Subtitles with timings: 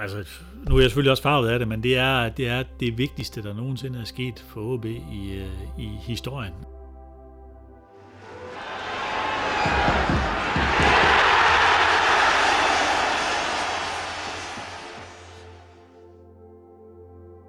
[0.00, 2.62] Jamen altså, nu er jeg selvfølgelig også farvet af det, men det er det, er
[2.80, 6.54] det vigtigste, der nogensinde er sket for OB i, øh, i historien.–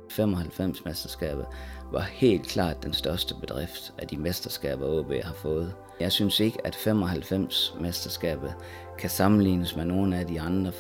[0.09, 1.45] 95 mesterskabet
[1.91, 5.73] var helt klart den største bedrift af de mesterskaber, OB har fået.
[5.99, 8.53] Jeg synes ikke, at 95 mesterskabet
[8.99, 10.71] kan sammenlignes med nogen af de andre.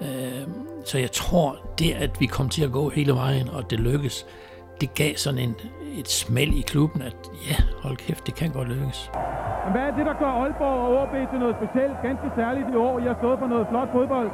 [0.00, 0.48] Øh,
[0.84, 4.26] så jeg tror, det at vi kom til at gå hele vejen, og det lykkes,
[4.80, 5.54] det gav sådan en,
[6.00, 7.16] et smæld i klubben, at
[7.48, 9.10] ja, hold kæft, det kan godt lykkes.
[9.64, 12.76] Men hvad er det, der gør Aalborg og OB til noget specielt, ganske særligt i
[12.86, 12.94] år?
[13.02, 14.30] I har stået for noget flot fodbold.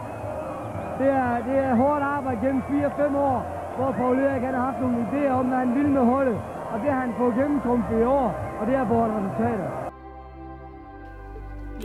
[1.00, 3.38] Det er, det er hårdt arbejde gennem 4-5 år,
[3.77, 6.38] hvor Paul Erik har haft nogle idéer om, hvad han ville med holdet.
[6.72, 8.28] Og det har han fået gennemtrumfet i år,
[8.61, 9.89] og det har fået resultater.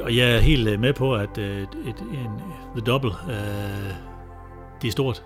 [0.01, 2.31] Og jeg er helt øh, med på, at øh, et, en,
[2.75, 3.93] The Double, øh,
[4.81, 5.25] det er stort.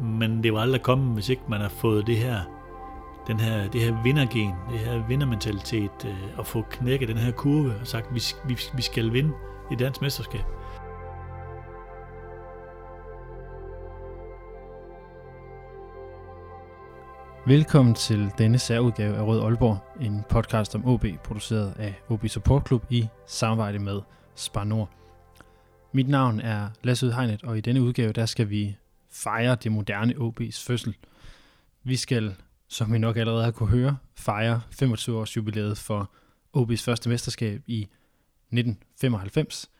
[0.00, 2.40] Men det var aldrig kommet, hvis ikke man har fået det her,
[3.26, 7.72] den her, det her vindergen, det her vindermentalitet, øh, at få knækket den her kurve
[7.80, 9.32] og sagt, vi, vi, vi skal vinde
[9.70, 10.44] i dansk mesterskab.
[17.48, 22.66] Velkommen til denne særudgave af Rød Aalborg, en podcast om OB, produceret af OB Support
[22.66, 24.00] Club i samarbejde med
[24.34, 24.90] Spar Nord.
[25.92, 28.76] Mit navn er Lasse Udhegnet, og i denne udgave der skal vi
[29.10, 30.96] fejre det moderne OB's fødsel.
[31.82, 32.34] Vi skal,
[32.68, 36.10] som vi nok allerede har kunne høre, fejre 25 års jubilæet for
[36.56, 39.70] OB's første mesterskab i 1995.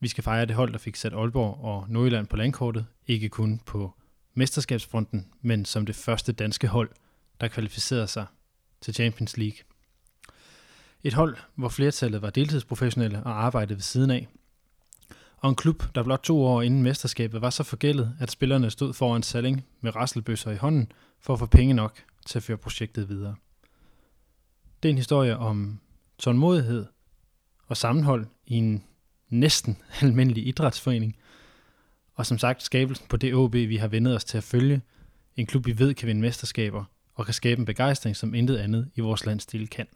[0.00, 3.60] Vi skal fejre det hold, der fik sat Aalborg og Nordjylland på landkortet, ikke kun
[3.66, 3.94] på
[4.34, 6.90] mesterskabsfronten, men som det første danske hold,
[7.44, 8.26] der kvalificerede sig
[8.80, 9.58] til Champions League.
[11.02, 14.28] Et hold, hvor flertallet var deltidsprofessionelle og arbejdede ved siden af.
[15.36, 18.94] Og en klub, der blot to år inden mesterskabet var så forgældet, at spillerne stod
[18.94, 23.08] foran Salling med rasselbøsser i hånden for at få penge nok til at føre projektet
[23.08, 23.34] videre.
[24.82, 25.80] Det er en historie om
[26.18, 26.86] tålmodighed
[27.66, 28.84] og sammenhold i en
[29.28, 31.16] næsten almindelig idrætsforening,
[32.14, 34.82] og som sagt skabelsen på det OB, vi har vendet os til at følge.
[35.36, 36.84] En klub, vi ved kan vinde mesterskaber
[37.14, 39.86] og kan skabe en begejstring, som intet andet i vores landstil kan.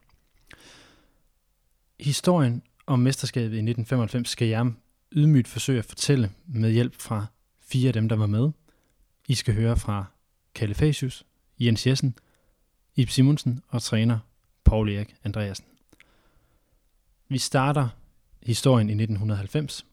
[2.01, 4.73] Historien om mesterskabet i 1995 skal jeg
[5.13, 7.27] ydmygt forsøge at fortælle med hjælp fra
[7.63, 8.51] fire af dem, der var med.
[9.29, 10.05] I skal høre fra
[10.55, 11.25] Kalle Fasius,
[11.61, 12.15] Jens Jessen,
[12.97, 14.19] Ib Simonsen og træner
[14.65, 15.65] Paul Erik Andreasen.
[17.29, 17.89] Vi starter
[18.43, 19.87] historien i 1990.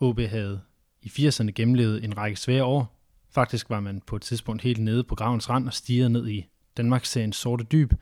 [0.00, 0.60] OB havde
[1.02, 2.95] i 80'erne gennemlevet en række svære år.
[3.36, 6.46] Faktisk var man på et tidspunkt helt nede på gravens rand og stirrede ned i
[6.76, 7.92] Danmarks seriens sorte dyb.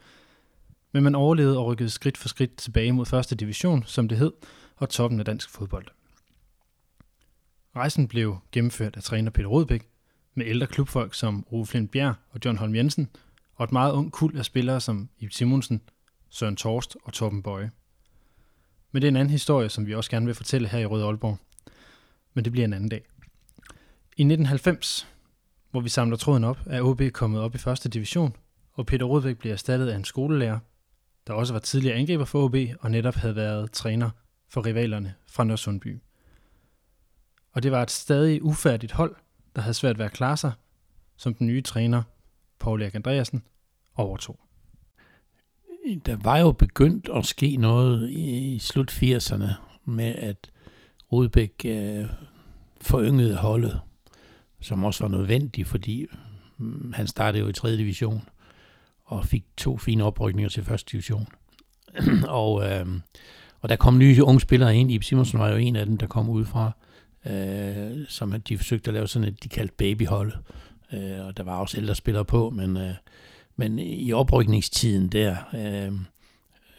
[0.93, 4.33] Men man overlevede og rykkede skridt for skridt tilbage mod første division, som det hed,
[4.77, 5.87] og toppen af dansk fodbold.
[7.77, 9.89] Rejsen blev gennemført af træner Peter Rodbæk,
[10.35, 13.09] med ældre klubfolk som Rue Flint Bjerg og John Holm Jensen,
[13.55, 15.83] og et meget ung kul af spillere som Ib Simonsen,
[16.31, 17.71] Søren Torst og Torben Bøje.
[18.93, 21.05] Men det er en anden historie, som vi også gerne vil fortælle her i Røde
[21.05, 21.39] Aalborg
[22.35, 23.03] men det bliver en anden dag.
[24.17, 25.14] I 1990,
[25.75, 28.37] hvor vi samler tråden op, er OB kommet op i første division,
[28.73, 30.59] og Peter Rudvæk bliver erstattet af en skolelærer,
[31.27, 34.11] der også var tidligere angriber for OB og netop havde været træner
[34.49, 36.01] for rivalerne fra Nørresundby.
[37.53, 39.15] Og det var et stadig ufærdigt hold,
[39.57, 40.53] der havde svært ved at klare sig,
[41.17, 42.03] som den nye træner,
[42.59, 43.43] Paul Erik Andreasen,
[43.97, 44.41] overtog.
[46.07, 49.49] Der var jo begyndt at ske noget i slut 80'erne
[49.85, 50.51] med, at
[51.13, 52.07] Rudbæk øh,
[52.81, 53.81] foryngede holdet,
[54.65, 56.07] som også var nødvendig, fordi
[56.59, 57.77] mm, han startede jo i 3.
[57.77, 58.29] division
[59.05, 61.27] og fik to fine oprykninger til første division.
[62.29, 62.87] og, øh,
[63.61, 64.91] og der kom nye unge spillere ind.
[64.91, 66.73] Ib Simonsen var jo en af dem, der kom ud fra,
[67.27, 70.33] øh, som de forsøgte at lave sådan et, de kaldte babyhold.
[70.93, 72.95] Øh, og der var også ældre spillere på, men, øh,
[73.57, 75.93] men i oprykningstiden der, øh,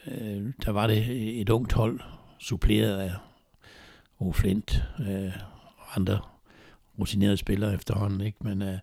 [0.07, 1.05] øh, der var det
[1.41, 1.99] et ungt hold,
[2.39, 3.11] suppleret af
[4.19, 5.31] Ove Flint, øh,
[5.95, 6.19] andre
[6.99, 8.37] rutinerede spillere efterhånden, ikke?
[8.41, 8.77] Men, øh,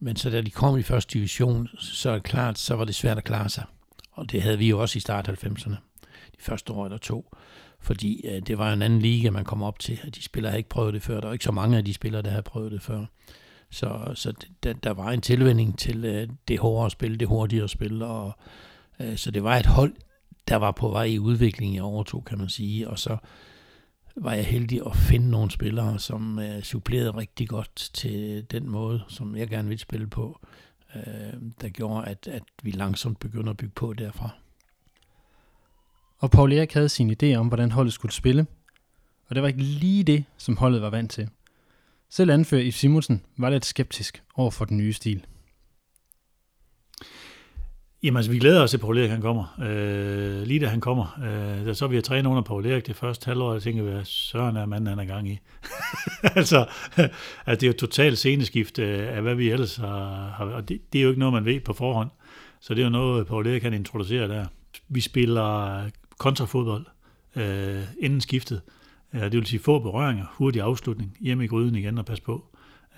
[0.00, 2.94] men så da de kom i første division, så er det klart, så var det
[2.94, 3.64] svært at klare sig.
[4.12, 5.74] Og det havde vi jo også i start 90'erne,
[6.06, 7.34] de første år eller to.
[7.80, 10.00] Fordi øh, det var en anden liga, man kom op til.
[10.06, 11.20] og De spillere havde ikke prøvet det før.
[11.20, 13.04] Der var ikke så mange af de spillere, der havde prøvet det før.
[13.70, 14.32] Så, så
[14.62, 18.02] der, der var en tilvænding til øh, det hårdere spil, det hurtigere spil.
[18.02, 18.32] Og,
[19.00, 19.94] øh, så det var et hold,
[20.48, 22.88] der var på vej i udvikling i overtog, kan man sige.
[22.88, 23.16] Og så
[24.20, 29.02] var jeg heldig at finde nogle spillere, som øh, supplerede rigtig godt til den måde,
[29.08, 30.40] som jeg gerne ville spille på.
[30.96, 31.02] Øh,
[31.60, 34.30] der gjorde, at, at vi langsomt begynder at bygge på derfra.
[36.18, 38.46] Og Paul Erik havde sin idé om, hvordan holdet skulle spille,
[39.28, 41.28] og det var ikke lige det, som holdet var vant til.
[42.08, 45.26] Selv anfører Yves Simonsen var lidt skeptisk over for den nye stil.
[48.02, 49.56] Jamen altså, vi glæder os til, at Paul Erik han kommer.
[49.62, 52.96] Øh, lige da han kommer, øh, da så vi har trænet under Paul Erik det
[52.96, 55.38] første halvår, jeg tænker, hvad søren er manden, han er gang i.
[56.36, 56.66] altså,
[57.46, 60.92] altså, det er jo totalt sceneskift øh, af, hvad vi ellers har, har og det,
[60.92, 62.10] det, er jo ikke noget, man ved på forhånd.
[62.60, 64.46] Så det er jo noget, Paul Erik kan introducere der.
[64.88, 65.80] Vi spiller
[66.18, 66.86] kontrafodbold
[67.36, 68.60] øh, inden skiftet.
[69.14, 72.44] Øh, det vil sige få berøringer, hurtig afslutning, hjemme i gryden igen og pas på.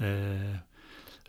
[0.01, 0.07] Øh,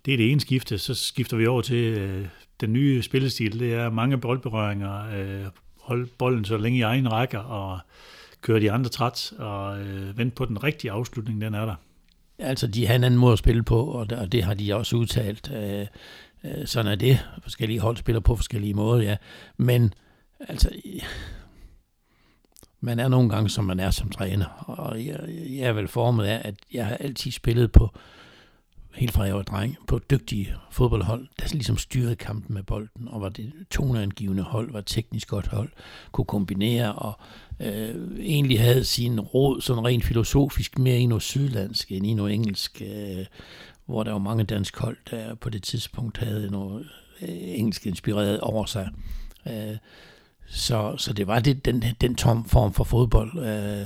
[0.05, 0.77] det er det ene skifte.
[0.77, 2.27] Så skifter vi over til øh,
[2.65, 3.59] den nye spillestil.
[3.59, 5.45] Det er mange boldberøringer, øh,
[5.81, 7.79] holde bolden så længe i egen rækker og
[8.41, 11.75] køre de andre træt og øh, vente på den rigtige afslutning, den er der.
[12.39, 14.75] Altså, de har en anden måde at spille på, og det, og det har de
[14.75, 15.51] også udtalt.
[15.55, 15.87] Øh,
[16.43, 17.27] øh, sådan er det.
[17.41, 19.15] Forskellige hold spiller på forskellige måder, ja.
[19.57, 19.93] Men,
[20.39, 20.69] altså,
[22.79, 24.45] man er nogle gange, som man er som træner.
[24.67, 25.19] Og jeg,
[25.49, 27.89] jeg er vel formet af, at jeg har altid spillet på,
[28.95, 33.21] helt fra jeg var dreng, på dygtige fodboldhold, der ligesom styrede kampen med bolden, og
[33.21, 35.69] var det toneangivende hold, var teknisk godt hold,
[36.11, 37.19] kunne kombinere, og
[37.59, 42.33] øh, egentlig havde sin råd sådan rent filosofisk mere i noget sydlandsk end i noget
[42.33, 43.25] engelsk, øh,
[43.85, 46.89] hvor der var mange dansk hold, der på det tidspunkt havde noget
[47.21, 48.89] øh, engelsk inspireret over sig.
[49.47, 49.77] Øh,
[50.47, 53.85] så, så det var det, den, den tom form for fodbold, øh,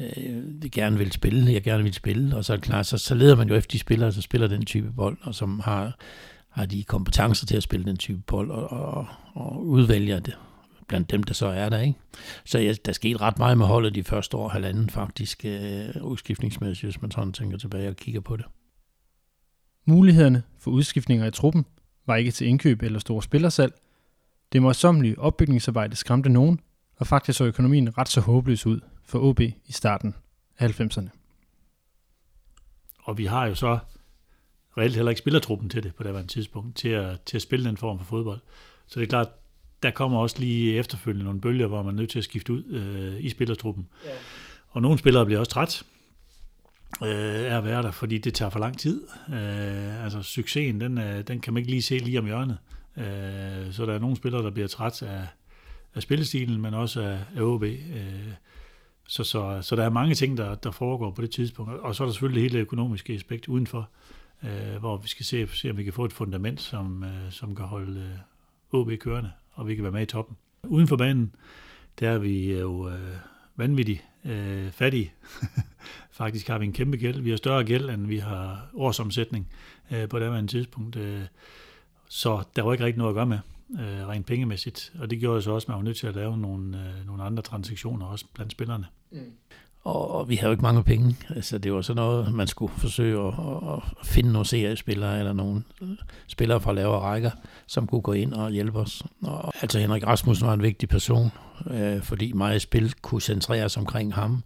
[0.00, 2.98] øh, jeg gerne vil spille, jeg gerne vil spille, og så er det klart, så,
[2.98, 5.98] så leder man jo efter de spillere, der spiller den type bold, og som har,
[6.48, 10.36] har de kompetencer til at spille den type bold, og, og, og udvælger det
[10.88, 11.80] blandt dem, der så er der.
[11.80, 11.98] Ikke?
[12.44, 16.92] Så ja, der skete ret meget med holdet de første år, halvanden faktisk, øh, udskiftningsmæssigt,
[16.92, 18.44] hvis man sådan tænker tilbage og kigger på det.
[19.84, 21.66] Mulighederne for udskiftninger i truppen
[22.06, 23.72] var ikke til indkøb eller store spillersalg,
[24.52, 26.60] det møjsommelige opbygningsarbejde skræmte nogen,
[26.96, 30.14] og faktisk så økonomien ret så håbløs ud for OB i starten
[30.58, 31.08] af 90'erne.
[32.98, 33.78] Og vi har jo så
[34.78, 37.76] reelt heller ikke spillertruppen til det på det tidspunkt, til at, til at spille den
[37.76, 38.40] form for fodbold.
[38.86, 39.28] Så det er klart,
[39.82, 42.64] der kommer også lige efterfølgende nogle bølger, hvor man er nødt til at skifte ud
[42.64, 43.88] øh, i spillertruppen.
[44.04, 44.10] Ja.
[44.68, 45.82] Og nogle spillere bliver også træt
[47.02, 49.02] øh, af at være der, fordi det tager for lang tid.
[49.28, 52.58] Øh, altså succesen, den, øh, den kan man ikke lige se lige om hjørnet.
[52.96, 55.26] Øh, så der er nogle spillere, der bliver træt af,
[55.94, 57.62] af spillestilen, men også af, af OB.
[57.62, 58.32] Øh,
[59.06, 61.72] så, så, så der er mange ting, der, der foregår på det tidspunkt.
[61.72, 63.88] Og så er der selvfølgelig hele det økonomiske aspekt udenfor,
[64.44, 67.56] øh, hvor vi skal se, se, om vi kan få et fundament, som, øh, som
[67.56, 70.36] kan holde øh, OB kørende, og vi kan være med i toppen.
[70.64, 71.34] Uden for banen,
[72.00, 73.16] der er vi jo øh,
[73.56, 75.12] vanvittigt øh, fattige.
[76.10, 77.20] Faktisk har vi en kæmpe gæld.
[77.20, 79.48] Vi har større gæld, end vi har årsomsætning
[79.90, 80.96] øh, på det her tidspunkt.
[80.96, 81.22] Øh,
[82.08, 83.38] så der var ikke rigtig noget at gøre med,
[83.70, 84.92] øh, rent pengemæssigt.
[84.98, 87.22] Og det gjorde så også, at man var nødt til at lave nogle, øh, nogle
[87.22, 88.86] andre transaktioner også blandt spillerne.
[89.12, 89.32] Mm.
[89.84, 91.16] Og vi havde jo ikke mange penge.
[91.28, 93.34] Altså, det var sådan noget, man skulle forsøge at,
[93.72, 95.62] at finde nogle seriespillere eller nogle
[96.26, 97.30] spillere fra lavere rækker,
[97.66, 99.02] som kunne gå ind og hjælpe os.
[99.22, 101.30] Og, altså Henrik Rasmussen var en vigtig person,
[101.70, 104.42] øh, fordi meget spil kunne centreres omkring ham.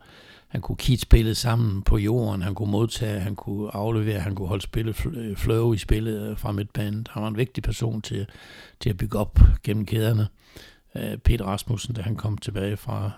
[0.51, 4.49] Han kunne kigge spillet sammen på jorden, han kunne modtage, han kunne aflevere, han kunne
[4.49, 7.07] holde spillet øh, flow i spillet øh, fra midtbanen.
[7.11, 8.27] Han var en vigtig person til,
[8.81, 10.29] til at bygge op gennem kæderne.
[10.95, 13.11] Øh, Peter Rasmussen, da han kom tilbage fra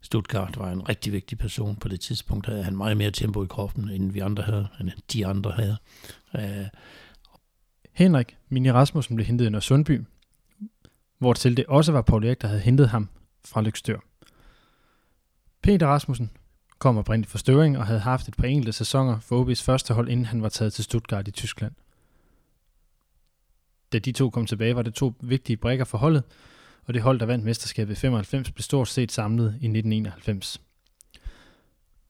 [0.00, 1.76] Stuttgart, var en rigtig vigtig person.
[1.76, 4.90] På det tidspunkt havde han meget mere tempo i kroppen, end vi andre havde, end
[5.12, 5.76] de andre havde.
[7.92, 10.00] Henrik Mini Rasmussen blev hentet i Sundby,
[11.18, 13.08] hvor til det også var Paul Erik, der havde hentet ham
[13.44, 13.98] fra Lykstør.
[15.62, 16.30] Peter Rasmussen
[16.80, 20.08] kom oprindeligt fra Støvring og havde haft et par enkelte sæsoner for OB's første hold,
[20.08, 21.72] inden han var taget til Stuttgart i Tyskland.
[23.92, 26.22] Da de to kom tilbage, var det to vigtige brækker for holdet,
[26.84, 30.60] og det hold, der vandt mesterskabet i 95, blev stort set samlet i 1991.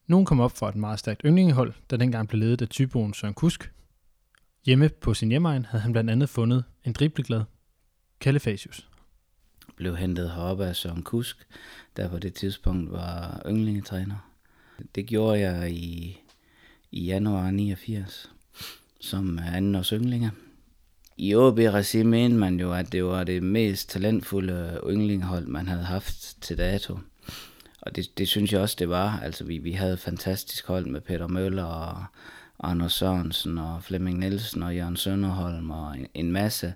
[0.07, 3.35] Nogen kom op for et meget stærkt yndlingehold, der dengang blev ledet af tyboen Søren
[3.35, 3.73] Kusk.
[4.67, 7.43] Hjemme på sin hjemmeegn havde han blandt andet fundet en dribleglad
[8.21, 8.89] Kalefasius.
[9.77, 11.47] Blev hentet heroppe af Søren Kusk,
[11.97, 14.30] der på det tidspunkt var yndlingetræner
[14.95, 16.21] det gjorde jeg i,
[16.91, 18.31] i januar 89
[19.01, 20.31] som anden års yndlinger.
[21.17, 25.85] I OB Regi mente man jo, at det var det mest talentfulde yndlingehold, man havde
[25.85, 26.99] haft til dato.
[27.81, 29.21] Og det, det synes jeg også, det var.
[29.23, 32.05] Altså, vi, vi havde et fantastisk hold med Peter Møller og
[32.63, 36.75] Anders Sørensen og Flemming Nielsen og Jørgen Sønderholm og en, en masse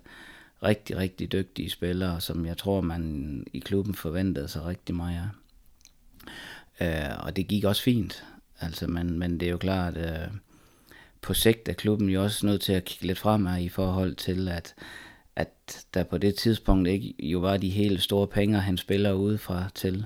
[0.63, 5.27] rigtig, rigtig dygtige spillere, som jeg tror, man i klubben forventede sig rigtig meget af.
[6.81, 8.23] Øh, og det gik også fint.
[8.59, 10.27] Altså, men, men det er jo klart, øh,
[11.21, 14.47] på sigt er klubben jo også nødt til at kigge lidt fremad i forhold til,
[14.47, 14.75] at,
[15.35, 19.69] at der på det tidspunkt ikke jo var de helt store penge, han spiller udefra
[19.75, 20.05] til.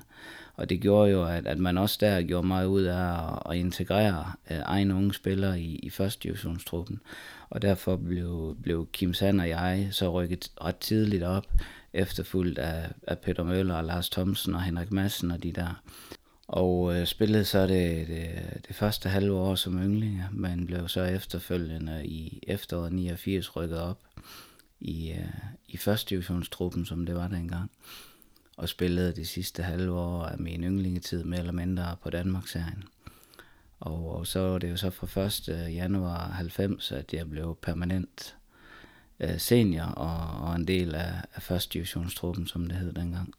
[0.56, 3.58] Og det gjorde jo, at, at man også der gjorde meget ud af at, at
[3.58, 7.02] integrere øh, egne unge spillere i, i første divisionstruppen.
[7.50, 11.46] Og derfor blev, blev Kim Sand og jeg så rykket ret tidligt op,
[11.94, 15.82] efterfulgt af, af Peter Møller og Lars Thomsen og Henrik Madsen og de der.
[16.50, 18.30] Og øh, spillede så det, det,
[18.68, 24.00] det første halve år som yngling, men blev så efterfølgende i efteråret 89 rykket op
[24.80, 25.34] i, øh,
[25.68, 27.72] i første divisionstruppen, som det var dengang.
[28.58, 32.84] Og spillede de sidste halve år af min yndlingetid mere eller mindre på Danmarksserien.
[33.80, 35.74] Og, og så var det jo så fra 1.
[35.74, 38.36] januar 90, at jeg blev permanent
[39.20, 43.34] øh, senior og, og en del af, af første divisionstruppen, som det hed dengang.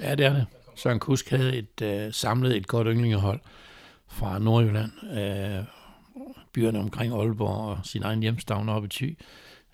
[0.00, 0.46] Ja, det er det.
[0.74, 3.40] Søren Kusk havde et, øh, samlet et godt ynglingehold
[4.08, 5.64] fra Nordjylland, øh,
[6.52, 9.18] byerne omkring Aalborg og sin egen hjemstavn oppe i Thy,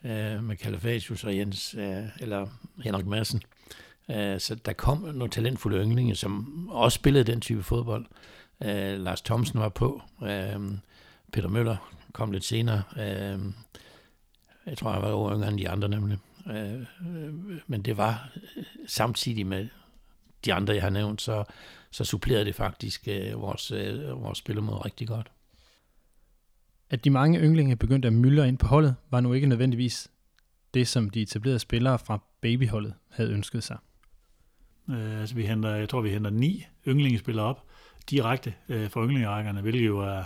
[0.05, 2.47] øh, med Kalafatius og Jens, øh, eller
[2.85, 3.43] Henrik Madsen.
[4.11, 8.07] Øh, så der kom nogle talentfulde ynglinge, som også spillede den type fodbold.
[8.63, 10.03] Øh, Lars Thomsen var på.
[10.23, 10.61] Øh,
[11.33, 12.83] Peter Møller kom lidt senere.
[12.97, 13.39] Øh,
[14.67, 16.19] jeg tror, han var over yngre end de andre nemlig.
[16.51, 17.35] Øh, øh
[17.67, 19.69] men det var øh, samtidig med
[20.45, 21.45] de andre, jeg har nævnt, så,
[21.91, 25.31] så supplerede det faktisk øh, vores, øh, vores spillemåde rigtig godt.
[26.91, 30.11] At de mange yndlinge begyndte at myldre ind på holdet, var nu ikke nødvendigvis
[30.75, 33.79] det, som de etablerede spillere fra babyholdet havde ønsket sig.
[34.91, 37.69] Øh, altså vi henter, jeg tror, vi henter ni yndlingespillere op
[38.11, 40.25] direkte øh, fra yndlingerækkerne, hvilket jo er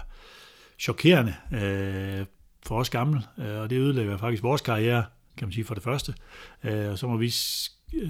[0.78, 2.26] chokerende øh,
[2.66, 5.04] for os gamle, øh, og det ødelægger faktisk vores karriere,
[5.36, 6.14] kan man sige, for det første.
[6.64, 7.30] Øh, og så må vi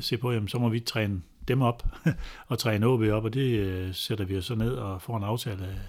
[0.00, 1.86] se på, jamen, så må vi træne dem op
[2.48, 5.24] og træne OB op, og det øh, sætter vi os så ned og får en
[5.24, 5.80] aftale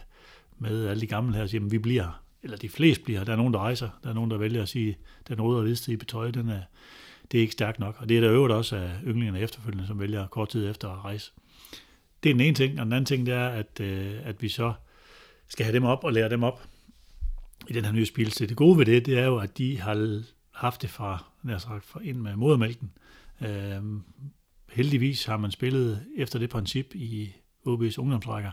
[0.59, 3.31] med alle de gamle her og siger, at vi bliver, eller de fleste bliver, der
[3.31, 5.97] er nogen, der rejser, der er nogen, der vælger at sige, den røde og hvide
[5.97, 6.61] på tøj, den er,
[7.31, 7.95] det er ikke stærkt nok.
[7.99, 11.05] Og det er der øvrigt også af ynglingerne efterfølgende, som vælger kort tid efter at
[11.05, 11.31] rejse.
[12.23, 14.49] Det er den ene ting, og den anden ting, det er, at, øh, at vi
[14.49, 14.73] så
[15.47, 16.63] skal have dem op og lære dem op
[17.67, 18.49] i den her nye spilstil.
[18.49, 21.85] Det gode ved det, det er jo, at de har haft det fra, nær sagt,
[21.85, 22.91] fra ind med modermælken.
[23.41, 23.81] Øh,
[24.73, 27.35] heldigvis har man spillet efter det princip i
[27.67, 28.51] OB's ungdomsrækker.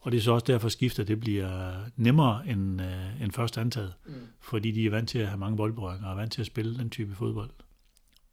[0.00, 3.92] Og det er så også derfor skifter, det bliver nemmere end, øh, end først antaget.
[4.06, 4.12] Mm.
[4.40, 6.78] Fordi de er vant til at have mange boldberøringer og er vant til at spille
[6.78, 7.50] den type fodbold.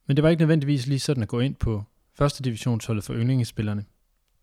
[0.08, 1.84] Men det var ikke nødvendigvis lige sådan at gå ind på
[2.18, 3.86] første divisionsholdet for yndlingespillerne.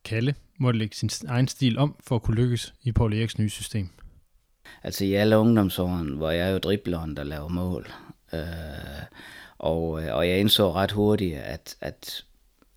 [0.05, 3.51] Kalle måtte lægge sin egen stil om for at kunne lykkes i Paul Eriks nye
[3.51, 3.89] system.
[4.83, 7.87] Altså i alle ungdomsårene var jeg jo dribleren, der laver mål.
[8.33, 8.41] Øh,
[9.59, 12.25] og, øh, og jeg indså ret hurtigt, at, at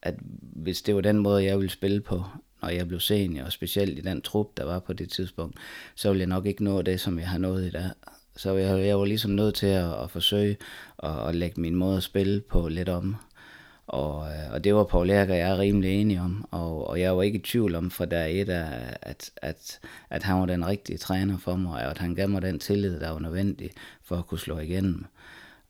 [0.01, 2.23] at hvis det var den måde, jeg ville spille på,
[2.61, 5.57] når jeg blev senior, og specielt i den trup, der var på det tidspunkt,
[5.95, 7.89] så ville jeg nok ikke nå det, som jeg har nået i dag.
[8.35, 10.57] Så jeg, jeg var ligesom nødt til at, at forsøge
[11.03, 13.15] at, at lægge min måde at spille på lidt om.
[13.87, 16.99] Og, øh, og det var Paul Erik og jeg er rimelig enige om, og, og
[16.99, 20.67] jeg var ikke i tvivl om fra der et, at, at, at han var den
[20.67, 23.71] rigtige træner for mig, og at han gav mig den tillid, der var nødvendig
[24.03, 25.05] for at kunne slå igennem.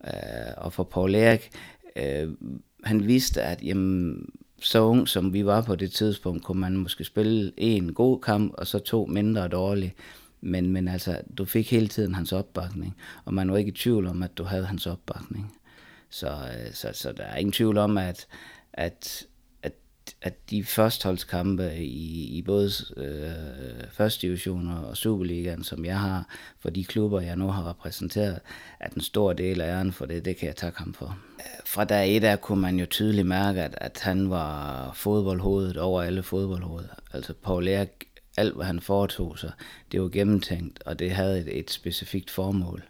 [0.03, 0.11] Øh,
[0.57, 1.49] og for Paul Erik,
[1.95, 2.29] øh,
[2.87, 4.29] han vidste, at jamen,
[4.61, 8.53] så ung som vi var på det tidspunkt, kunne man måske spille en god kamp,
[8.57, 9.93] og så to mindre dårlige.
[10.41, 14.07] Men, men altså, du fik hele tiden hans opbakning, og man var ikke i tvivl
[14.07, 15.53] om, at du havde hans opbakning.
[16.09, 18.27] Så, øh, så, så der er ingen tvivl om, at,
[18.73, 19.25] at,
[20.21, 26.27] at, de førstholdskampe i, i både øh, første division og Superligaen, som jeg har,
[26.59, 28.39] for de klubber, jeg nu har repræsenteret,
[28.79, 31.17] at en stor del af æren for det, det kan jeg takke ham for
[31.67, 36.01] fra dag et af kunne man jo tydeligt mærke, at, at han var fodboldhovedet over
[36.01, 36.95] alle fodboldhoveder.
[37.13, 37.89] Altså Paul Erik,
[38.37, 39.51] alt hvad han foretog sig,
[39.91, 42.83] det var gennemtænkt, og det havde et, et specifikt formål.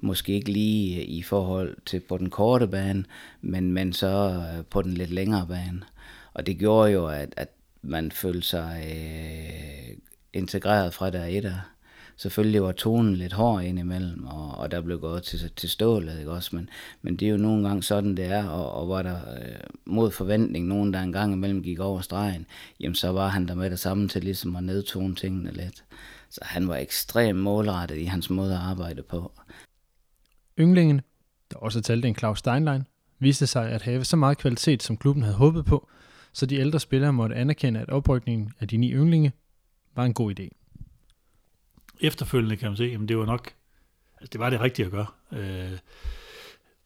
[0.00, 3.04] Måske ikke lige i forhold til på den korte bane,
[3.40, 5.82] men, men så øh, på den lidt længere bane.
[6.34, 7.48] Og det gjorde jo, at, at
[7.82, 9.96] man følte sig øh,
[10.32, 11.62] integreret fra der et
[12.20, 16.30] selvfølgelig var tonen lidt hård indimellem, og, og der blev gået til, til stålet, ikke
[16.30, 16.56] også?
[16.56, 16.68] Men,
[17.02, 20.10] men det er jo nogle gange sådan, det er, og, og var der øh, mod
[20.10, 22.46] forventning nogen, der en gang imellem gik over stregen,
[22.80, 25.84] jamen så var han der med det samme til ligesom at nedtone tingene lidt.
[26.30, 29.32] Så han var ekstremt målrettet i hans måde at arbejde på.
[30.58, 31.00] Ynglingen,
[31.50, 32.86] der også talte en Claus Steinlein,
[33.18, 35.88] viste sig at have så meget kvalitet, som klubben havde håbet på,
[36.32, 39.32] så de ældre spillere måtte anerkende, at oprykningen af de ni ynglinge
[39.94, 40.48] var en god idé.
[42.00, 43.54] Efterfølgende kan man se, at det var nok,
[44.20, 45.78] altså det var det rigtige at gøre, øh,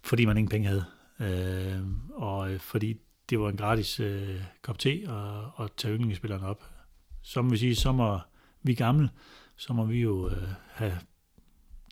[0.02, 0.84] fordi man ingen penge havde,
[1.20, 1.80] øh,
[2.12, 2.96] og øh, fordi
[3.30, 6.70] det var en gratis øh, kop te at, at tage yndlingsspillerne op.
[7.22, 8.18] Som vi siger, så må
[8.62, 9.10] vi gamle,
[9.56, 10.98] så må vi jo øh, have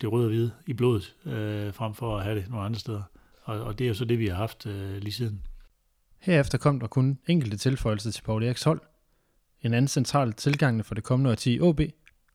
[0.01, 3.03] det røde og hvide i blodet, øh, frem for at have det nogle andre steder.
[3.43, 5.43] Og, og det er jo så det, vi har haft øh, lige siden.
[6.23, 8.81] Herefter kom der kun enkelte tilføjelser til Paul Eriks hold.
[9.63, 11.81] En anden central tilgang for det kommende årti i OB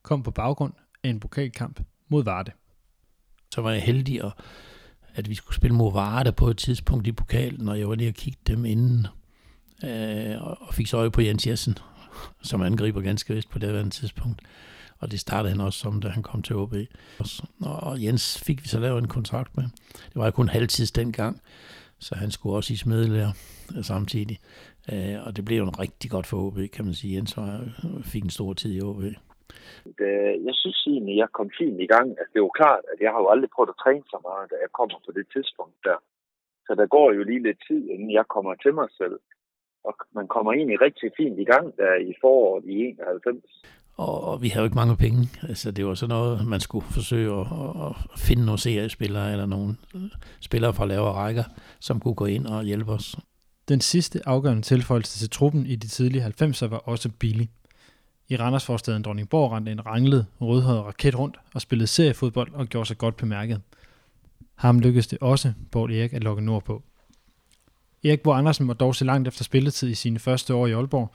[0.02, 2.52] kom på baggrund af en pokalkamp mod Varde.
[3.54, 4.32] Så var jeg heldig, at,
[5.14, 8.08] at vi skulle spille mod Varde på et tidspunkt i pokalen, og jeg var lige
[8.08, 9.06] at kigge dem inden,
[9.84, 11.78] øh, og fik så øje på Jens Jessen,
[12.42, 14.42] som angriber ganske vist på det andet tidspunkt.
[14.98, 16.74] Og det startede han også som, da han kom til OB.
[17.60, 19.64] Og Jens fik vi så lavet en kontrakt med.
[19.92, 21.40] Det var jo kun halvtids dengang,
[22.00, 23.32] så han skulle også i smedelærer
[23.76, 24.38] øh, samtidig.
[24.92, 27.16] Øh, og det blev jo rigtig godt for OB, kan man sige.
[27.16, 27.50] Jens var,
[28.12, 29.02] fik en stor tid i OB.
[30.46, 32.08] Jeg synes egentlig, jeg kom fint i gang.
[32.18, 34.50] Altså, det er jo klart, at jeg har jo aldrig prøvet at træne så meget,
[34.50, 35.98] da jeg kommer på det tidspunkt der.
[36.66, 39.18] Så der går jo lige lidt tid, inden jeg kommer til mig selv.
[39.84, 43.44] Og man kommer egentlig rigtig fint i gang der i foråret i 91
[43.98, 45.28] og vi havde jo ikke mange penge.
[45.42, 47.46] Altså, det var sådan noget, man skulle forsøge at,
[47.86, 49.76] at finde nogle seriespillere eller nogle
[50.40, 51.44] spillere fra lavere rækker,
[51.80, 53.16] som kunne gå ind og hjælpe os.
[53.68, 57.50] Den sidste afgørende tilføjelse til truppen i de tidlige 90'er var også billig.
[58.28, 62.98] I Randersforstaden Dronningborg rendte en ranglet, rødhåret raket rundt og spillede seriefodbold og gjorde sig
[62.98, 63.60] godt bemærket.
[64.54, 66.82] Ham lykkedes det også, Bård Erik at lokke nord på.
[68.04, 71.12] Erik Bo Andersen var dog se langt efter spilletid i sine første år i Aalborg,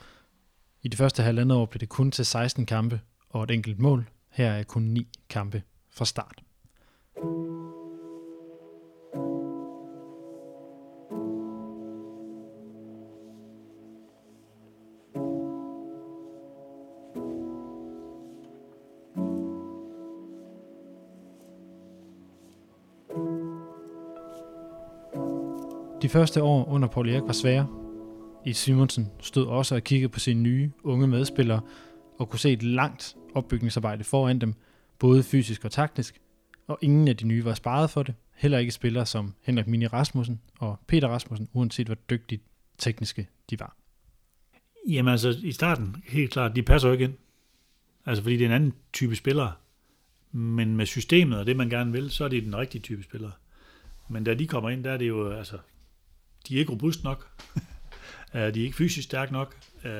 [0.83, 4.09] i det første halvandet år blev det kun til 16 kampe og et enkelt mål.
[4.31, 6.43] Her er kun 9 kampe fra start.
[26.01, 27.82] De første år under Paul Erik var svære,
[28.45, 31.61] i Simonsen stod også og kiggede på sine nye, unge medspillere
[32.17, 34.53] og kunne se et langt opbygningsarbejde foran dem,
[34.99, 36.21] både fysisk og taktisk,
[36.67, 39.87] og ingen af de nye var sparet for det, heller ikke spillere som Henrik Mini
[39.87, 42.41] Rasmussen og Peter Rasmussen, uanset hvor dygtige
[42.77, 43.77] tekniske de var.
[44.87, 47.13] Jamen altså, i starten, helt klart, de passer jo ikke ind.
[48.05, 49.53] Altså, fordi det er en anden type spillere.
[50.31, 53.31] Men med systemet og det, man gerne vil, så er det den rigtige type spillere.
[54.09, 55.57] Men da de kommer ind, der er det jo, altså,
[56.47, 57.41] de er ikke robust nok.
[58.33, 59.55] Uh, de er ikke fysisk stærke nok.
[59.85, 59.91] Uh,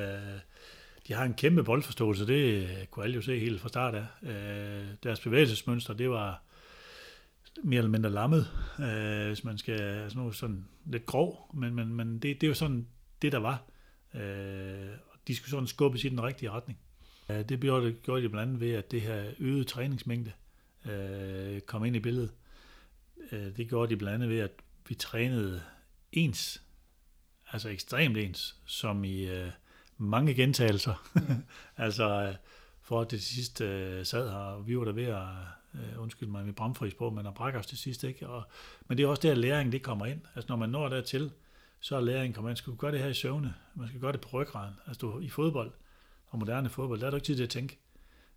[1.08, 4.06] de har en kæmpe boldforståelse, det kunne alle jo se helt fra start af.
[4.22, 6.42] Uh, deres bevægelsesmønster, det var
[7.62, 11.94] mere eller mindre lammet, uh, hvis man skal altså noget sådan lidt grov, men, men,
[11.94, 12.86] men det, det er jo sådan
[13.22, 13.62] det, der var.
[14.14, 14.20] Uh,
[15.28, 16.78] de skulle sådan skubbes i den rigtige retning.
[17.28, 20.32] Uh, det gjorde, det gjorde de blandt andet ved, at det her øgede træningsmængde
[20.84, 22.32] uh, kom ind i billedet.
[23.32, 24.50] Uh, det gjorde de blandt andet ved, at
[24.88, 25.62] vi trænede
[26.12, 26.62] ens
[27.54, 29.50] altså ekstremt ens, som i øh,
[29.98, 31.08] mange gentagelser.
[31.14, 31.44] Mm.
[31.84, 32.34] altså, øh,
[32.82, 35.26] for at det sidste øh, sad her, og vi var der ved at,
[35.74, 38.28] øh, undskyld mig med bramfris på, men at brække os til sidst, ikke?
[38.28, 38.42] Og,
[38.88, 40.20] men det er også der, at læring det kommer ind.
[40.34, 41.30] Altså, når man når dertil,
[41.80, 44.20] så er læring, kommer man skal gøre det her i søvne, man skal gøre det
[44.20, 44.74] på ryggraden.
[44.86, 45.72] Altså, du, i fodbold,
[46.26, 47.78] og moderne fodbold, der er du ikke tid til at tænke.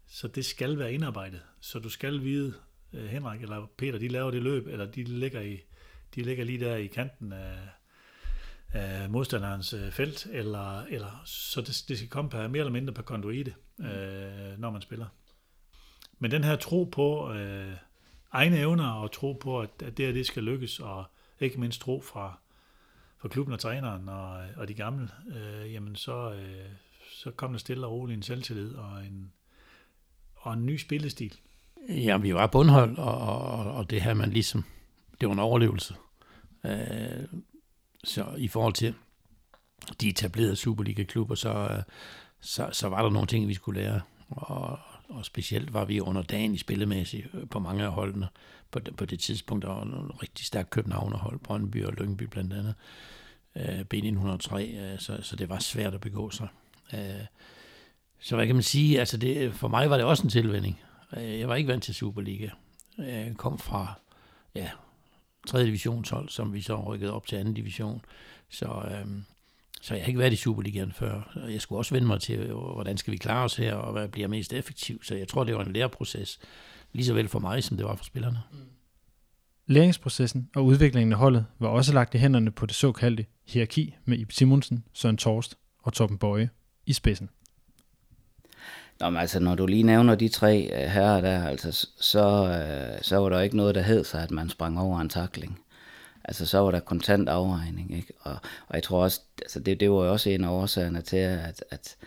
[0.08, 1.42] Så det skal være indarbejdet.
[1.60, 2.54] Så du skal vide,
[2.94, 5.60] øh, Henrik eller Peter, de laver det løb, eller de ligger, i,
[6.16, 7.58] de ligger lige der i kanten af,
[8.74, 12.94] af modstanderens øh, felt, eller, eller så det, det skal komme per, mere eller mindre
[12.94, 15.06] per konduite, øh, når man spiller.
[16.20, 17.74] Men den her tro på øh,
[18.32, 21.06] egne evner, og tro på, at, at det her det skal lykkes, og
[21.40, 22.40] ikke mindst tro fra,
[23.18, 26.70] fra klubben og træneren og, og de gamle, øh, jamen så, øh,
[27.12, 29.32] så kom der stille og roligt en selvtillid og en,
[30.36, 31.40] og en ny spillestil.
[31.90, 34.64] Ja, vi var bundhold, og, og, og det her man ligesom,
[35.22, 35.96] det var en overlevelse.
[36.66, 37.24] Øh,
[38.04, 38.94] så i forhold til
[40.02, 41.84] de etablerede Superliga-klubber, så, øh,
[42.40, 44.02] så, så var der nogle ting, vi skulle lære.
[44.30, 44.80] Og,
[45.10, 48.28] og specielt var vi under dagen i spillemæssigt øh, på mange af holdene.
[48.72, 52.76] På, på det tidspunkt, der var nogle rigtig og Københavnerhold, Brøndby og Lyngby blandt andet.
[53.56, 56.48] Øh, B903, øh, så, så det var svært at begå sig.
[56.94, 57.26] Øh,
[58.20, 60.80] så hvad kan man sige, altså det, for mig var det også en tilvænding.
[61.18, 62.50] Øh, jeg var ikke vant til Superliga.
[62.98, 63.94] Jeg kom fra,
[64.56, 64.70] ja,
[65.48, 65.66] 3.
[65.66, 67.52] divisionshold, som vi så rykkede op til 2.
[67.52, 68.02] division.
[68.50, 69.24] Så, øhm,
[69.82, 71.40] Så jeg har ikke været i Superligaen før.
[71.50, 74.28] Jeg skulle også vende mig til, hvordan skal vi klare os her, og hvad bliver
[74.28, 75.08] mest effektivt.
[75.08, 76.40] Så jeg tror, det var en læreproces,
[76.94, 78.40] lige så vel for mig, som det var for spillerne.
[78.52, 78.58] Mm.
[79.66, 84.18] Læringsprocessen og udviklingen af holdet var også lagt i hænderne på det såkaldte hierarki med
[84.18, 86.50] Ib Simonsen, Søren Torst og Torben Bøje
[86.86, 87.30] i spidsen.
[89.00, 93.02] Nå, men altså, når du lige nævner de tre uh, herrer der, altså, så, øh,
[93.02, 95.60] så var der ikke noget, der hed sig, at man sprang over en takling.
[96.24, 98.14] Altså, så var der kontant afregning, ikke?
[98.22, 98.36] Og,
[98.68, 101.64] og jeg tror også, altså, det, det var jo også en af årsagerne til, at,
[101.72, 101.98] at,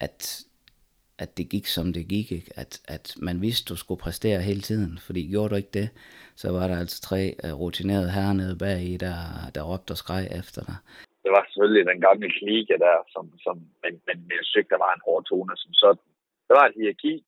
[0.00, 0.44] at,
[1.18, 2.50] at det gik, som det gik, ikke?
[2.56, 5.88] At, at man vidste, du skulle præstere hele tiden, fordi gjorde du ikke det,
[6.36, 9.16] så var der altså tre øh, rutinerede herrer nede bag i, der,
[9.54, 10.76] der råbte og skreg efter dig.
[11.24, 14.92] Det var selvfølgelig den gamle klike der, som, som, men, men jeg synes der var
[14.94, 16.07] en hård tone som sådan
[16.48, 17.24] der var et hierarki.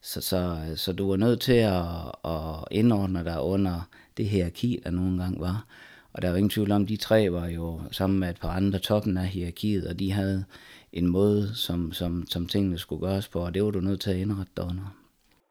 [0.00, 0.40] Så, så,
[0.76, 1.90] så du var nødt til at,
[2.34, 3.76] at indordne dig under
[4.16, 5.58] det hierarki, der nogle gange var.
[6.14, 7.66] Og der var ingen tvivl om, de tre var jo
[7.98, 10.44] sammen med et par andre toppen af hierarkiet, og de havde
[10.92, 14.14] en måde, som, som, som tingene skulle gøres på, og det var du nødt til
[14.14, 14.88] at indrette dig under.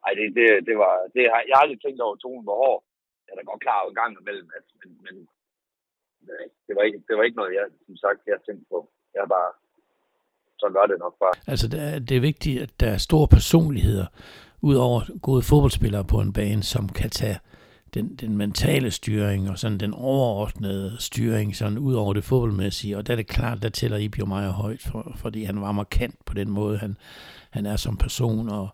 [0.03, 2.79] Nej, det, det, det var, det, jeg har aldrig tænkt over, tonen var hård.
[3.25, 5.15] Jeg er da godt klar over gang imellem, at, men, men
[6.67, 8.79] det, var ikke, det var ikke noget, jeg, som sagt, jeg tænkte på.
[9.13, 9.51] Jeg bare
[10.61, 11.35] så gør det nok bare.
[11.47, 14.05] Altså, det er, det er vigtigt, at der er store personligheder,
[14.61, 17.39] udover gode fodboldspillere på en bane, som kan tage
[17.93, 22.97] den, den mentale styring og sådan den overordnede styring sådan ud over det fodboldmæssige.
[22.97, 26.25] Og der er det klart, der tæller Ibio meget højt, for, fordi han var markant
[26.25, 26.97] på den måde, han,
[27.49, 28.49] han er som person.
[28.49, 28.69] Og,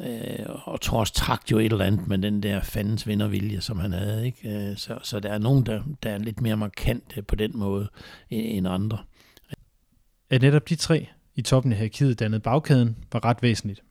[0.00, 3.92] øh, og Tors trak jo et eller andet med den der fandens vindervilje, som han
[3.92, 4.26] havde.
[4.26, 4.70] Ikke?
[4.70, 7.88] Øh, så, så der er nogen, der, der er lidt mere markant på den måde
[8.30, 8.98] end andre.
[10.32, 13.82] At netop de tre i toppen af hierarkiet dannede bagkæden var ret væsentligt.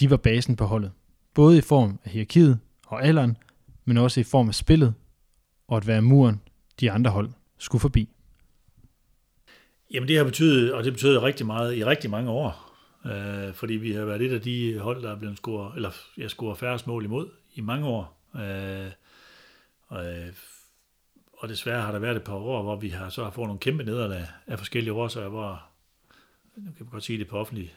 [0.00, 0.92] De var basen på holdet,
[1.34, 3.36] både i form af hierarkiet og alderen,
[3.84, 4.94] men også i form af spillet,
[5.68, 6.40] og at være muren,
[6.80, 8.08] de andre hold skulle forbi.
[9.94, 12.74] Jamen det har betydet, og det betyder rigtig meget i rigtig mange år,
[13.06, 16.30] øh, fordi vi har været et af de hold, der er blevet scoret, eller jeg
[16.30, 18.30] scorer færre mål imod i mange år.
[18.36, 18.90] Øh,
[19.88, 20.32] og, øh,
[21.38, 23.60] og desværre har der været et par år, hvor vi har så har fået nogle
[23.60, 25.62] kæmpe nederlag af forskellige årsager, hvor,
[26.56, 27.74] nu kan man godt sige det på offentlig,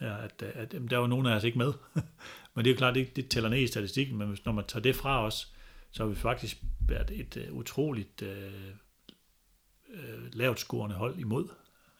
[0.00, 1.72] ja, at, at, at der var nogen af os ikke med.
[2.54, 4.82] men det er jo klart, det, det tæller ned i statistikken, men når man tager
[4.82, 5.52] det fra os,
[5.90, 8.28] så har vi faktisk været et uh, utroligt uh,
[9.88, 11.48] uh, lavt scorende hold imod.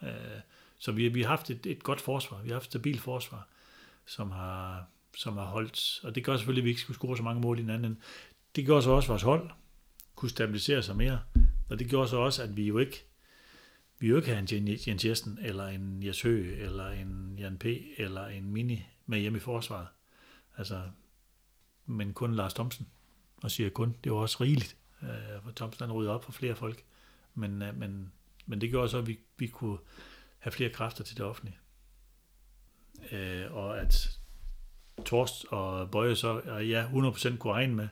[0.03, 0.09] Uh,
[0.79, 3.49] så vi, vi har haft et, et godt forsvar, vi har haft et stabilt forsvar,
[4.07, 7.23] som har, som har holdt, og det gør selvfølgelig, at vi ikke skulle score så
[7.23, 7.99] mange mål i den anden.
[8.57, 9.51] Det gør så også vores hold,
[10.15, 11.21] kunne stabilisere sig mere.
[11.69, 13.05] Og det gjorde så også, at vi jo ikke
[14.03, 17.65] vi jo ikke havde en Jens Jessen, eller en Jes Høgh, eller en Jan P.,
[17.97, 19.87] eller en Mini med hjemme i forsvaret.
[20.57, 20.83] Altså,
[21.87, 22.89] men kun Lars Thomsen.
[23.43, 24.77] Og siger kun, det var også rigeligt.
[25.03, 26.85] Øh, for Thomsen han rydde op for flere folk.
[27.35, 28.13] Men, øh, men,
[28.47, 29.79] men det gjorde så, at vi, vi kunne
[30.39, 31.59] have flere kræfter til det offentlige.
[33.13, 34.19] Øh, og at
[35.05, 37.89] Torst og Bøje så, og ja, 100% kunne regne med,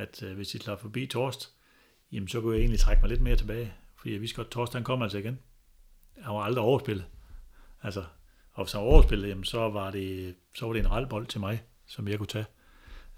[0.00, 1.52] at øh, hvis de slår forbi Torst,
[2.12, 3.72] jamen så kunne jeg egentlig trække mig lidt mere tilbage.
[3.96, 5.38] Fordi jeg vidste godt, at Torst han kommer altså igen.
[6.22, 7.06] Han var aldrig overspillet.
[7.82, 8.04] Altså,
[8.52, 11.40] og hvis han var overspillet, jamen, så, var det, så var det en bold til
[11.40, 12.46] mig, som jeg kunne tage.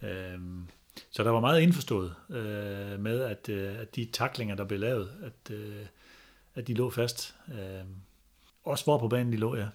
[0.02, 0.68] Øhm,
[1.10, 5.12] så der var meget indforstået øh, med, at, øh, at de taklinger, der blev lavet,
[5.22, 5.86] at, øh,
[6.54, 7.36] at de lå fast.
[7.48, 7.84] Øh,
[8.64, 9.68] også hvor på banen de lå, ja.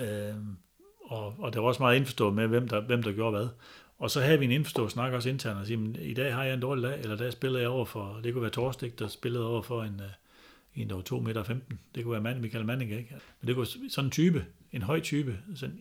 [0.00, 0.36] Øh,
[1.04, 3.48] og, og der var også meget indforstået med, hvem der, hvem der gjorde hvad.
[4.04, 6.54] Og så havde vi en indforstået snak også internt og sige, i dag har jeg
[6.54, 9.46] en dårlig dag, eller der spillede jeg over for, det kunne være Torstik, der spillede
[9.46, 10.10] over for en, øh,
[10.74, 11.78] en der var 2 meter 15.
[11.94, 13.20] Det kunne være mand, Michael Manning, ikke?
[13.40, 15.80] Men det kunne sådan en type, en høj type, sådan,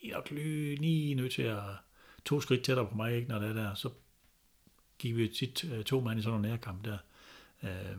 [0.00, 0.20] I er
[0.80, 1.58] lige nødt til at
[2.24, 3.90] to skridt tættere på mig, ikke, når det er der, så
[4.98, 6.98] gik vi tit øh, to mand i sådan en nærkamp der.
[7.62, 7.96] Øh,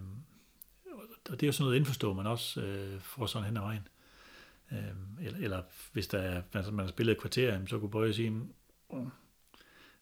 [1.29, 3.87] og det er jo sådan noget indforstået, man også øh, får sådan hen ad vejen.
[4.71, 5.61] Øh, eller, eller
[5.93, 9.11] hvis der er, man, man har spillet et kvarter, så kunne Bøje sige, mm,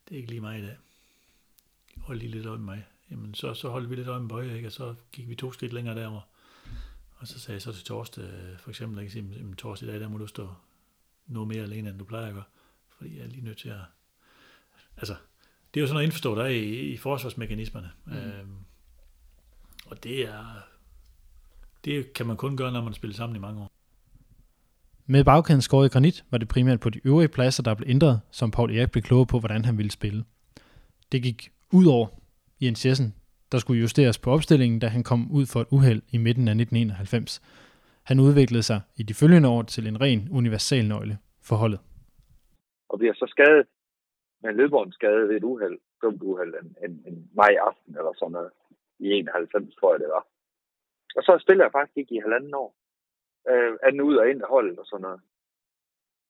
[0.09, 0.77] det er ikke lige mig i dag.
[1.97, 2.85] Hold lige lidt øje med mig.
[3.11, 4.67] Jamen, så, så holdt vi lidt øje med Bøje, ikke?
[4.67, 6.21] og så gik vi to skridt længere derover.
[7.15, 9.19] Og så sagde jeg så til Torst, øh, for eksempel, ikke?
[9.19, 10.53] Jamen, Torst, i dag, der må du stå
[11.27, 12.43] noget mere alene, end du plejer at gøre.
[12.89, 13.81] Fordi jeg er lige nødt til at...
[14.97, 15.15] Altså,
[15.73, 17.91] det er jo sådan noget indforstået, der er i, i forsvarsmekanismerne.
[18.05, 18.13] Mm.
[18.13, 18.57] Øhm,
[19.85, 20.45] og det er...
[21.85, 23.71] Det kan man kun gøre, når man spiller sammen i mange år.
[25.07, 28.21] Med bagkæden skåret i granit var det primært på de øvrige pladser, der blev ændret,
[28.31, 30.23] som Paul Erik blev klogere på, hvordan han ville spille.
[31.11, 31.39] Det gik
[31.73, 32.07] ud over
[32.61, 33.15] Jens Jessen,
[33.51, 36.55] der skulle justeres på opstillingen, da han kom ud for et uheld i midten af
[36.55, 37.41] 1991.
[38.03, 41.79] Han udviklede sig i de følgende år til en ren universal nøgle for holdet.
[42.89, 43.67] Og bliver så skadet
[44.43, 44.49] med
[44.85, 48.51] en skade ved et uheld, dumt uheld, en, en, en maj aften eller sådan noget,
[48.99, 50.23] i 91, tror jeg det var.
[51.17, 52.75] Og så spiller jeg faktisk ikke i halvanden år.
[53.49, 55.21] Øh, anden ud og ind af holdet og sådan noget.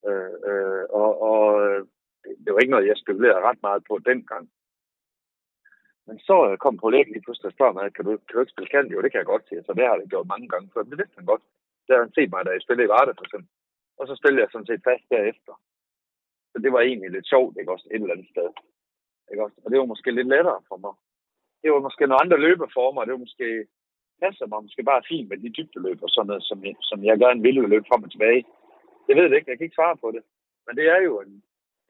[0.08, 1.82] Øh, øh, og, og øh,
[2.44, 4.46] det var ikke noget, jeg spekulerede ret meget på dengang.
[6.08, 8.56] Men så øh, kom kollegaen lige pludselig og spørger mig, kan du, kan du ikke
[8.56, 8.92] spille kant?
[8.94, 9.64] Jo, det kan jeg godt til.
[9.66, 10.84] Så det har jeg gjort mange gange før.
[10.84, 11.44] Men det vidste han godt.
[11.86, 13.50] Det har han set mig, da jeg spillede i Varde for eksempel.
[14.00, 15.54] Og så spillede jeg sådan set fast derefter.
[16.52, 18.50] Så det var egentlig lidt sjovt, ikke også, et eller andet sted.
[19.32, 19.58] Ikke også?
[19.64, 20.94] Og det var måske lidt lettere for mig.
[21.64, 23.06] Det var måske nogle andre løbeformer.
[23.06, 23.68] Det var måske
[24.24, 27.16] passer mig måske bare fint med de dybdeløb og sådan noget, som jeg, som jeg
[27.26, 28.42] gerne ville løbe frem og tilbage.
[29.08, 30.24] Jeg ved det ikke, jeg kan ikke svare på det.
[30.66, 31.34] Men det er jo en,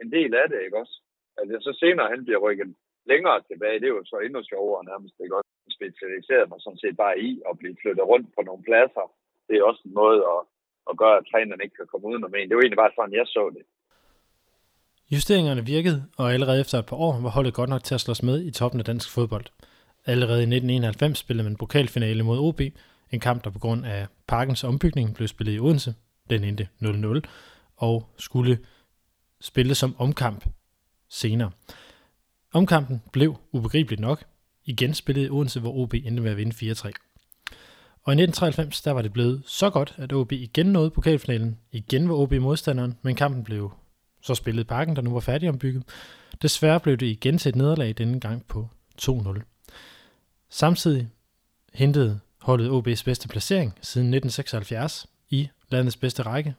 [0.01, 0.95] en del af det, ikke også?
[1.39, 2.69] Altså så senere han bliver rykket
[3.11, 5.49] længere tilbage, det er jo så endnu sjovere nærmest, ikke også?
[5.77, 9.05] Specialiseret mig sådan set bare i at blive flyttet rundt på nogle pladser.
[9.47, 10.41] Det er også en måde at,
[10.89, 12.47] at gøre, at træneren ikke kan komme udenom en.
[12.47, 13.65] Det var egentlig bare sådan, jeg så det.
[15.13, 18.23] Justeringerne virkede, og allerede efter et par år var holdet godt nok til at slås
[18.29, 19.45] med i toppen af dansk fodbold.
[20.05, 22.61] Allerede i 1991 spillede man pokalfinale mod OB,
[23.11, 25.95] en kamp, der på grund af parkens ombygning blev spillet i Odense.
[26.29, 27.21] Den endte 0-0
[27.77, 28.59] og skulle
[29.41, 30.45] spilles som omkamp
[31.09, 31.51] senere.
[32.53, 34.23] Omkampen blev ubegribeligt nok
[34.65, 36.91] igen spillet i Odense, hvor OB endte med at vinde 4-3.
[38.05, 41.59] Og i 1993, der var det blevet så godt, at OB igen nåede pokalfinalen.
[41.71, 43.71] Igen var OB modstanderen, men kampen blev
[44.21, 45.83] så spillet i parken, der nu var færdigombygget.
[46.41, 48.69] Desværre blev det igen til et nederlag denne gang på
[49.01, 49.52] 2-0.
[50.55, 51.09] Samtidig
[51.73, 56.55] hentede holdet OB's bedste placering siden 1976 i landets bedste række.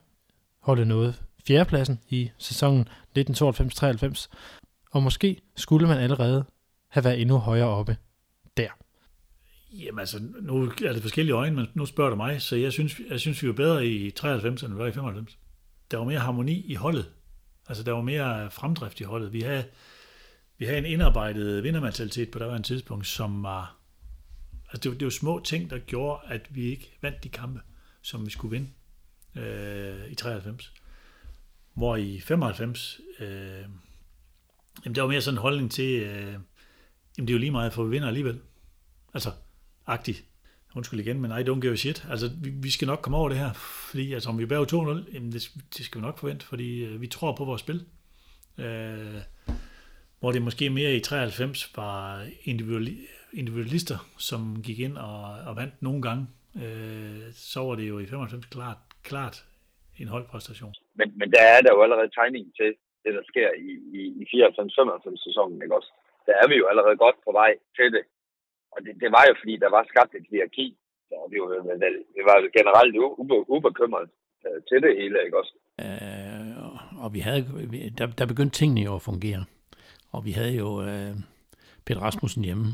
[0.59, 1.13] Holdet nåede
[1.47, 2.87] fjerdepladsen i sæsonen
[3.19, 4.27] 1992-93,
[4.91, 6.45] og måske skulle man allerede
[6.87, 7.97] have været endnu højere oppe
[8.57, 8.69] der.
[9.73, 13.01] Jamen altså, nu er det forskellige øjne, men nu spørger du mig, så jeg synes,
[13.09, 15.37] jeg synes vi var bedre i 93, end vi var i 95.
[15.91, 17.11] Der var mere harmoni i holdet.
[17.67, 19.33] Altså, der var mere fremdrift i holdet.
[19.33, 19.63] Vi havde,
[20.57, 23.84] vi havde en indarbejdet vindermentalitet på der var en tidspunkt, som var
[24.75, 27.61] Altså det, det var små ting, der gjorde, at vi ikke vandt de kampe,
[28.01, 28.69] som vi skulle vinde
[29.35, 30.73] øh, i 93.
[31.73, 33.27] Hvor i 95, øh,
[34.85, 36.33] jamen der var mere sådan en holdning til, øh,
[37.17, 38.39] jamen det er jo lige meget, for vi vinder alligevel.
[39.13, 39.31] Altså,
[39.87, 40.23] agtigt.
[40.75, 42.07] Undskyld igen, men I don't give a shit.
[42.09, 43.53] Altså, vi, vi skal nok komme over det her,
[43.91, 47.01] fordi altså, om vi bærer 2-0, jamen det, det skal vi nok forvente, fordi øh,
[47.01, 47.85] vi tror på vores spil.
[48.57, 49.21] Øh,
[50.19, 52.99] hvor det måske mere i 93 var individuelt
[53.41, 53.97] individualister,
[54.29, 56.23] som gik ind og, og vandt nogle gange,
[56.63, 59.37] øh, så var det jo i 95 klart, klart
[60.01, 60.73] en holdpræstation.
[60.99, 62.69] Men, men der er der jo allerede tegning til
[63.03, 65.91] det, der sker i, i, i 94-95 sæsonen, ikke også?
[66.27, 68.03] Der er vi jo allerede godt på vej til det.
[68.73, 70.67] Og det, det var jo fordi, der var skabt et hierarki,
[71.09, 71.59] så vi var,
[72.17, 74.09] vi var generelt ube, ubekymret
[74.45, 75.53] øh, til det hele, ikke også?
[75.85, 77.41] Øh, og vi havde,
[77.97, 79.41] der, der begyndte tingene jo at fungere.
[80.15, 81.13] Og vi havde jo øh,
[81.85, 82.65] Peter Rasmussen hjemme,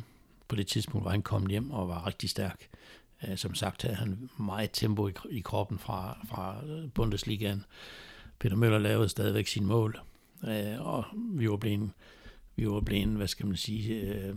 [0.52, 2.68] på det tidspunkt var han kommet hjem og var rigtig stærk.
[3.28, 6.56] Øh, som sagt havde han meget tempo i, i kroppen fra, fra
[6.94, 7.66] Bundesligaen.
[8.40, 10.00] Peter Møller lavede stadigvæk sin mål,
[10.48, 11.90] øh, og vi var blevet,
[12.56, 14.36] vi var blevet hvad skal man sige, øh,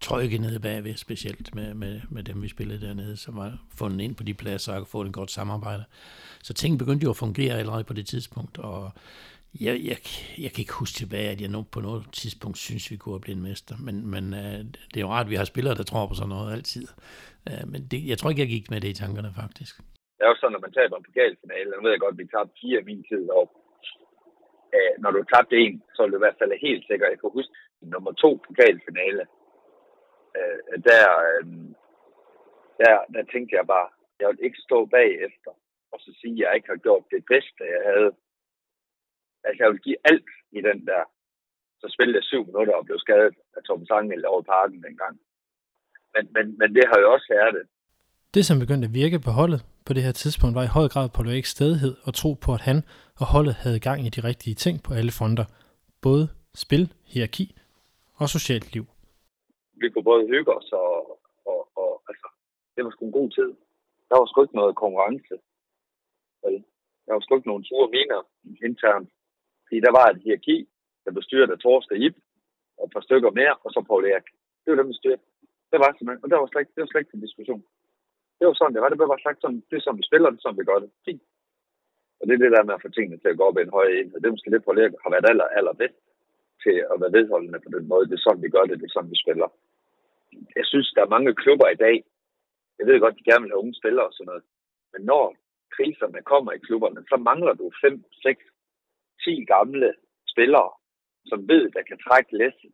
[0.00, 4.14] trygge nede bagved, specielt med, med, med dem, vi spillede dernede, som var fundet ind
[4.14, 5.84] på de pladser og fået en godt samarbejde.
[6.42, 8.92] Så ting begyndte jo at fungere allerede på det tidspunkt, og
[9.66, 9.98] jeg, jeg,
[10.44, 13.26] jeg kan ikke huske tilbage, at jeg nu på noget tidspunkt synes, vi kunne have
[13.26, 13.74] blevet mester.
[13.86, 16.34] Men, men øh, det er jo rart, at vi har spillere, der tror på sådan
[16.34, 16.86] noget altid.
[17.48, 19.74] Øh, men det, jeg tror ikke, jeg gik med det i tankerne, faktisk.
[20.16, 22.32] Det er jo sådan, når man taber en pokalfinale, nu ved jeg godt, at vi
[22.34, 23.44] tabte fire min tid og
[24.76, 27.06] øh, når du tabte en, så er du i hvert fald helt sikker.
[27.12, 27.54] Jeg kan huske
[27.92, 29.24] nummer to pokalfinale.
[30.38, 31.44] Øh, der, øh,
[32.80, 33.88] der, der tænkte jeg bare,
[34.20, 35.52] jeg vil ikke stå bagefter
[35.92, 38.10] og så sige, at jeg ikke har gjort det bedste, jeg havde
[39.44, 41.02] Altså, jeg vil give alt i den der.
[41.80, 45.14] Så spillede jeg syv minutter og blev skadet af Tom Sangel over parken dengang.
[46.14, 47.64] Men, men, men det har jo også været det.
[48.34, 51.08] Det, som begyndte at virke på holdet på det her tidspunkt, var i høj grad
[51.14, 52.78] Paul Eriks stedighed og tro på, at han
[53.20, 55.46] og holdet havde gang i de rigtige ting på alle fronter.
[56.02, 56.24] Både
[56.64, 57.46] spil, hierarki
[58.20, 58.84] og socialt liv.
[59.80, 60.90] Vi kunne både hygge os og,
[61.50, 62.28] og, og altså,
[62.74, 63.50] det var sgu en god tid.
[64.08, 65.34] Der var sgu ikke noget konkurrence.
[67.06, 68.20] Der var sgu ikke nogen ture miner
[68.68, 69.08] internt.
[69.68, 70.56] Fordi der var et hierarki,
[71.04, 72.16] der blev styret af Torsten Ip,
[72.78, 74.28] og et par stykker mere, og så Paul Erik.
[74.62, 75.24] Det var dem, der styrte.
[75.70, 77.62] Det var simpelthen, og der var slet, det var slet ikke en diskussion.
[78.38, 78.88] Det var sådan, det var.
[78.88, 80.78] Det blev bare sagt sådan, det er som vi spiller, det er som vi gør
[80.84, 80.90] det.
[81.06, 81.22] Fint.
[82.18, 83.76] Og det er det der med at få tingene til at gå op i en
[83.78, 84.18] høj enhed.
[84.20, 86.00] Det er måske det, Paul Erik har været aller, aller bedst
[86.64, 88.08] til at være vedholdende på den måde.
[88.08, 89.48] Det er sådan, vi gør det, det er sådan, vi spiller.
[90.58, 91.96] Jeg synes, der er mange klubber i dag,
[92.78, 94.44] jeg ved godt, de gerne vil have unge spillere og sådan noget,
[94.92, 95.24] men når
[95.76, 98.44] kriserne kommer i klubberne, så mangler du 5, 6,
[99.24, 99.88] 10 gamle
[100.32, 100.70] spillere,
[101.30, 102.72] som ved, der kan trække læsset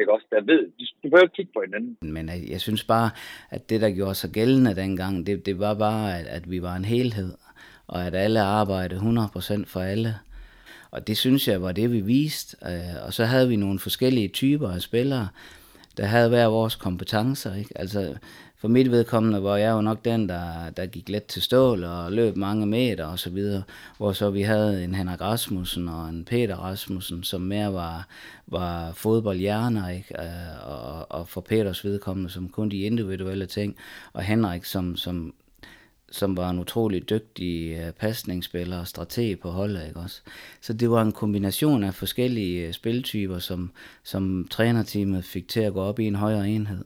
[0.00, 0.26] Ikke også?
[0.30, 0.62] Der ved,
[1.02, 2.12] du behøver kigge på hinanden.
[2.16, 3.10] Men jeg, jeg synes bare,
[3.50, 6.76] at det, der gjorde sig gældende dengang, det, det var bare, at, at vi var
[6.76, 7.32] en helhed,
[7.86, 10.14] og at alle arbejdede 100% for alle.
[10.90, 12.56] Og det synes jeg var det, vi viste.
[12.66, 15.28] Øh, og så havde vi nogle forskellige typer af spillere,
[15.96, 17.54] der havde hver vores kompetencer.
[17.54, 17.70] Ikke?
[17.76, 18.18] Altså,
[18.60, 22.12] for mit vedkommende var jeg jo nok den, der, der gik let til stål og
[22.12, 23.62] løb mange meter og så videre,
[23.96, 28.08] hvor så vi havde en Henrik Rasmussen og en Peter Rasmussen, som mere var,
[28.46, 30.22] var fodboldhjerner, ikke?
[30.22, 33.76] Øh, og, og for Peters vedkommende som kun de individuelle ting,
[34.12, 35.34] og Henrik som, som
[36.12, 39.86] som var en utrolig dygtig øh, pasningsspiller og strateg på holdet.
[39.86, 40.20] Ikke også?
[40.60, 43.70] Så det var en kombination af forskellige øh, spiltyper, som,
[44.04, 46.84] som trænerteamet fik til at gå op i en højere enhed.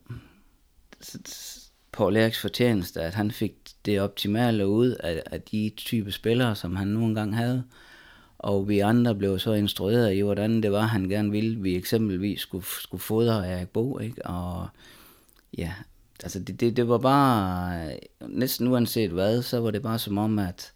[1.97, 3.55] Paul Eriks fortjeneste, at han fik
[3.85, 7.65] det optimale ud af, af de type spillere, som han nu engang havde.
[8.39, 11.61] Og vi andre blev så instrueret i, hvordan det var, han gerne ville.
[11.61, 14.27] Vi eksempelvis skulle, skulle fodre Erik Bo, ikke?
[14.27, 14.69] Og
[15.59, 15.73] ja,
[16.23, 20.39] altså det, det, det var bare, næsten uanset hvad, så var det bare som om,
[20.39, 20.73] at,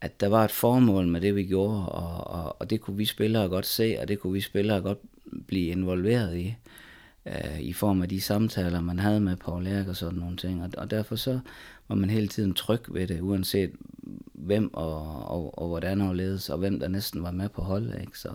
[0.00, 3.04] at der var et formål med det, vi gjorde, og, og, og det kunne vi
[3.04, 4.98] spillere godt se, og det kunne vi spillere godt
[5.46, 6.54] blive involveret i,
[7.28, 10.62] øh, i form af de samtaler, man havde med Paul Erik og sådan nogle ting,
[10.62, 11.40] og, og derfor så
[11.88, 13.70] var man hele tiden tryg ved det, uanset
[14.34, 18.00] hvem og, og, og hvordan og ledes, og hvem der næsten var med på holdet,
[18.00, 18.18] ikke?
[18.18, 18.34] Så.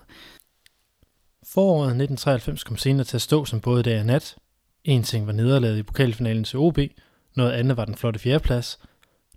[1.53, 4.35] Foråret 1993 kom senere til at stå som både dag og nat,
[4.83, 6.79] en ting var nederlaget i pokalfinalen til OB,
[7.35, 8.79] noget andet var den flotte fjerdeplads.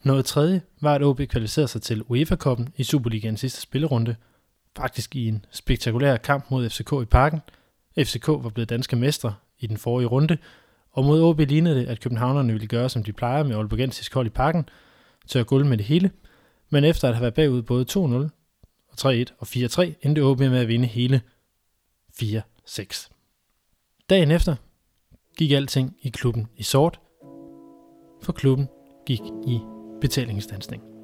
[0.02, 4.16] Noget tredje var, at OB kvalificerede sig til UEFA-koppen i Superligaens sidste spillerunde,
[4.76, 7.40] faktisk i en spektakulær kamp mod FCK i parken.
[7.98, 10.38] FCK var blevet danske mestre i den forrige runde,
[10.92, 14.26] og mod OB lignede det, at københavnerne ville gøre, som de plejer med Aalborgensisk hold
[14.26, 14.68] i parken,
[15.26, 16.10] til at gulde med det hele.
[16.70, 18.30] Men efter at have været bagud både 2-0, og
[19.00, 21.20] 3-1 og 4-3, endte OB med at vinde hele
[22.22, 23.10] 4-6.
[24.10, 24.56] Dagen efter
[25.38, 27.00] gik alting i klubben i sort,
[28.22, 28.68] for klubben
[29.06, 29.60] gik i
[30.00, 30.95] betalingsdansning.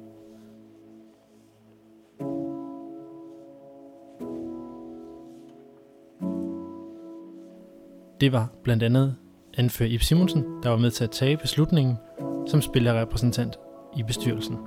[8.23, 9.15] Det var blandt andet
[9.57, 11.97] anfører Ip Simonsen, der var med til at tage beslutningen
[12.47, 13.55] som spillerrepræsentant
[13.97, 14.57] i bestyrelsen.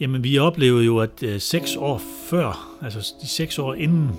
[0.00, 1.98] Jamen, vi oplevede jo, at øh, seks år
[2.30, 4.10] før, altså de seks år inden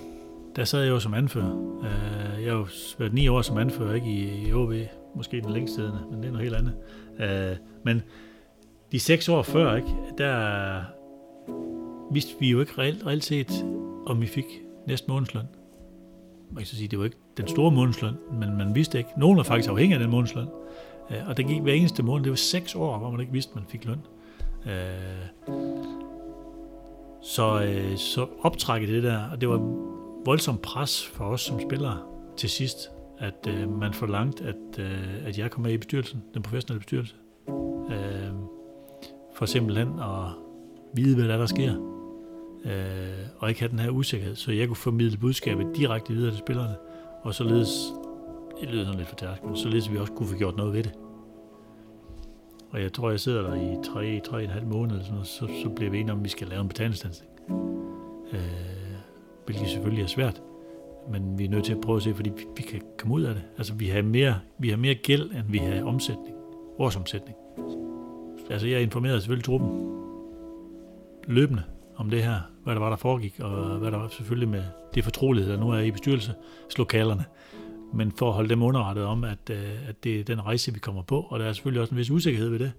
[0.55, 1.79] der sad jeg jo som anfører.
[1.83, 2.67] Øh, jeg har jo
[2.99, 4.73] været ni år som anfører, ikke i, i OB,
[5.15, 6.73] måske den længste siden, men det er noget helt andet.
[7.19, 8.01] Øh, men
[8.91, 10.81] de seks år før, ikke, der
[12.13, 13.65] vidste vi jo ikke reelt, reelt set,
[14.05, 14.45] om vi fik
[14.87, 15.60] næste månedsløn.
[16.51, 19.09] Man kan så sige, det var ikke den store månedsløn, men man vidste ikke.
[19.17, 20.47] Nogen var faktisk afhængig af den månedsløn.
[21.11, 22.23] Øh, og det gik hver eneste måned.
[22.23, 23.99] Det var seks år, hvor man ikke vidste, at man fik løn.
[24.65, 25.51] Øh,
[27.21, 29.57] så, øh, så optrækket det der, og det var
[30.25, 31.97] voldsomt pres for os som spillere
[32.37, 32.77] til sidst,
[33.19, 37.15] at øh, man forlangt, at, øh, at jeg kom med i bestyrelsen, den professionelle bestyrelse.
[37.91, 38.31] Øh,
[39.35, 40.27] for simpelthen at
[40.95, 42.00] vide, hvad der, er, der sker.
[42.65, 46.39] Øh, og ikke have den her usikkerhed, så jeg kunne formidle budskabet direkte videre til
[46.39, 46.75] spillerne,
[47.23, 47.93] og således,
[48.61, 50.83] det lyder sådan lidt for tærsk, men således vi også kunne få gjort noget ved
[50.83, 50.91] det.
[52.71, 55.69] Og jeg tror, jeg sidder der i 3, 3,5 måneder, eller sådan noget, så, så
[55.75, 57.31] bliver vi enige om, at vi skal lave en betalingsdansning.
[58.33, 58.39] Øh,
[59.45, 60.41] hvilket selvfølgelig er svært.
[61.11, 63.21] Men vi er nødt til at prøve at se, fordi vi, vi kan komme ud
[63.21, 63.43] af det.
[63.57, 66.35] Altså, vi har mere, vi har mere gæld, end vi har omsætning.
[66.79, 67.37] Årsomsætning.
[68.49, 69.91] Altså, jeg informerede selvfølgelig truppen
[71.27, 71.63] løbende
[71.95, 75.03] om det her, hvad der var, der foregik, og hvad der var selvfølgelig med det
[75.03, 77.25] fortrolighed, der nu er i bestyrelseslokalerne.
[77.93, 80.79] Men for at holde dem underrettet om, at, øh, at det er den rejse, vi
[80.79, 82.71] kommer på, og der er selvfølgelig også en vis usikkerhed ved det,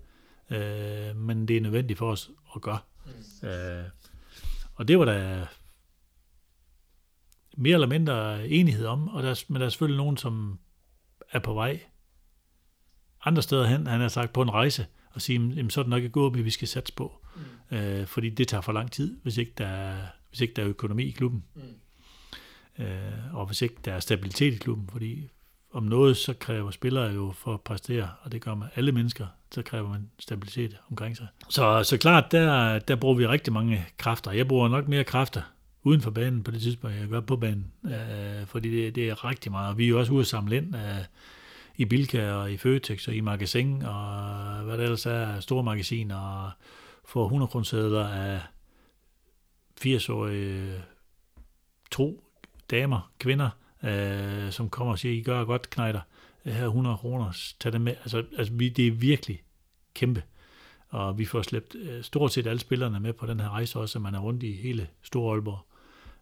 [0.50, 2.78] øh, men det er nødvendigt for os at gøre.
[3.42, 3.48] Mm.
[3.48, 3.84] Øh,
[4.74, 5.46] og det var da
[7.56, 10.58] mere eller mindre enighed om, og der, men der er selvfølgelig nogen, som
[11.32, 11.80] er på vej
[13.24, 15.90] andre steder hen, han har sagt på en rejse, og sige, jamen, så er det
[15.90, 17.12] nok ikke gået, vi skal satse på.
[17.70, 17.76] Mm.
[17.76, 19.96] Øh, fordi det tager for lang tid, hvis ikke der er,
[20.28, 21.44] hvis ikke der er økonomi i klubben.
[21.54, 22.84] Mm.
[22.84, 25.30] Øh, og hvis ikke der er stabilitet i klubben, fordi
[25.72, 29.26] om noget, så kræver spillere jo for at præstere, og det gør man alle mennesker,
[29.50, 31.26] så kræver man stabilitet omkring sig.
[31.48, 34.32] Så, så klart, der, der bruger vi rigtig mange kræfter.
[34.32, 35.42] Jeg bruger nok mere kræfter
[35.82, 37.72] uden for banen på det tidspunkt, jeg gør på banen.
[37.84, 39.78] Øh, fordi det, det er rigtig meget.
[39.78, 41.04] Vi er jo også ude at samle ind øh,
[41.76, 45.62] i Bilka og i Føtex og i Magasin og øh, hvad det ellers er, store
[45.62, 46.50] magasiner og
[47.04, 48.40] få 100 kroner af
[49.80, 50.82] 80-årige
[51.90, 52.24] to
[52.70, 53.50] damer, kvinder,
[53.82, 56.00] øh, som kommer og siger, I gør godt, knejder.
[56.44, 57.94] Her 100 kroner, tag det med.
[58.00, 59.42] Altså, altså vi, det er virkelig
[59.94, 60.22] kæmpe.
[60.88, 63.98] Og vi får slæbt øh, stort set alle spillerne med på den her rejse også,
[63.98, 65.66] at man er rundt i hele Store Aalborg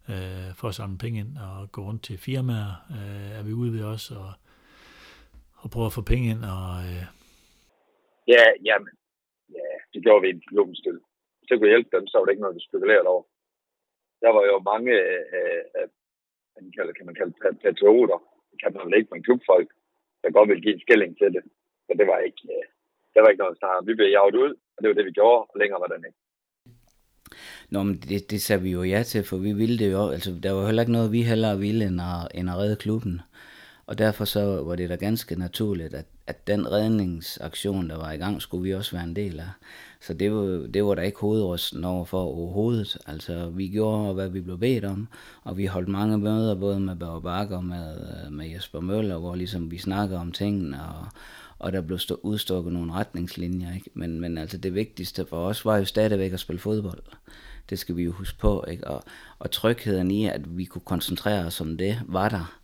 [0.09, 3.73] øh, for at samle penge ind og gå rundt til firmaer, øh, er vi ude
[3.73, 4.33] ved os og,
[5.63, 6.43] og prøve at få penge ind.
[6.55, 7.05] Og, øh...
[8.33, 8.93] Ja, jamen,
[9.57, 11.01] ja, det gjorde vi i klubben stille.
[11.37, 13.23] Hvis jeg kunne hjælpe dem, så var det ikke noget, vi spekulerede over.
[14.23, 15.87] Der var jo mange øh, øh,
[16.55, 17.33] man kalder, kan man kalde
[17.65, 18.19] patrioter,
[18.51, 19.69] det kan man vel ikke, men klubfolk,
[20.21, 21.43] der godt ville give en skilling til det.
[21.85, 22.65] Så det var ikke, øh,
[23.13, 23.87] det var ikke noget snart.
[23.87, 26.19] Vi blev jaget ud, og det var det, vi gjorde, og længere var den ikke.
[27.71, 30.03] Nå, men det, det sagde vi jo ja til, for vi ville det jo.
[30.15, 33.21] Altså, der var heller ikke noget, vi hellere ville, end at, end at redde klubben.
[33.85, 38.17] Og derfor så var det da ganske naturligt, at, at den redningsaktion, der var i
[38.17, 39.49] gang, skulle vi også være en del af.
[40.01, 42.97] Så det var, det var der ikke hovedrysten over for overhovedet.
[43.07, 45.07] Altså, vi gjorde, hvad vi blev bedt om,
[45.43, 49.17] og vi holdt mange møder, både med Børge Bakker og med, øh, med Jesper Møller,
[49.17, 51.05] hvor ligesom vi snakker om tingene, og,
[51.59, 53.73] og der blev stå, udstukket nogle retningslinjer.
[53.73, 53.89] Ikke?
[53.93, 57.03] Men, men altså det vigtigste for os var jo stadigvæk at spille fodbold.
[57.69, 58.65] Det skal vi jo huske på.
[58.67, 58.87] Ikke?
[58.87, 59.03] Og,
[59.39, 62.60] og trygheden i, at vi kunne koncentrere os om det, var der.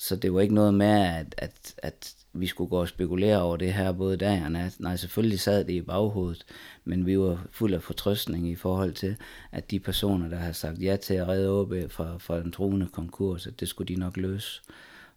[0.00, 3.56] Så det var ikke noget med, at, at, at vi skulle gå og spekulere over
[3.56, 4.76] det her både dag og nat.
[4.78, 6.44] Nej, selvfølgelig sad det i baghovedet,
[6.84, 9.16] men vi var fuld af fortrøstning i forhold til,
[9.52, 12.86] at de personer, der har sagt ja til at redde OB fra, fra den truende
[12.92, 14.60] konkurs, at det skulle de nok løse.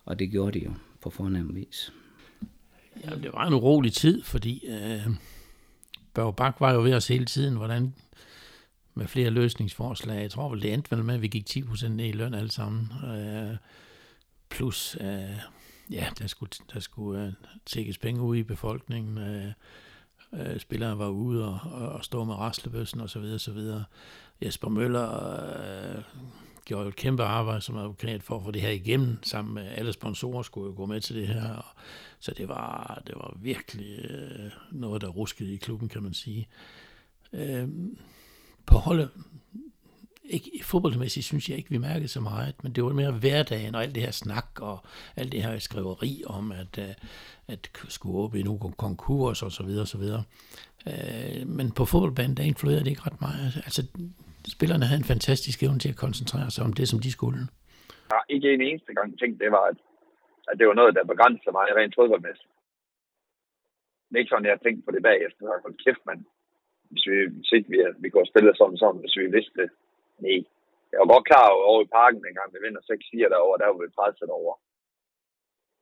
[0.05, 1.93] Og det gjorde de jo på fornem vis.
[3.03, 5.07] Ja, det var en urolig tid, fordi øh,
[6.13, 7.93] Børge Bak var jo ved os hele tiden, hvordan
[8.93, 10.21] med flere løsningsforslag.
[10.21, 12.51] Jeg tror vel, det endte vel med, at vi gik 10% ned i løn alle
[12.51, 12.91] sammen.
[13.05, 13.57] Øh,
[14.53, 15.37] plus, øh,
[15.91, 17.33] ja, der skulle, der skulle øh,
[17.65, 19.17] tækkes penge ud i befolkningen.
[19.17, 19.51] Øh,
[20.33, 23.83] øh, spillere var ude og, og stå med raslebøssen og så videre, så videre.
[24.41, 25.09] Jesper Møller
[25.95, 26.03] øh,
[26.65, 29.67] gjorde jo et kæmpe arbejde som advokat for at få det her igennem, sammen med
[29.67, 31.53] alle sponsorer skulle jo gå med til det her.
[31.53, 31.65] Og,
[32.19, 36.47] så det var, det var virkelig øh, noget, der ruskede i klubben, kan man sige.
[37.33, 37.67] Øh,
[38.65, 39.09] på holdet,
[40.23, 43.83] ikke, fodboldmæssigt synes jeg ikke, vi mærkede så meget, men det var mere hverdagen og
[43.83, 44.77] alt det her snak og
[45.17, 46.93] alt det her skriveri om, at, øh,
[47.47, 50.23] at skulle åbne nu konkurs og så videre, og så videre.
[50.91, 53.49] Øh, men på fodboldbanen, der influerede det ikke ret meget.
[53.67, 53.81] Altså,
[54.55, 57.41] spillerne havde en fantastisk evne til at koncentrere sig om det, som de skulle.
[58.09, 59.77] Jeg har ikke en eneste gang tænkt, det var, at,
[60.49, 62.53] at det var noget, der begrænsede mig rent fodboldmæssigt.
[64.09, 65.41] Det er ikke sådan, jeg har tænkt på det bagefter.
[65.65, 66.21] Hold kæft, mand.
[66.91, 69.69] Hvis vi, hvis ikke vi, vi og spiller sådan sådan, hvis vi vidste det.
[70.19, 70.39] Nej.
[70.91, 73.97] Jeg var godt klar over, i parken, dengang vi vinder 6-4 derovre, der var vi
[73.99, 74.53] presset over.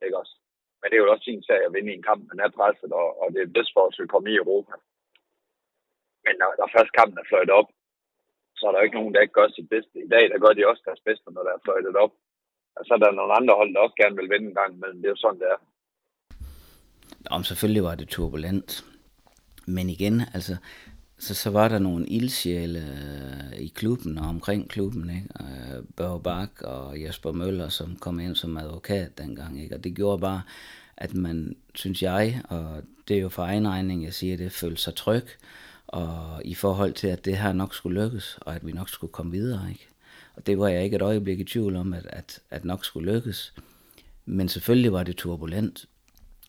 [0.04, 0.34] Ikke også?
[0.78, 2.92] Men det er jo også sin sag at vinde i en kamp, man er presset,
[3.00, 4.74] og, og det er bedst for os at komme i Europa.
[6.24, 7.68] Men når, når først kampen er fløjt op,
[8.58, 9.96] så er der ikke nogen, der ikke gør sit bedste.
[10.06, 12.12] I dag, der gør de også deres bedste, når der er fløjtet op.
[12.76, 14.90] Og så er der nogle andre hold, der også gerne vil vinde en gang, men
[15.00, 15.60] det er jo sådan, det er.
[17.30, 18.70] Om selvfølgelig var det turbulent.
[19.66, 20.54] Men igen, altså,
[21.22, 25.28] så, så var der nogle ildsjæle øh, i klubben og omkring klubben, ikke?
[25.40, 29.74] Øh, Børge Bak og Jesper Møller, som kom ind som advokat dengang, ikke?
[29.74, 30.42] Og det gjorde bare,
[30.96, 34.82] at man, synes jeg, og det er jo for egen regning, jeg siger det, følte
[34.82, 35.24] sig tryg,
[35.86, 39.12] og i forhold til, at det her nok skulle lykkes, og at vi nok skulle
[39.12, 39.88] komme videre, ikke?
[40.36, 43.12] Og det var jeg ikke et øjeblik i tvivl om, at, at, at nok skulle
[43.12, 43.54] lykkes.
[44.26, 45.86] Men selvfølgelig var det turbulent,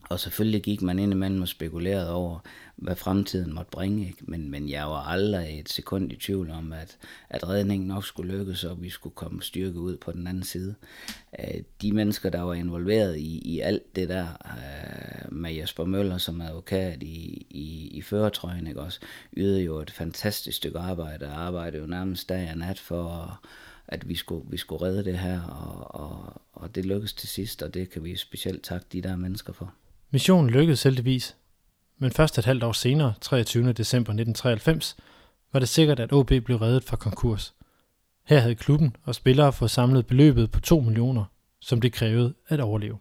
[0.09, 2.39] og selvfølgelig gik man ind imellem og spekulerede over,
[2.75, 4.07] hvad fremtiden måtte bringe.
[4.07, 4.19] Ikke?
[4.21, 6.97] Men, men jeg var aldrig et sekund i tvivl om, at,
[7.29, 10.75] at redningen nok skulle lykkes, og vi skulle komme styrke ud på den anden side.
[11.39, 16.17] Øh, de mennesker, der var involveret i, i alt det der, øh, med Jesper Møller
[16.17, 18.99] som advokat i, i, i føretrøjen, ikke også,
[19.37, 23.39] ydede jo et fantastisk stykke arbejde, og arbejdede jo nærmest dag og nat for
[23.87, 27.61] at vi skulle, vi skulle redde det her, og, og, og det lykkedes til sidst,
[27.61, 29.73] og det kan vi specielt takke de der mennesker for.
[30.11, 31.35] Missionen lykkedes heldigvis,
[32.03, 33.73] men først et halvt år senere, 23.
[33.73, 34.95] december 1993,
[35.53, 37.53] var det sikkert, at OB blev reddet fra konkurs.
[38.25, 41.25] Her havde klubben og spillere fået samlet beløbet på 2 millioner,
[41.61, 42.97] som det krævede at overleve.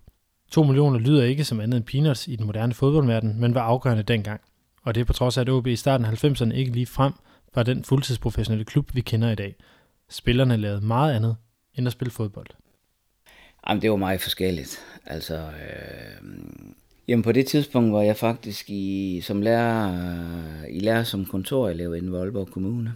[0.51, 4.03] 2 millioner lyder ikke som andet end peanuts i den moderne fodboldverden, men var afgørende
[4.03, 4.41] dengang.
[4.83, 7.13] Og det er på trods af, at OB i starten af 90'erne ikke lige frem
[7.55, 9.57] var den fuldtidsprofessionelle klub, vi kender i dag.
[10.09, 11.37] Spillerne lavede meget andet
[11.75, 12.49] end at spille fodbold.
[13.69, 14.79] Jamen, det var meget forskelligt.
[15.07, 16.29] Altså, øh,
[17.09, 22.07] Jamen på det tidspunkt var jeg faktisk i, som lærer, i lærer som kontorelev i
[22.07, 22.93] Voldborg Kommune.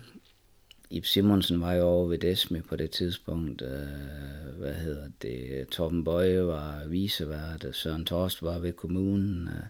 [0.90, 3.62] Ib Simonsen var jo over ved Desme på det tidspunkt.
[3.62, 5.68] Øh, hvad hedder det?
[5.68, 9.48] Torben Bøje var visevært, Søren Torst var ved kommunen.
[9.48, 9.64] Øh,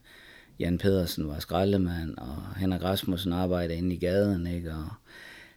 [0.61, 4.47] Jan Pedersen var skraldemand, og Henrik Rasmussen arbejdede inde i gaden.
[4.47, 4.71] Ikke?
[4.71, 4.89] Og,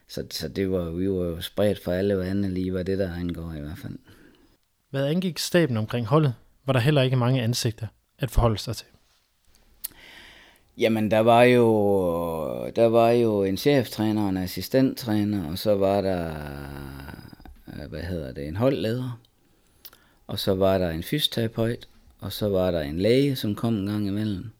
[0.08, 3.14] så, så det var, vi var jo spredt for alle vande lige, hvad det der
[3.14, 3.98] angår i hvert fald.
[4.90, 6.34] Hvad angik staben omkring holdet,
[6.66, 7.86] var der heller ikke mange ansigter
[8.20, 8.86] at forholde sig til?
[10.78, 16.00] Jamen, der var jo, der var jo en cheftræner og en assistenttræner, og så var
[16.00, 16.34] der
[17.68, 19.20] øh, hvad hedder det, en holdleder,
[20.26, 21.88] og så var der en fysioterapeut,
[22.20, 24.50] og så var der en læge, som kom en gang imellem,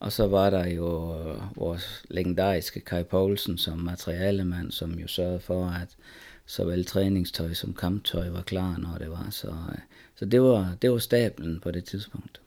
[0.00, 1.16] og så var der jo
[1.56, 5.88] vores legendariske Kai Poulsen som materialemand, som jo sørgede for, at
[6.46, 9.26] såvel træningstøj som kamptøj var klar, når det var.
[9.30, 9.78] Så, øh,
[10.14, 12.41] så det, var, det var stablen på det tidspunkt.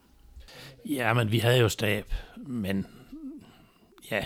[0.89, 2.87] Ja, men vi havde jo stab, men
[4.11, 4.25] ja,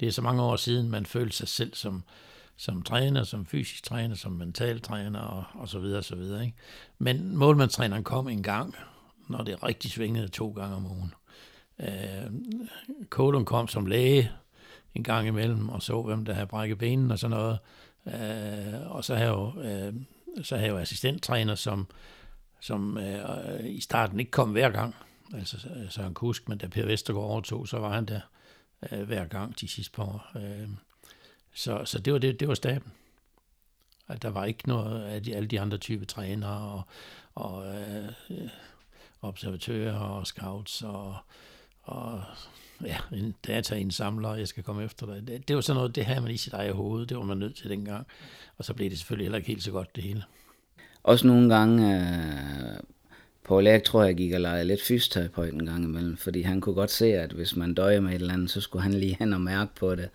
[0.00, 2.04] det er så mange år siden, man følte sig selv som,
[2.56, 6.44] som træner, som fysisk træner, som mental træner og, og så videre, så videre.
[6.44, 6.56] Ikke?
[6.98, 8.74] Men målmandstræneren kom en gang,
[9.28, 11.14] når det rigtig svingede to gange om ugen.
[11.80, 12.30] Øh,
[13.08, 14.30] Kolum kom som læge
[14.94, 17.58] en gang imellem og så, hvem der havde brækket benen og sådan noget.
[18.06, 19.94] Øh, og så havde jo, øh,
[20.42, 21.86] så havde jo assistenttræner, som,
[22.60, 24.94] som øh, i starten ikke kom hver gang.
[25.34, 28.20] Altså øh, Søren Kusk, men da Per Vestergaard overtog, så var han der
[28.92, 30.30] øh, hver gang de sidste par år.
[30.36, 30.68] Øh,
[31.54, 32.92] så, så det var, det, det var staben.
[34.08, 36.82] At der var ikke noget af de, alle de andre type trænere og,
[37.34, 38.48] og øh,
[39.22, 41.16] observatører og scouts og,
[41.82, 42.22] og
[42.84, 45.26] ja, en dataindsamler, jeg skal komme efter dig.
[45.26, 47.38] Det, det var sådan noget, det havde man i sit eget hoved, det var man
[47.38, 48.06] nødt til dengang.
[48.56, 50.24] Og så blev det selvfølgelig heller ikke helt så godt det hele.
[51.02, 52.80] Også nogle gange, øh,
[53.44, 56.74] Paul Erik tror jeg gik og legede lidt fysioterapeut en gang imellem, fordi han kunne
[56.74, 59.32] godt se, at hvis man døjer med et eller andet, så skulle han lige hen
[59.32, 60.08] og mærke på det,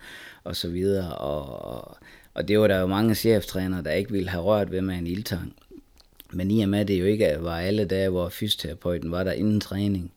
[0.44, 1.16] og så videre.
[1.16, 1.96] Og, og,
[2.34, 5.06] og det var der jo mange cheftrænere, der ikke ville have rørt ved med en
[5.06, 5.54] ildtang.
[6.32, 9.32] Men i og med, at det jo ikke var alle dage, hvor fysioterapeuten var der
[9.32, 10.12] inden træning,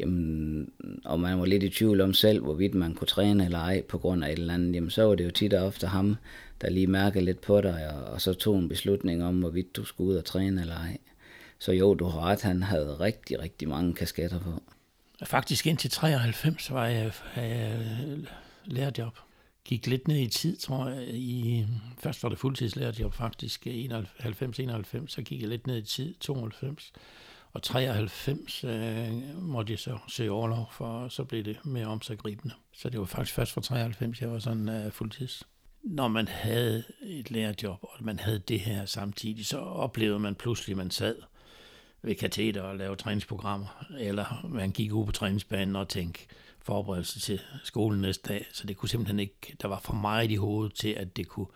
[0.00, 0.70] jamen,
[1.04, 3.98] og man var lidt i tvivl om selv, hvorvidt man kunne træne eller ej på
[3.98, 6.16] grund af et eller andet, jamen, så var det jo tit og ofte ham,
[6.60, 9.84] der lige mærkede lidt på dig, og, og så tog en beslutning om, hvorvidt du
[9.84, 10.98] skulle ud og træne eller ej.
[11.62, 14.62] Så jo, du har ret, han havde rigtig, rigtig mange kasketter på.
[15.24, 18.26] Faktisk indtil 93 var jeg, jeg øh,
[18.64, 19.18] lærerjob.
[19.64, 21.08] Gik lidt ned i tid, tror jeg.
[21.08, 21.66] I,
[21.98, 26.92] først var det fuldtidslærerjob faktisk, 91-91, så gik jeg lidt ned i tid, 92.
[27.52, 32.54] Og 93 øh, måtte jeg så søge overlov, for så blev det mere omsaggribende.
[32.72, 35.42] Så det var faktisk først fra 93, jeg var sådan øh, fuldtids.
[35.82, 40.72] Når man havde et lærerjob, og man havde det her samtidig, så oplevede man pludselig,
[40.72, 41.16] at man sad
[42.02, 46.20] ved kateter og lave træningsprogrammer, eller man gik ud på træningsbanen og tænkte
[46.62, 50.36] forberedelse til skolen næste dag, så det kunne simpelthen ikke, der var for meget i
[50.36, 51.46] hovedet til, at det kunne,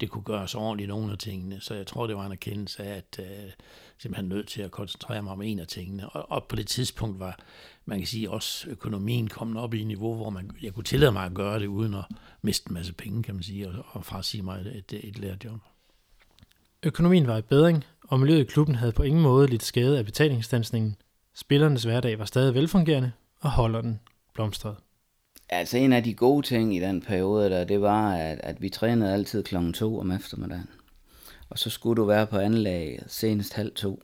[0.00, 2.96] det kunne gøres ordentligt nogle af tingene, så jeg tror, det var en erkendelse af,
[2.96, 3.50] at øh,
[3.98, 7.18] simpelthen nødt til at koncentrere mig om en af tingene, og, og på det tidspunkt
[7.18, 7.38] var,
[7.84, 11.12] man kan sige, også økonomien kommet op i et niveau, hvor man, jeg kunne tillade
[11.12, 12.04] mig at gøre det, uden at
[12.42, 15.60] miste en masse penge, kan man sige, og, og frasige mig et, et, et lærerjob.
[16.86, 20.04] Økonomien var i bedring, og miljøet i klubben havde på ingen måde lidt skade af
[20.04, 20.96] betalingsstansningen.
[21.34, 24.00] Spillernes hverdag var stadig velfungerende, og holderen
[24.34, 24.76] blomstrede.
[25.48, 28.68] Altså en af de gode ting i den periode der, det var, at, at vi
[28.68, 30.68] trænede altid klokken 2 om eftermiddagen.
[31.48, 34.02] Og så skulle du være på anlæg senest halv to.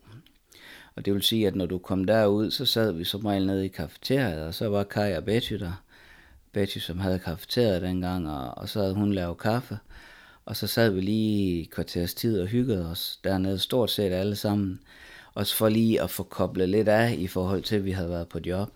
[0.94, 3.64] Og det vil sige, at når du kom derud, så sad vi som regel nede
[3.64, 5.82] i kafeteriet, og så var Kai og Betty der.
[6.52, 9.78] Betty, som havde kafeteriet dengang, og, og så havde hun lavet kaffe.
[10.49, 14.36] Og så sad vi lige i kvarters tid og hyggede os dernede, stort set alle
[14.44, 14.70] sammen.
[15.38, 18.28] Også for lige at få koblet lidt af i forhold til, at vi havde været
[18.34, 18.70] på job.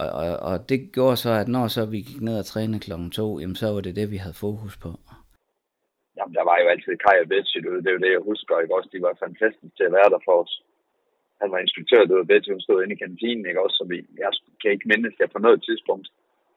[0.00, 3.10] Og, og, og det gjorde så, at når så vi gik ned og trænede klokken
[3.18, 4.90] to, jamen så var det det, vi havde fokus på.
[6.16, 8.76] Jamen, der var jo altid Kai og Betsy, det er jo det, jeg husker, ikke
[8.76, 8.90] også?
[8.94, 10.54] De var fantastiske til at være der for os.
[11.42, 13.76] Han var instruktør, det var Betsy, hun stod inde i kantinen, ikke også?
[13.80, 14.30] Så vi, jeg
[14.60, 16.06] kan ikke mindes, at jeg på noget tidspunkt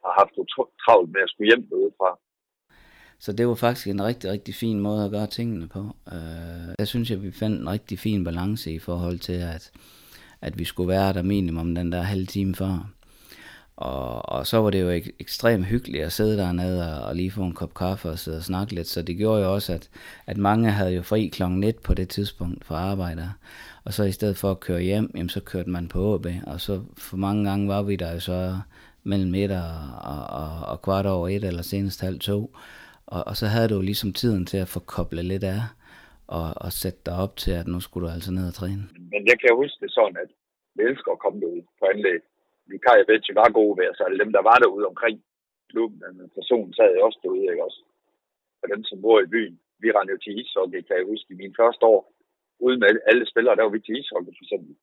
[0.05, 0.33] har haft
[0.83, 1.65] travlt med at skulle hjem
[1.99, 2.11] fra.
[3.19, 5.95] Så det var faktisk en rigtig, rigtig fin måde at gøre tingene på.
[6.11, 9.71] Øh, der synes jeg, vi fandt en rigtig fin balance i forhold til, at,
[10.41, 12.89] at vi skulle være der minimum den der halve time før.
[13.77, 17.31] Og, og så var det jo ek, ekstremt hyggeligt at sidde dernede og, og lige
[17.31, 18.87] få en kop kaffe og sidde og snakke lidt.
[18.87, 19.89] Så det gjorde jo også, at,
[20.27, 23.31] at mange havde jo fri klokken 1 på det tidspunkt for arbejde.
[23.83, 26.27] Og så i stedet for at køre hjem, jamen, så kørte man på AB.
[26.47, 28.59] Og så for mange gange var vi der jo så
[29.03, 32.55] mellem et og, og, og, og kvart over et, eller senest halv to.
[33.15, 35.61] Og, og så havde du jo ligesom tiden til at få koblet lidt af,
[36.37, 38.83] og, og sætte dig op til, at nu skulle du altså ned og træne.
[39.13, 40.31] Men jeg kan huske det sådan, at
[40.75, 42.21] vi elsker at komme derud på anlæg.
[42.71, 45.15] Vi kan jo ved, var gode ved, så alle dem, der var derude omkring
[45.71, 47.81] klubben, en person sad jo også derude, ikke også?
[48.61, 51.41] Og dem, som bor i byen, vi rendte jo til ishockey, kan jeg huske, i
[51.41, 52.01] min første år.
[52.65, 54.73] Uden med alle spillere, der var vi til ishockey, for eksempel.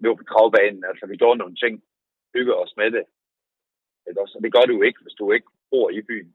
[0.00, 1.74] Vi var på kravbanen, altså vi gjorde nogle ting,
[2.34, 3.04] hygge os med det.
[4.08, 4.34] Ikke også?
[4.38, 6.32] Og det gør du ikke, hvis du ikke bor i byen.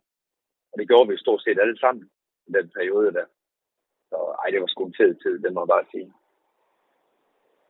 [0.72, 2.04] Og det gjorde vi stort set alle sammen
[2.48, 3.28] i den periode der.
[4.10, 6.10] Så ej, det var sgu en fed tid, det må jeg bare sige.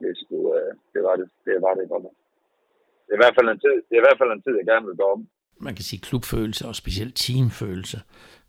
[0.01, 2.03] Det, skulle, øh, det var det, det var det godt.
[3.05, 4.67] Det er, i hvert fald en tid, det er i hvert fald en tid, jeg
[4.71, 5.21] gerne vil gå om.
[5.67, 7.97] Man kan sige klubfølelse og specielt teamfølelse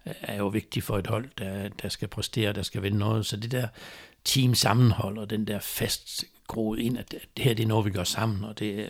[0.04, 3.26] er jo vigtigt for et hold, der, der skal præstere, der skal vinde noget.
[3.26, 3.68] Så det der
[4.24, 7.90] team sammenhold og den der fast groet ind, at det her det er noget, vi
[7.90, 8.86] gør sammen, og det,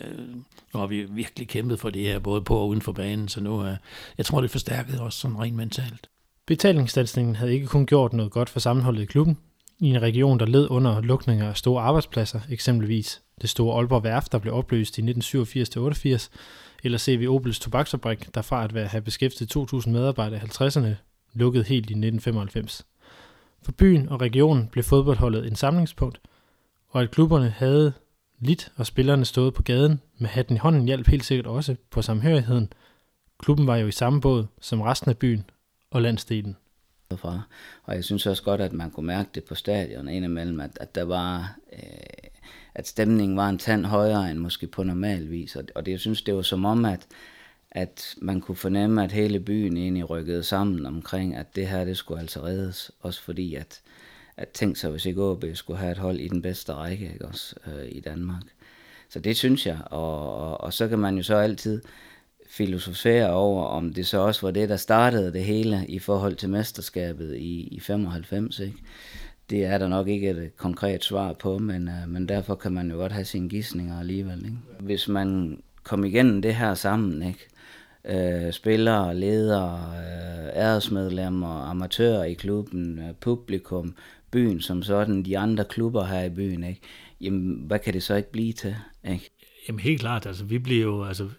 [0.73, 3.41] nu har vi virkelig kæmpet for det her, både på og uden for banen, så
[3.41, 3.75] nu er,
[4.17, 6.09] jeg tror, det forstærkede forstærket sådan rent mentalt.
[6.47, 9.37] Betalingsstandsningen havde ikke kun gjort noget godt for sammenholdet i klubben,
[9.79, 14.31] i en region, der led under lukninger af store arbejdspladser, eksempelvis det store Aalborg Værft,
[14.31, 16.29] der blev opløst i 1987-88,
[16.83, 20.89] eller CV Opels tobaksfabrik, der fra at være have beskæftiget 2.000 medarbejdere i 50'erne,
[21.33, 22.85] lukkede helt i 1995.
[23.63, 26.21] For byen og regionen blev fodboldholdet en samlingspunkt,
[26.91, 27.93] og at klubberne havde
[28.39, 32.01] lidt og spillerne stået på gaden med hatten i hånden hjalp helt sikkert også på
[32.01, 32.73] samhørigheden.
[33.39, 35.49] Klubben var jo i samme båd som resten af byen
[35.91, 36.57] og landsdelen.
[37.15, 37.41] Fra.
[37.83, 40.95] Og jeg synes også godt, at man kunne mærke det på stadion indimellem, at, at
[40.95, 41.79] der var, øh,
[42.75, 45.55] at stemningen var en tand højere end måske på normal vis.
[45.55, 47.07] Og, og det, jeg synes, det var som om, at,
[47.71, 51.97] at man kunne fornemme, at hele byen egentlig rykkede sammen omkring, at det her, det
[51.97, 52.91] skulle altså reddes.
[52.99, 53.81] Også fordi, at,
[54.37, 57.25] at tænke sig, hvis ikke OB skulle have et hold i den bedste række ikke
[57.25, 58.43] også, øh, i Danmark.
[59.09, 61.81] Så det synes jeg, og, og, og så kan man jo så altid
[62.49, 66.49] filosofere over, om det så også var det, der startede det hele i forhold til
[66.49, 68.77] mesterskabet i, i 95, ikke?
[69.49, 72.91] Det er der nok ikke et konkret svar på, men, øh, men derfor kan man
[72.91, 74.45] jo godt have sine gissninger alligevel.
[74.45, 74.57] Ikke?
[74.79, 77.47] Hvis man kom igennem det her sammen, ikke?
[78.05, 83.95] øh, spillere, ledere, øh, æresmedlemmer, amatører i klubben, øh, publikum,
[84.31, 86.81] byen som sådan, de andre klubber her i byen, ikke?
[87.21, 88.75] Jamen, hvad kan det så ikke blive til?
[89.09, 89.29] Ikke?
[89.67, 91.29] Jamen helt klart, altså vi blev jo, altså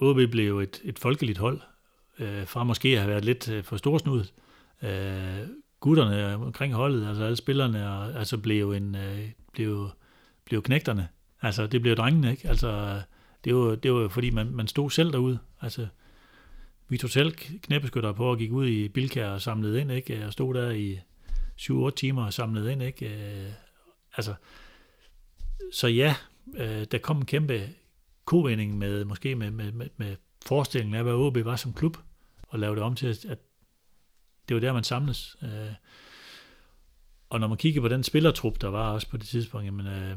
[0.00, 1.60] OB blev jo et, et folkeligt hold,
[2.18, 4.32] øh, fra måske at have været lidt øh, for storsnudet.
[4.82, 5.38] Øh,
[5.80, 9.90] gutterne omkring holdet, altså alle spillerne, og, altså blev en, øh, blev,
[10.44, 11.08] blev knægterne.
[11.42, 12.48] Altså det blev drengene, ikke?
[12.48, 13.02] Altså
[13.44, 15.38] det var, det var fordi man, man stod selv derude.
[15.60, 15.86] Altså
[16.88, 17.32] vi tog selv
[17.62, 20.26] knæbeskytter på og gik ud i Bilkær og samlede ind, ikke?
[20.26, 20.98] Og stod der i
[21.60, 23.06] 7-8 timer og ind, ikke?
[23.06, 23.52] Øh,
[24.16, 24.34] altså,
[25.72, 26.14] så ja,
[26.56, 27.68] øh, der kom en kæmpe
[28.24, 31.96] kovending med, måske med, med, med, med forestillingen af, hvad OB var som klub,
[32.48, 33.38] og lave det om til, at
[34.48, 35.36] det var der, man samles.
[35.42, 35.72] Øh,
[37.30, 40.16] og når man kigger på den spillertrup, der var også på det tidspunkt, jamen, øh,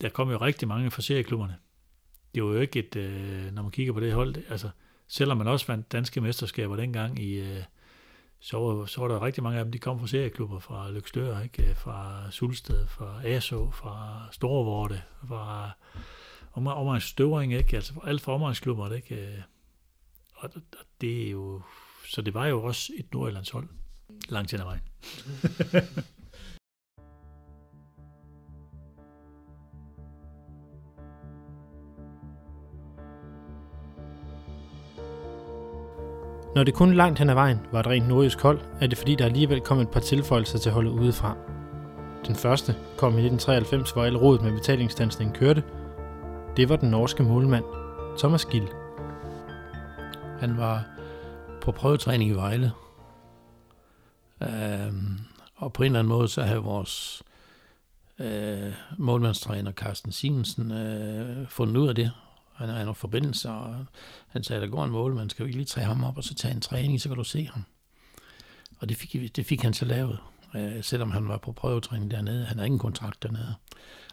[0.00, 1.56] der kom jo rigtig mange fra serieklubberne.
[2.34, 4.70] Det var jo ikke et, øh, når man kigger på det hold, altså,
[5.08, 7.62] selvom man også vandt danske mesterskaber dengang i, øh,
[8.44, 11.40] så, var, så var der rigtig mange af dem, de kom fra serieklubber, fra Lykstør,
[11.40, 11.68] ikke?
[11.68, 15.70] Øh, fra Sulsted, fra ASO, fra Storvorte, fra
[16.52, 17.76] om, omgangsstøvring, ikke?
[17.76, 19.14] Altså alt for omgangsklubber, ikke?
[19.14, 19.38] Øh,
[20.34, 20.50] og
[21.00, 21.62] det er jo,
[22.08, 23.68] så det var jo også et Nordjyllandshold
[24.28, 24.82] langt hen ad vejen.
[36.54, 39.14] Når det kun langt hen ad vejen var et rent nordisk hold, er det fordi,
[39.14, 41.36] der alligevel kom et par tilføjelser til holdet udefra.
[42.26, 45.62] Den første kom i 1993, hvor alle rådet med betalingsstansningen kørte,
[46.56, 47.64] det var den norske målmand,
[48.18, 48.68] Thomas Gill.
[50.40, 50.84] Han var
[51.62, 52.72] på prøvetræning i Vejle.
[54.42, 55.18] Øhm,
[55.56, 57.22] og på en eller anden måde, så havde vores
[58.18, 62.10] øh, målmandstræner Carsten Simensen øh, fundet ud af det.
[62.54, 63.86] Han har nogle forbindelser, og
[64.28, 66.54] han sagde, der går en målmand, skal vi lige træde ham op, og så tage
[66.54, 67.64] en træning, så kan du se ham.
[68.78, 70.18] Og det fik, det fik han så lavet,
[70.54, 72.44] øh, selvom han var på prøvetræning dernede.
[72.44, 73.54] Han har ingen kontrakt dernede.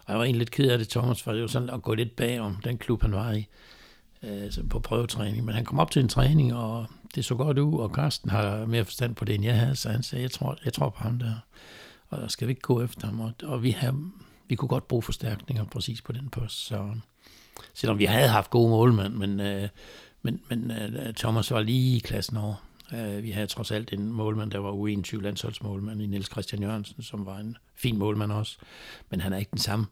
[0.06, 1.94] Og jeg var egentlig lidt ked af det, Thomas, for det var sådan at gå
[1.94, 3.48] lidt bag om den klub, han var i
[4.24, 5.46] øh, på prøvetræning.
[5.46, 8.66] Men han kom op til en træning, og det så godt ud, og Karsten har
[8.66, 11.04] mere forstand på det, end jeg havde, så han sagde, jeg tror, jeg tror på
[11.04, 11.34] ham der.
[12.10, 13.20] Og skal vi ikke gå efter ham?
[13.20, 13.96] Og, og vi, har,
[14.48, 16.66] vi kunne godt bruge forstærkninger præcis på den post.
[16.66, 16.96] Så,
[17.74, 19.70] selvom vi havde haft gode målmænd, men, øh,
[20.22, 22.56] men, men øh, Thomas var lige i klassen over.
[22.94, 27.04] Øh, vi havde trods alt en målmand, der var U21 landsholdsmålmand i Niels Christian Jørgensen,
[27.04, 28.58] som var en fin målmand også.
[29.10, 29.86] Men han er ikke den samme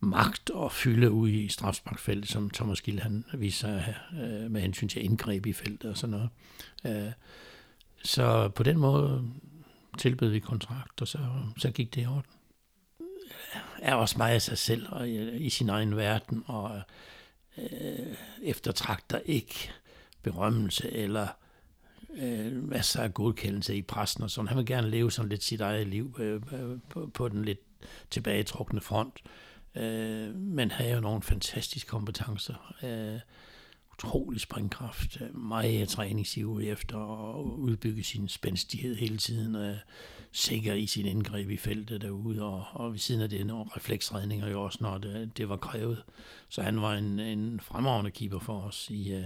[0.00, 4.88] magt og fylde ud i strafsparkfeltet, som Thomas Gild han viser at øh, med hensyn
[4.88, 6.28] til indgreb i feltet og sådan noget.
[7.06, 7.12] Øh,
[8.04, 9.24] så på den måde
[9.98, 11.18] tilbød vi kontrakt, og så,
[11.56, 12.30] så gik det i orden.
[13.78, 16.80] Er også meget af sig selv og i, i sin egen verden, og
[17.58, 19.70] øh, eftertragter ikke
[20.22, 21.26] berømmelse eller
[22.16, 24.48] øh, masser af godkendelse i pressen og sådan.
[24.48, 26.42] Han vil gerne leve sådan lidt sit eget liv øh,
[26.90, 27.60] på, på den lidt
[28.10, 29.22] tilbagetrukne front.
[29.74, 32.74] Øh, men har jo nogle fantastiske kompetencer.
[32.82, 33.20] Øh,
[33.92, 36.98] utrolig springkraft, øh, meget træningsiv efter
[37.36, 39.76] at udbygge sin spændstighed hele tiden, øh,
[40.34, 44.48] sikker i sin indgreb i feltet derude, og, og ved siden af det nogle refleksredninger
[44.48, 46.02] jo også, når det, det var krævet.
[46.48, 49.22] Så han var en, en fremragende keeper for os i uh,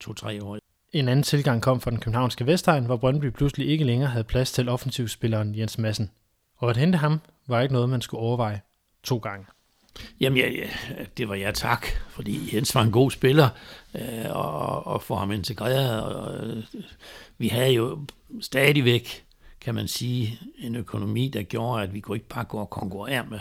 [0.00, 0.58] to-tre år.
[0.92, 4.52] En anden tilgang kom fra den københavnske Vestegn, hvor Brøndby pludselig ikke længere havde plads
[4.52, 6.10] til offensivspilleren Jens Madsen.
[6.56, 8.60] Og at hente ham var ikke noget, man skulle overveje
[9.02, 9.46] to gange.
[10.20, 10.68] Jamen, ja, ja,
[11.16, 13.48] det var jeg tak, fordi Jens var en god spiller,
[13.94, 16.02] øh, og, og få ham integreret.
[16.02, 16.64] Og, øh,
[17.38, 18.06] vi havde jo
[18.40, 19.24] stadigvæk,
[19.60, 23.26] kan man sige, en økonomi, der gjorde, at vi kunne ikke bare gå og konkurrere
[23.26, 23.40] med,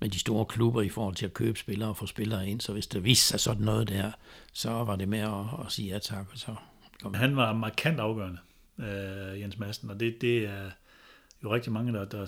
[0.00, 2.60] med de store klubber i forhold til at købe spillere og få spillere ind.
[2.60, 4.10] Så hvis der viste sig sådan noget der,
[4.52, 6.26] så var det med at, at sige ja tak.
[6.32, 6.54] Og så
[7.02, 7.14] kom.
[7.14, 8.38] Han var markant afgørende,
[8.78, 10.70] øh, Jens Madsen, og det, det er
[11.42, 12.26] jo rigtig mange, der, der,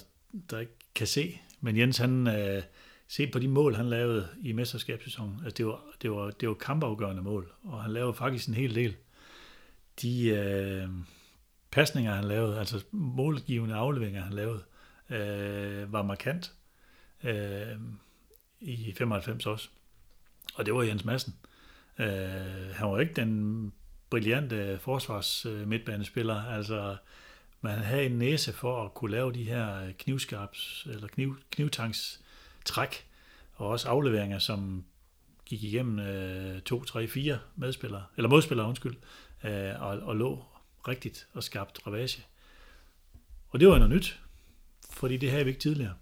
[0.50, 1.40] der ikke kan se.
[1.60, 2.26] Men Jens, han...
[2.26, 2.62] Øh,
[3.08, 5.40] se på de mål, han lavede i mesterskabssæsonen.
[5.44, 8.74] Altså, det var, det var, det var kampafgørende mål, og han lavede faktisk en hel
[8.74, 8.96] del.
[10.02, 10.88] De øh,
[11.70, 14.62] pasninger, han lavede, altså målgivende afleveringer, han lavede,
[15.10, 16.52] øh, var markant
[17.24, 17.76] øh,
[18.60, 19.68] i 95 også.
[20.54, 21.34] Og det var Jens Madsen.
[21.98, 23.72] Øh, han var ikke den
[24.10, 26.96] brillante forsvars øh, midtbanespiller, altså
[27.60, 32.20] man havde en næse for at kunne lave de her knivskarps eller kniv, knivtanks
[32.64, 33.06] træk,
[33.54, 34.84] og også afleveringer, som
[35.44, 38.96] gik igennem øh, to, tre, fire medspillere, eller modspillere, undskyld,
[39.44, 40.44] øh, og, og lå
[40.88, 42.26] rigtigt og skabt ravage.
[43.48, 44.20] Og det var noget nyt,
[44.90, 45.94] fordi det havde vi ikke tidligere.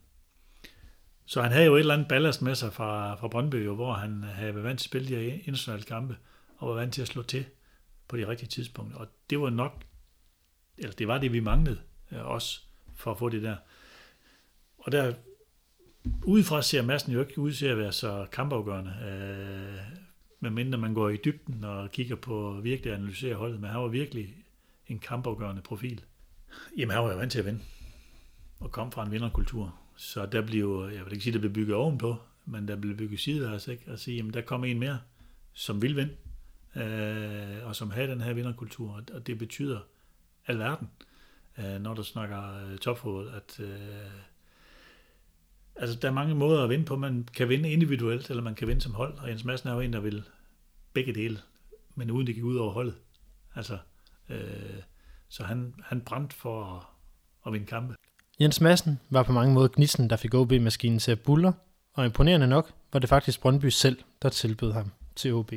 [1.27, 4.23] Så han havde jo et eller andet ballast med sig fra, fra Brøndby, hvor han
[4.23, 6.17] havde været vant til at spille de her internationale kampe,
[6.57, 7.45] og var vant til at slå til
[8.09, 8.99] på de rigtige tidspunkter.
[8.99, 9.85] Og det var nok,
[10.79, 11.81] eller det var det, vi manglede
[12.13, 12.61] øh, også,
[12.95, 13.57] for at få det der.
[14.79, 15.15] Og der
[16.25, 19.97] udefra ser massen jo ikke ud til at være så kampafgørende, øh,
[20.41, 23.89] medmindre man går i dybden og kigger på virkelig at analysere holdet, men han var
[23.89, 24.35] virkelig
[24.89, 26.05] en kampafgørende profil.
[26.77, 27.61] Jamen, han var jo vant til at vinde,
[28.61, 29.79] og kom fra en vinderkultur.
[29.97, 33.21] Så der blev, jeg vil ikke sige, der blev bygget ovenpå, men der blev bygget
[33.21, 33.93] sideværs, ikke?
[33.93, 34.99] Og sige, jamen, der kom en mere,
[35.53, 36.17] som vil vinde,
[36.77, 39.81] øh, og som har den her vinderkultur, og det betyder
[40.47, 40.89] alverden,
[41.59, 44.11] øh, når du snakker øh, topfodbold, at øh,
[45.77, 46.97] Altså, der er mange måder at vinde på.
[46.97, 49.19] Man kan vinde individuelt, eller man kan vinde som hold.
[49.19, 50.25] Og Jens Madsen er jo en, der vil
[50.93, 51.39] begge dele,
[51.95, 52.95] men uden det gik ud over holdet.
[53.55, 53.79] Altså,
[54.29, 54.83] øh,
[55.29, 56.83] så han, han brændte for at,
[57.47, 57.95] at vinde kampe.
[58.41, 61.53] Jens Madsen var på mange måder gnisten, der fik OB-maskinen til at buller,
[61.93, 65.53] og imponerende nok var det faktisk Brøndby selv, der tilbød ham til OB.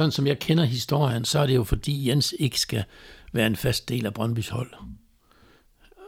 [0.00, 2.84] Sådan som jeg kender historien, så er det jo fordi Jens ikke skal
[3.32, 4.72] være en fast del af Brøndbys hold.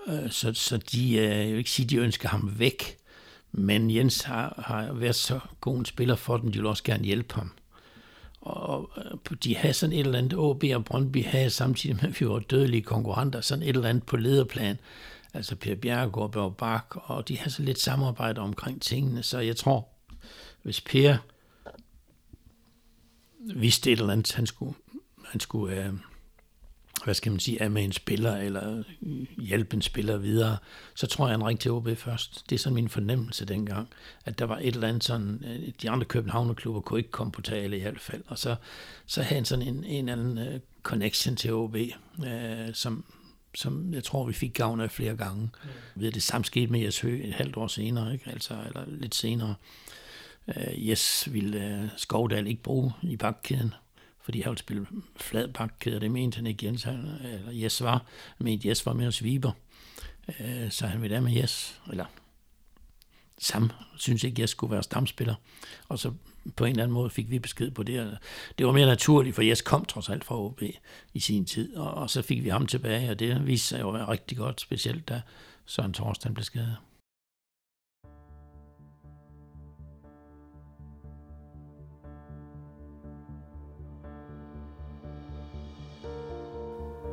[0.07, 2.97] Øh, så, så de, øh, jeg vil ikke sige, de ønsker ham væk,
[3.53, 7.05] men Jens har, har været så god en spiller for dem, de vil også gerne
[7.05, 7.53] hjælpe ham.
[8.41, 8.91] Og
[9.45, 12.39] de havde sådan et eller andet, OB og Brøndby havde samtidig med, at vi var
[12.39, 14.79] dødelige konkurrenter, sådan et eller andet på lederplan.
[15.35, 19.57] Altså Per Bjerregaard, Børge Bak, og de havde så lidt samarbejde omkring tingene, så jeg
[19.57, 19.89] tror,
[20.63, 21.17] hvis Per
[23.55, 24.75] vidste et eller andet, han skulle,
[25.25, 25.93] han skulle øh,
[27.05, 28.83] hvad skal man sige, er med en spiller, eller
[29.39, 30.57] hjælpe en spiller videre,
[30.95, 32.51] så tror jeg, han ringte til OB først.
[32.51, 33.89] Det er sådan min fornemmelse dengang,
[34.25, 37.43] at der var et eller andet sådan, øh, de andre Københavnerklubber kunne ikke komme på
[37.43, 38.57] tale i hvert fald, og så,
[39.07, 43.05] så havde han sådan en, en eller anden uh, connection til OB, uh, øh, som,
[43.55, 45.43] som jeg tror, vi fik gavn af flere gange.
[45.43, 45.71] Mm.
[45.95, 48.31] Ved det samme skete med Jes Hø et halvt år senere, ikke?
[48.31, 49.55] Altså, eller lidt senere.
[50.47, 53.75] Uh, Jes ville uh, Skovdal ikke bruge i bakkæden,
[54.23, 58.05] fordi han ville spille flad bakkæde, det mente han ikke Jens, eller Jes var,
[58.37, 59.53] han mente Jes var mere Viber,
[60.41, 62.05] øh, så han ville af med Jes, eller
[63.39, 65.35] Sam synes ikke, jeg skulle være stamspiller,
[65.89, 66.13] og så
[66.57, 68.19] på en eller anden måde fik vi besked på det.
[68.59, 70.63] Det var mere naturligt, for Jes kom trods alt fra OB
[71.15, 73.89] i sin tid, og, og så fik vi ham tilbage, og det viste sig jo
[73.89, 75.23] at være rigtig godt, specielt da
[75.67, 76.77] Søren Thorsten blev skadet.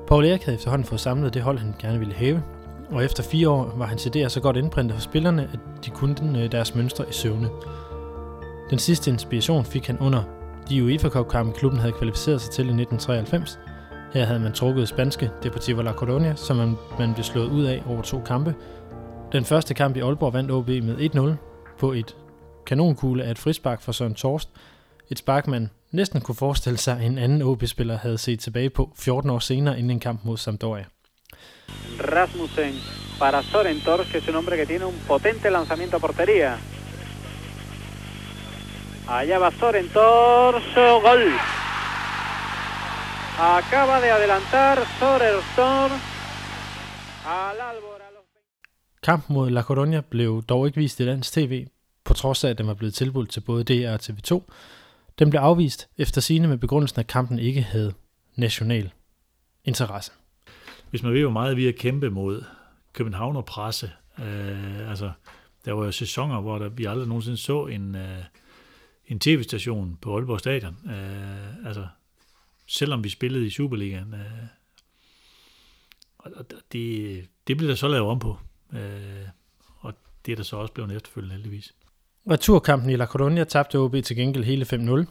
[0.08, 2.44] Paul Erik havde efterhånden fået samlet det hold, han gerne ville have,
[2.92, 6.44] og efter fire år var hans idéer så godt indprintet hos spillerne, at de kunne
[6.44, 7.50] øh, deres mønstre i søvne.
[8.70, 10.24] Den sidste inspiration fik han under
[10.70, 13.60] de UEFA Cup kampe klubben havde kvalificeret sig til i 1993.
[14.14, 17.84] Her havde man trukket spanske Deportivo La Coruña, som man, man blev slået ud af
[17.88, 18.56] over to kampe.
[19.32, 22.16] Den første kamp i Aalborg vandt OB med 1-0 på et
[22.66, 24.50] kanonkugle af et frispark fra Søren Torst.
[25.10, 28.94] Et spark, man næsten kunne forestille sig, at en anden OB-spiller havde set tilbage på
[28.96, 30.86] 14 år senere inden en kamp mod Sampdoria.
[32.00, 32.74] Rasmussen
[33.20, 36.58] para Soren Tors, que es un hombre que tiene un potente lanzamiento a portería.
[39.08, 40.64] Allá va Soren Tors,
[41.06, 41.24] gol.
[43.40, 46.02] Acaba de adelantar Soren Tors
[47.26, 47.98] al Albor.
[49.04, 51.68] Kampen mod La Coruña blev dog ikke vist i dansk tv,
[52.04, 54.42] på trods af at den var blevet tilbudt til både DR og TV2,
[55.20, 57.94] den blev afvist efter sine med begrundelsen, at kampen ikke havde
[58.36, 58.92] national
[59.64, 60.12] interesse.
[60.90, 62.44] Hvis man ved, hvor meget vi har kæmpet mod
[62.94, 65.12] Københavner presse, øh, altså
[65.66, 68.24] der var jo sæsoner, hvor der, vi aldrig nogensinde så en, øh,
[69.08, 70.78] en tv-station på Aalborg Stadion.
[70.86, 71.88] Øh, altså,
[72.68, 74.14] selvom vi spillede i Superligaen.
[74.14, 74.48] Øh,
[76.18, 76.32] og
[76.72, 78.38] det, det blev der så lavet om på.
[78.74, 79.28] Øh,
[79.80, 79.94] og
[80.26, 81.74] det er der så også blevet efterfølgende heldigvis.
[82.30, 85.06] Returkampen i La Coruña tabte OB til gengæld hele 5-0.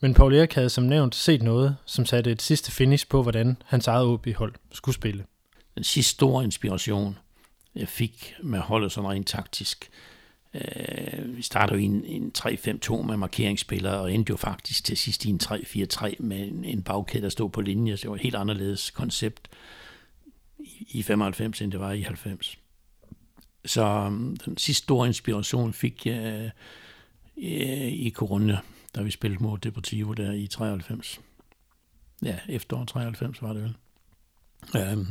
[0.00, 3.56] Men Paul Erik havde som nævnt set noget, som satte et sidste finish på, hvordan
[3.64, 5.24] hans eget OB-hold skulle spille.
[5.74, 7.18] Den sidste store inspiration,
[7.74, 9.90] jeg fik med holdet sådan rent taktisk,
[10.54, 14.96] øh, vi startede jo i en, en 3-5-2 med markeringsspillere, og endte jo faktisk til
[14.96, 17.96] sidst i en 3-4-3 med en, en bagkæde, der stod på linje.
[17.96, 19.48] Så det var et helt anderledes koncept
[20.58, 22.58] i, i 95, end det var i 90.
[23.66, 26.50] Så øhm, den sidste store inspiration fik jeg
[27.36, 28.58] øh, i Corona,
[28.94, 31.20] da vi spillede mod Deportivo der i 93.
[32.22, 33.76] Ja, efterår 93 var det vel.
[34.76, 35.06] Øhm,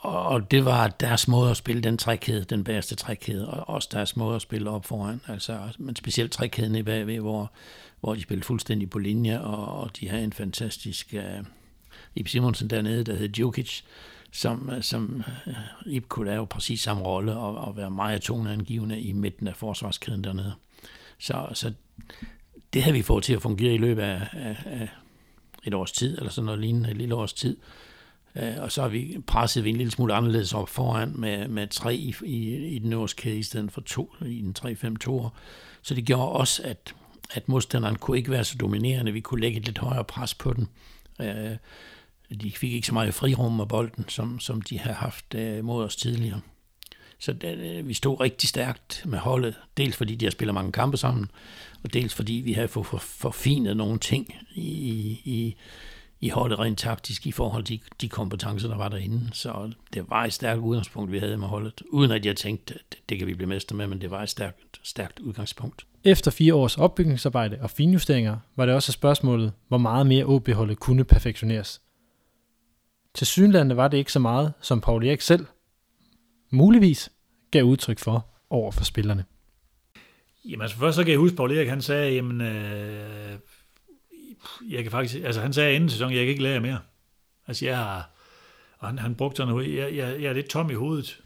[0.00, 4.16] og det var deres måde at spille den trækæde, den bagerste trækæde, og også deres
[4.16, 5.20] måde at spille op foran.
[5.28, 7.52] Altså, men specielt trækæden i bagved, hvor,
[8.00, 11.44] hvor de spillede fuldstændig på linje, og, og de havde en fantastisk Øh,
[12.14, 13.82] Ip Simonsen dernede, der hed Djokic,
[14.32, 19.00] som, øh, som uh, Ip kunne lave præcis samme rolle og, og være meget toneangivende
[19.00, 20.54] i midten af forsvarskæden dernede.
[21.18, 21.72] Så, så
[22.72, 24.88] det havde vi fået til at fungere i løbet af, af, af
[25.64, 27.56] et års tid, eller sådan noget lignende, et lille års tid.
[28.36, 31.66] Øh, og så har vi presset vi en lille smule anderledes op foran med, med
[31.66, 35.28] tre i, i, i den øverste kæde i stedet for to i den 3-5-2'er.
[35.82, 36.94] Så det gjorde også, at,
[37.30, 39.12] at modstanderen kunne ikke være så dominerende.
[39.12, 40.68] Vi kunne lægge et lidt højere pres på den.
[42.40, 45.84] De fik ikke så meget frirum med bolden, som, som de har haft øh, mod
[45.84, 46.40] os tidligere.
[47.18, 50.72] Så det, øh, vi stod rigtig stærkt med holdet, dels fordi de har spillet mange
[50.72, 51.30] kampe sammen,
[51.84, 54.70] og dels fordi vi har fået forfinet nogle ting i,
[55.24, 55.56] i,
[56.20, 59.30] i holdet rent taktisk i forhold til de kompetencer, der var derinde.
[59.32, 61.82] Så det var et stærkt udgangspunkt, vi havde med holdet.
[61.90, 64.30] Uden at jeg tænkte, at det kan vi blive mester med, men det var et
[64.30, 65.86] stærkt, stærkt udgangspunkt.
[66.04, 71.04] Efter fire års opbygningsarbejde og finjusteringer, var det også spørgsmålet, hvor meget mere OB-holdet kunne
[71.04, 71.80] perfektioneres.
[73.14, 75.46] Til synlande var det ikke så meget, som Paul Erik selv
[76.50, 77.12] muligvis
[77.50, 79.24] gav udtryk for over for spillerne.
[80.44, 83.38] Jamen altså først så kan jeg huske, Paul Erik han sagde, jamen øh,
[84.70, 86.78] jeg kan faktisk, altså han sagde inden sæsonen, jeg kan ikke lære mere.
[87.46, 88.10] Altså jeg har,
[88.78, 91.22] og han, han brugte sådan noget, jeg, jeg, jeg er lidt tom i hovedet.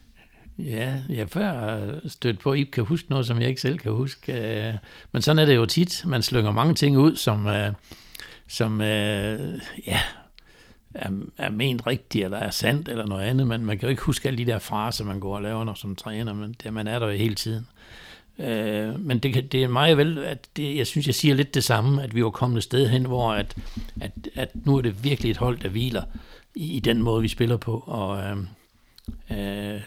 [0.58, 3.92] Ja, jeg før stødt på, at I kan huske noget, som jeg ikke selv kan
[3.92, 4.32] huske.
[4.32, 4.74] Øh,
[5.12, 6.02] men sådan er det jo tit.
[6.06, 7.72] Man slynger mange ting ud, som, øh,
[8.48, 10.00] som øh, ja,
[10.96, 14.02] er, er ment rigtigt, eller er sandt, eller noget andet, men man kan jo ikke
[14.02, 16.86] huske alle de der fraser, man går og laver, når som træner, men det, man
[16.86, 17.66] er der jo hele tiden.
[18.38, 21.64] Øh, men det, det er meget vel, at det, jeg synes, jeg siger lidt det
[21.64, 23.56] samme, at vi var kommet et sted hen, hvor at,
[24.00, 26.02] at, at nu er det virkelig et hold, der hviler
[26.54, 28.36] i, i den måde, vi spiller på, og øh,
[29.30, 29.80] øh,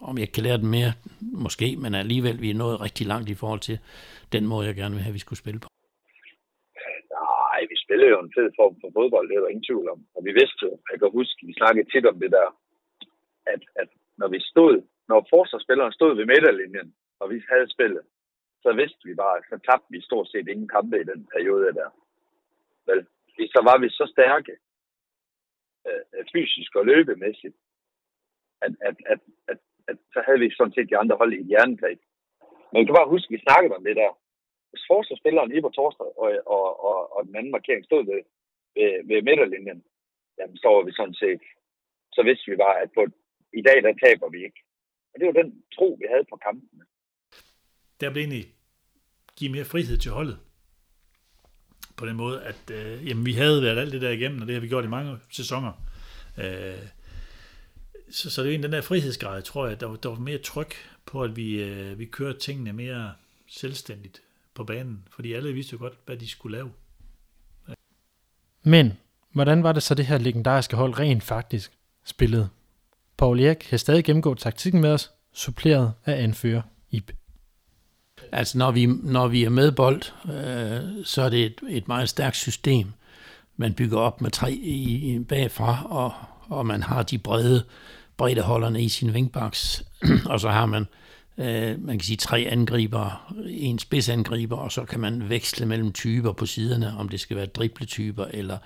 [0.00, 3.34] om jeg kan lære det mere, måske, men alligevel, vi er nået rigtig langt i
[3.34, 3.78] forhold til
[4.32, 5.68] den måde, jeg gerne vil have, vi skulle spille på
[7.86, 10.00] spillede jo en fed form for fodbold, det er der ingen tvivl om.
[10.16, 12.48] Og vi vidste jo, jeg kan huske, vi snakkede tit om det der,
[13.54, 14.74] at, at når vi stod,
[15.08, 16.88] når forsvarsspilleren stod ved midterlinjen,
[17.20, 18.04] og vi havde spillet,
[18.64, 21.90] så vidste vi bare, så tabte vi stort set ingen kampe i den periode der.
[22.88, 23.06] Vel,
[23.54, 24.54] så var vi så stærke,
[25.88, 27.56] øh, fysisk og løbemæssigt,
[28.64, 29.58] at, at, at, at,
[29.88, 32.00] at, så havde vi sådan set de andre hold i et jerngreb.
[32.68, 34.12] Men jeg kan bare huske, at vi snakkede om det der.
[34.70, 38.22] Hvis forsvarsspilleren Iber Torsted og, og, og, og den anden markering stod ved,
[38.76, 39.80] ved, ved midterlinjen,
[40.38, 41.42] jamen så var vi sådan set,
[42.16, 43.02] så vidste vi bare, at på,
[43.60, 44.60] i dag der taber vi ikke.
[45.12, 46.84] Og det var den tro, vi havde på kampene
[48.00, 48.52] der blev egentlig
[49.36, 50.38] give mere frihed til holdet.
[51.96, 54.54] På den måde, at øh, jamen, vi havde været alt det der igennem, og det
[54.54, 55.72] har vi gjort i mange sæsoner.
[56.38, 56.88] Øh,
[58.10, 60.74] så, så det er en den der frihedsgrad, tror jeg, der, der var mere tryk
[61.06, 63.14] på, at vi, øh, vi kører tingene mere
[63.46, 64.22] selvstændigt
[64.56, 66.70] på banen, fordi alle vidste jo godt, hvad de skulle lave.
[68.62, 68.92] Men,
[69.32, 71.72] hvordan var det så det her legendariske hold rent faktisk
[72.04, 72.48] spillede?
[73.16, 77.10] Paul Erik kan stadig gennemgå taktikken med os, suppleret af anfører Ib.
[78.32, 82.08] Altså når vi, når vi er med bold, øh, så er det et, et meget
[82.08, 82.92] stærkt system.
[83.56, 86.12] Man bygger op med tre i, i bagfra, og,
[86.48, 87.64] og man har de brede
[88.16, 89.84] breddeholderne i sin wingbacks,
[90.30, 90.86] og så har man
[91.38, 96.32] øh, man kan sige tre angriber, en spidsangriber, og så kan man veksle mellem typer
[96.32, 98.58] på siderne, om det skal være dribletyper eller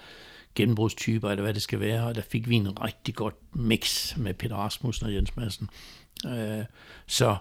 [0.54, 2.06] genbrugstyper, eller hvad det skal være.
[2.06, 5.68] Og der fik vi en rigtig godt mix med Peter Rasmussen og Jens Madsen.
[6.26, 6.64] Øh,
[7.06, 7.36] så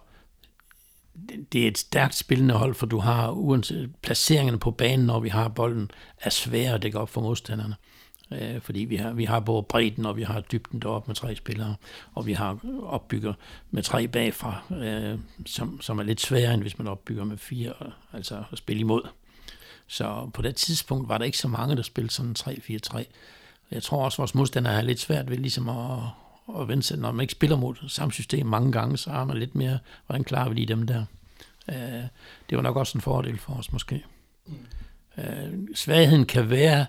[1.51, 5.30] det er et stærkt spillende hold, for du har uanset placeringerne på banen, når vi
[5.30, 7.75] har bolden, er svære at dække op for modstanderne.
[8.32, 11.36] Øh, fordi vi har, vi har både bredden, og vi har dybden deroppe med tre
[11.36, 11.75] spillere,
[12.13, 13.34] og vi har opbygger
[13.71, 17.73] med tre bagfra, øh, som, som er lidt sværere, end hvis man opbygger med fire,
[18.13, 19.01] altså at spille imod.
[19.88, 23.03] Så på det tidspunkt var der ikke så mange, der spillede sådan 3-4-3.
[23.71, 25.99] Jeg tror også, at vores modstandere har lidt svært ved ligesom at,
[26.61, 26.97] at vende sig.
[26.97, 30.23] Når man ikke spiller mod samme system mange gange, så har man lidt mere, hvordan
[30.23, 31.05] klarer vi lige dem der.
[31.69, 32.03] Øh,
[32.49, 34.03] det var nok også en fordel for os måske.
[34.45, 34.55] Mm.
[35.17, 36.86] Øh, svagheden kan være,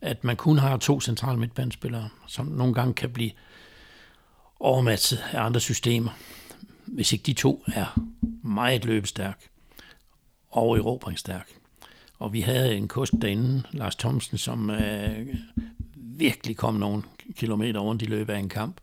[0.00, 3.30] at man kun har to centrale midtbanespillere, som nogle gange kan blive
[4.60, 6.10] overmatset af andre systemer,
[6.86, 8.00] hvis ikke de to er
[8.42, 9.48] meget løbestærk
[10.50, 11.48] og erobringsstærk.
[12.18, 15.26] Og vi havde en kost derinde, Lars Thomsen, som øh,
[15.94, 17.02] virkelig kom nogle
[17.36, 18.80] kilometer rundt i løbet af en kamp,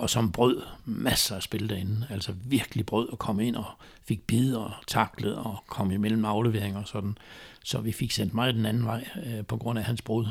[0.00, 2.06] og som brød masser af spil derinde.
[2.10, 3.64] Altså virkelig brød og kom ind og
[4.04, 7.18] fik bid og taklet og kom imellem afleveringer og sådan.
[7.64, 10.26] Så vi fik sendt mig den anden vej øh, på grund af hans brud.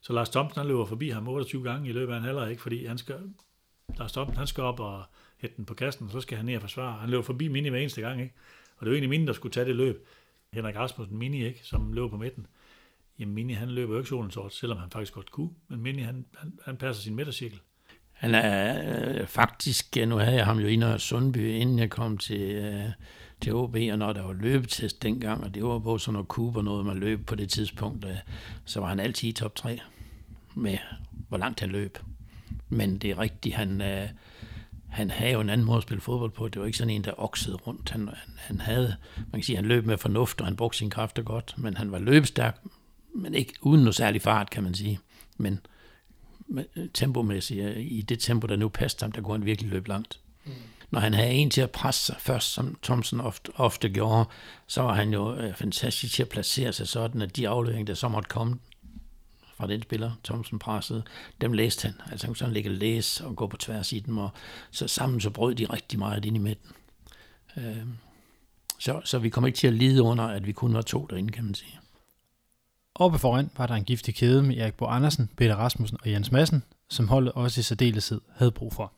[0.00, 2.62] Så Lars Thomsen han løber forbi ham 28 gange i løbet af en halvleg, ikke?
[2.62, 3.16] fordi han skal,
[3.98, 5.04] Lars Thomsen han skal op og
[5.38, 7.00] hætte den på kassen, og så skal han ned og forsvare.
[7.00, 8.34] Han løber forbi Mini hver eneste gang, ikke?
[8.76, 10.06] og det er jo egentlig Mini, der skulle tage det løb.
[10.52, 11.60] Henrik Rasmussen, Mini, ikke?
[11.62, 12.46] som løber på midten.
[13.18, 16.02] Jamen Mini, han løber jo ikke solen sort, selvom han faktisk godt kunne, men Mini,
[16.02, 17.60] han, han, han passer sin midtercirkel.
[18.24, 18.82] Han er
[19.20, 22.84] øh, faktisk, nu havde jeg ham jo i Sundby, inden jeg kom til, øh,
[23.40, 26.56] til OB, og når der var løbetest dengang, og det var på sådan noget kub
[26.56, 28.16] og noget, man løb på det tidspunkt, øh,
[28.64, 29.80] så var han altid i top 3
[30.54, 30.78] med,
[31.28, 31.98] hvor langt han løb.
[32.68, 34.08] Men det er rigtigt, han, øh,
[34.88, 36.48] han havde jo en anden måde at spille fodbold på.
[36.48, 37.90] Det var ikke sådan en, der oksede rundt.
[37.90, 40.90] Han, han, han havde, man kan sige, han løb med fornuft, og han brugte sine
[40.90, 42.60] kræfter godt, men han var løbestærk,
[43.14, 44.98] men ikke uden noget særlig fart, kan man sige.
[45.36, 45.60] Men
[46.94, 50.20] tempomæssigt, i det tempo, der nu passede ham, der kunne han virkelig løbe langt.
[50.44, 50.52] Mm.
[50.90, 54.28] Når han havde en til at presse sig først, som Thomsen ofte, ofte gjorde,
[54.66, 57.94] så var han jo øh, fantastisk til at placere sig sådan, at de afleveringer, der
[57.94, 58.58] så måtte komme
[59.56, 61.02] fra den spiller, Thomsen pressede,
[61.40, 61.94] dem læste han.
[62.10, 64.30] Altså han kunne sådan ligge og læse og gå på tværs i dem, og
[64.70, 66.70] så sammen så brød de rigtig meget ind i midten.
[67.56, 67.86] Øh,
[68.78, 71.32] så, så vi kommer ikke til at lide under, at vi kun var to derinde,
[71.32, 71.78] kan man sige.
[72.94, 76.32] Oppe foran var der en giftig kæde med Erik Bo Andersen, Peter Rasmussen og Jens
[76.32, 78.92] Madsen, som holdet også i særdeleshed havde brug for.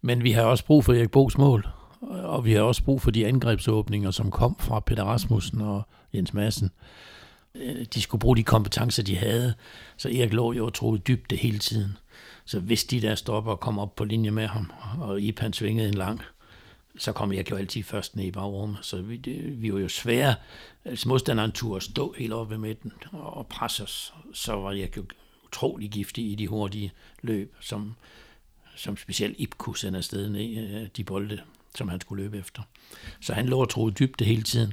[0.00, 1.68] Men vi har også brug for Erik Bo's mål,
[2.00, 5.82] og vi har også brug for de angrebsåbninger, som kom fra Peter Rasmussen og
[6.14, 6.70] Jens Madsen.
[7.54, 9.54] Øh, de skulle bruge de kompetencer, de havde,
[9.96, 11.96] så Erik lå jo troede dybt det hele tiden.
[12.44, 15.88] Så hvis de der stopper og kom op på linje med ham, og Ipan svingede
[15.88, 16.20] en lang,
[16.98, 18.78] så kom jeg jo altid først ned i bagrummet.
[18.82, 20.34] Så vi, det, vi var jo svære.
[20.84, 24.14] Altså modstanderen turde stå helt oppe ved midten og presse os.
[24.32, 25.04] Så var jeg jo
[25.44, 27.94] utrolig giftig i de hurtige løb, som,
[28.76, 31.42] som specielt Ip kunne sende afsted ned øh, de bolde,
[31.74, 32.62] som han skulle løbe efter.
[33.20, 34.72] Så han lå og troede dybt det hele tiden.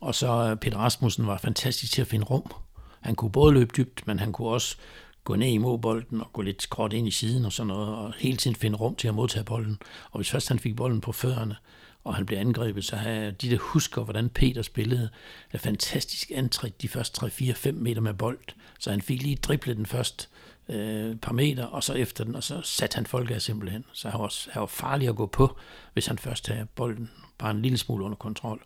[0.00, 2.52] Og så øh, Peter Rasmussen var fantastisk til at finde rum.
[3.00, 4.76] Han kunne både løbe dybt, men han kunne også
[5.24, 8.14] gå ned i bolden og gå lidt skråt ind i siden og sådan noget, og
[8.18, 9.78] hele tiden finde rum til at modtage bolden.
[10.10, 11.56] Og hvis først han fik bolden på fødderne,
[12.04, 15.08] og han blev angrebet, så havde de der husker, hvordan Peter spillede,
[15.54, 18.38] et fantastisk antræk de første 3-4-5 meter med bold.
[18.78, 20.28] Så han fik lige driblet den først
[20.68, 23.84] øh, par meter, og så efter den, og så satte han folk af simpelthen.
[23.92, 25.56] Så han var, han var farlig at gå på,
[25.92, 28.62] hvis han først havde bolden bare en lille smule under kontrol.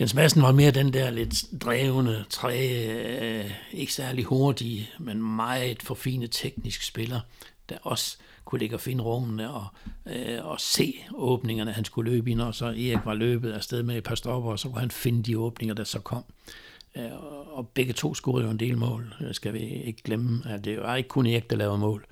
[0.00, 5.82] Jens Madsen var mere den der lidt drevne, træ, øh, ikke særlig hurtige, men meget
[5.82, 7.20] forfinet teknisk spiller,
[7.68, 9.66] der også kunne ligge og finde rummene og,
[10.06, 13.96] øh, og se åbningerne, han skulle løbe ind, og så Erik var løbet afsted med
[13.96, 16.24] et par stopper, og så kunne han finde de åbninger, der så kom.
[16.96, 17.12] Øh,
[17.52, 20.42] og begge to scorede jo en del mål, øh, skal vi ikke glemme.
[20.46, 22.06] At det var ikke kun Erik, der lavede mål.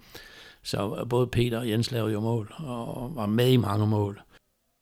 [0.63, 4.21] Så både Peter og Jens lavede jo mål, og var med i mange mål.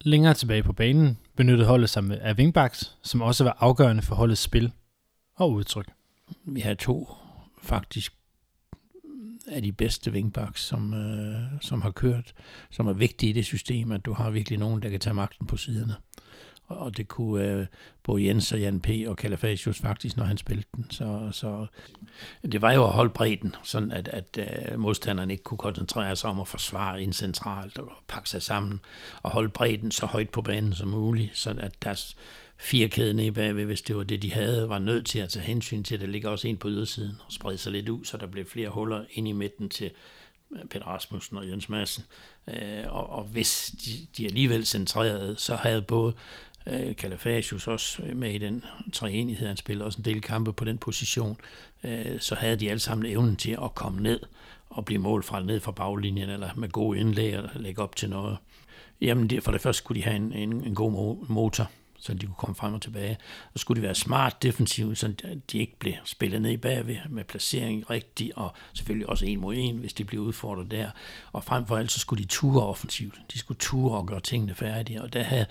[0.05, 4.41] Længere tilbage på banen benyttede holdet sig af wingbacks, som også var afgørende for holdets
[4.41, 4.73] spil
[5.35, 5.87] og udtryk.
[6.45, 7.09] Vi havde to
[7.63, 8.15] faktisk
[9.47, 12.35] af de bedste wingbacks, som, øh, som har kørt,
[12.71, 15.47] som er vigtige i det system, at du har virkelig nogen, der kan tage magten
[15.47, 15.95] på siderne
[16.73, 17.67] og det kunne øh,
[18.03, 18.89] både Jens og Jan P.
[19.07, 20.87] og Kalafasius faktisk, når han spillede den.
[20.91, 21.67] Så, så
[22.53, 26.31] det var jo at holde bredden, sådan at, at øh, modstanderen ikke kunne koncentrere sig
[26.31, 28.81] om at forsvare ind centralt og pakke sig sammen
[29.23, 32.17] og holde bredden så højt på banen som muligt, så at deres
[32.63, 35.45] fire kæde nede bagved, hvis det var det, de havde, var nødt til at tage
[35.45, 38.17] hensyn til, at der ligger også en på ydersiden og sprede sig lidt ud, så
[38.17, 39.91] der blev flere huller ind i midten til
[40.53, 42.05] øh, Peter Rasmussen og Jens Madsen.
[42.49, 46.15] Øh, og, og hvis de, de alligevel centrerede, så havde både
[46.67, 50.65] Øh, Kalafasius også øh, med i den treenighed, han spillede også en del kampe på
[50.65, 51.37] den position,
[51.85, 54.21] øh, så havde de alle sammen evnen til at komme ned
[54.71, 58.11] og blive mål fra ned fra baglinjen, eller med gode indlæg og lægge op til
[58.11, 58.39] noget.
[59.01, 61.71] Jamen, det, for det første skulle de have en, en, en god motor,
[62.03, 63.19] så de kunne komme frem og tilbage.
[63.53, 65.15] Så skulle de være smart defensivt, så
[65.53, 69.55] de ikke blev spillet ned i bagved med placering rigtig, og selvfølgelig også en mod
[69.57, 70.91] en, hvis de blev udfordret der.
[71.33, 73.21] Og frem for alt, så skulle de ture offensivt.
[73.33, 75.47] De skulle ture og gøre tingene færdige, og der havde,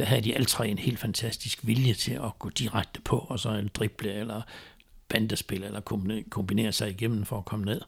[0.00, 3.40] der havde de alle tre en helt fantastisk vilje til at gå direkte på, og
[3.40, 4.42] så en drible eller
[5.08, 5.80] bandespil, eller
[6.30, 7.80] kombinere sig igennem for at komme ned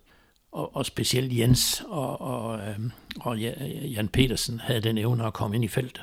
[0.53, 2.91] og, og specielt Jens og, og, øhm,
[3.21, 6.03] og Jan Petersen havde den evne at komme ind i feltet,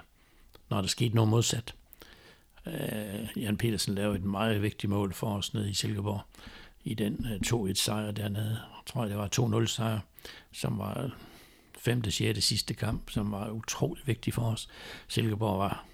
[0.69, 1.75] når der skete noget modsat.
[2.67, 6.21] Øh, Jan Petersen lavede et meget vigtigt mål for os nede i Silkeborg
[6.83, 8.49] i den øh, 2-1 sejr dernede.
[8.49, 9.99] Jeg tror, det var 2-0 sejr,
[10.51, 11.11] som var
[11.77, 12.11] 5.
[12.11, 12.43] 6.
[12.43, 14.67] sidste kamp, som var utrolig vigtig for os.
[15.07, 15.85] Silkeborg var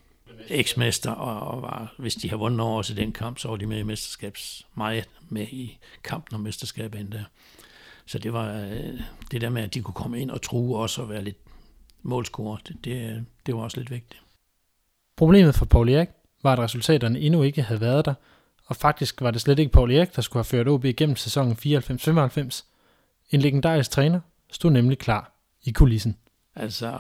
[0.48, 3.56] eksmester, og, og var, hvis de har vundet over os i den kamp, så var
[3.56, 7.24] de med i mesterskabs, meget med i kampen om mesterskabet endda.
[8.06, 11.00] Så det var øh, det der med, at de kunne komme ind og true os
[11.00, 11.38] og være lidt
[12.02, 14.22] målscorer, det, det, det var også lidt vigtigt.
[15.18, 16.10] Problemet for Paul Erik
[16.44, 18.14] var, at resultaterne endnu ikke havde været der,
[18.66, 21.58] og faktisk var det slet ikke Paul Erik, der skulle have ført OB igennem sæsonen
[21.66, 22.64] 94-95.
[23.32, 24.20] En legendarisk træner
[24.52, 25.32] stod nemlig klar
[25.64, 26.18] i kulissen.
[26.56, 26.92] Altså,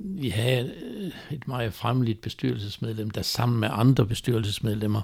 [0.00, 5.02] vi havde øh, et meget fremligt bestyrelsesmedlem, der sammen med andre bestyrelsesmedlemmer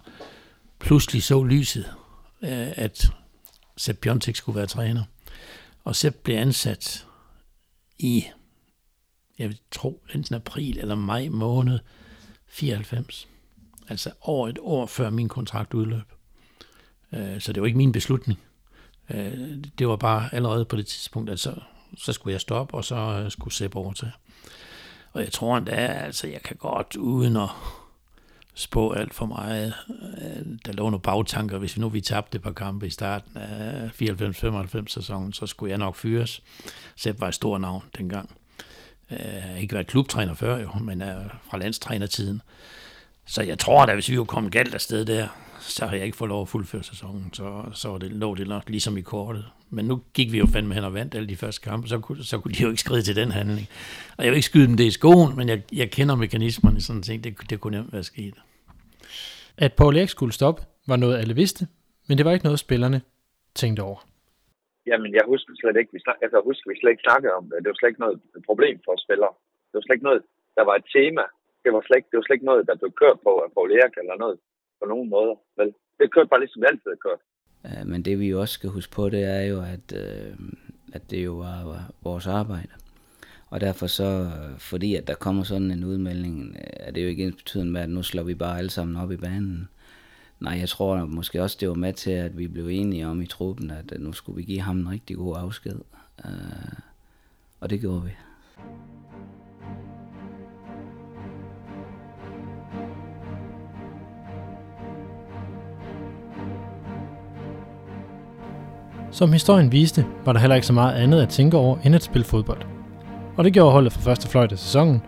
[0.79, 1.85] pludselig så lyset,
[2.43, 3.13] øh, at
[3.77, 5.05] Sepp Piontek skulle være træner.
[5.85, 7.07] Og Sepp blev ansat
[7.99, 8.25] i,
[9.39, 11.79] jeg tror, enten april eller maj måned
[12.47, 13.29] 94.
[13.89, 16.13] Altså over et år før min kontrakt udløb.
[17.13, 18.41] Øh, så det var ikke min beslutning.
[19.79, 21.61] Det var bare allerede på det tidspunkt, at så,
[21.97, 24.13] så skulle jeg stoppe, og så øh, skulle Sepp overtage.
[24.13, 24.19] til.
[25.13, 27.49] Og jeg tror endda, altså jeg kan godt uden at
[28.55, 29.75] spå alt for meget.
[30.19, 33.37] Øh, der lå nogle bagtanker, hvis vi nu vi tabte et par kampe i starten
[33.37, 36.43] af 94-95 sæsonen, så skulle jeg nok fyres.
[36.97, 38.37] Sepp var et stort navn dengang.
[39.11, 41.03] Jeg har ikke været klubtræner før jo, men
[41.51, 42.43] fra landstrænertiden.
[43.27, 45.29] Så jeg tror da, hvis vi var kommet galt afsted der,
[45.63, 48.49] så har jeg ikke fået lov at fuldføre sæsonen, så, så var det, lå det
[48.49, 49.45] nok ligesom i kortet.
[49.71, 52.25] Men nu gik vi jo fandme hen og vandt alle de første kampe, så kunne,
[52.25, 53.67] så kunne de jo ikke skride til den handling.
[54.19, 56.81] Og jeg vil ikke skyde dem det i skoen, men jeg, jeg kender mekanismerne i
[56.81, 58.35] sådan ting, det, det kunne nemt være sket.
[59.59, 61.67] At Paul Erik skulle stoppe, var noget alle vidste,
[62.09, 63.01] men det var ikke noget spillerne
[63.55, 64.01] tænkte over.
[64.87, 67.45] Jamen, jeg husker slet ikke, vi snak, altså, jeg husker, vi slet ikke snakkede om
[67.51, 67.57] det.
[67.63, 68.17] Det var slet ikke noget
[68.49, 69.33] problem for spillere.
[69.69, 70.23] Det var slet ikke noget,
[70.57, 71.25] der var et tema.
[71.65, 73.71] Det var slet ikke, det var slet ikke noget, der blev kørt på af Paul
[73.79, 74.37] Erik eller noget
[74.83, 75.33] på nogen måde.
[75.57, 77.23] Vel, det kørte bare ligesom det altid har kørt.
[77.65, 80.35] Ja, men det vi jo også skal huske på, det er jo, at, øh,
[80.93, 82.73] at det jo var, var vores arbejde.
[83.51, 87.25] Og derfor så, fordi at der kommer sådan en udmelding, øh, er det jo ikke
[87.25, 89.69] ens betydende med, at nu slår vi bare alle sammen op i banen.
[90.41, 93.27] Nej, jeg tror måske også, det var med til, at vi blev enige om i
[93.27, 95.81] truppen, at øh, nu skulle vi give ham en rigtig god afsked.
[96.25, 96.79] Øh,
[97.61, 98.11] og det gjorde vi.
[109.13, 112.03] Som historien viste, var der heller ikke så meget andet at tænke over end at
[112.03, 112.63] spille fodbold
[113.37, 115.03] og det gjorde holdet fra første fløjt af sæsonen.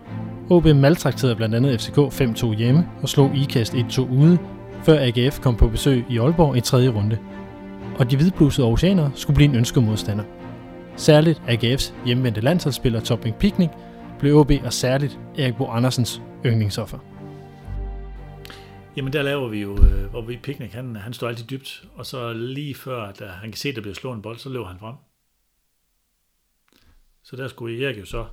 [0.49, 4.37] OB maltrakterede blandt andet FCK 5-2 hjemme og slog IKAST 1-2 ude,
[4.83, 7.17] før AGF kom på besøg i Aalborg i tredje runde.
[7.99, 10.23] Og de hvidblusede oceaner skulle blive en ønskemodstander.
[10.95, 13.69] Særligt AGF's hjemvendte landsholdsspiller Topping Picnic
[14.19, 16.97] blev OB og særligt Erik Bo Andersens yndlingsoffer.
[18.95, 22.05] Jamen der laver vi jo, øh, hvor vi Picnic, han, han står altid dybt, og
[22.05, 24.49] så lige før, at øh, han kan se, at der bliver slået en bold, så
[24.49, 24.95] løber han frem.
[27.23, 28.27] Så der skulle Erik jo så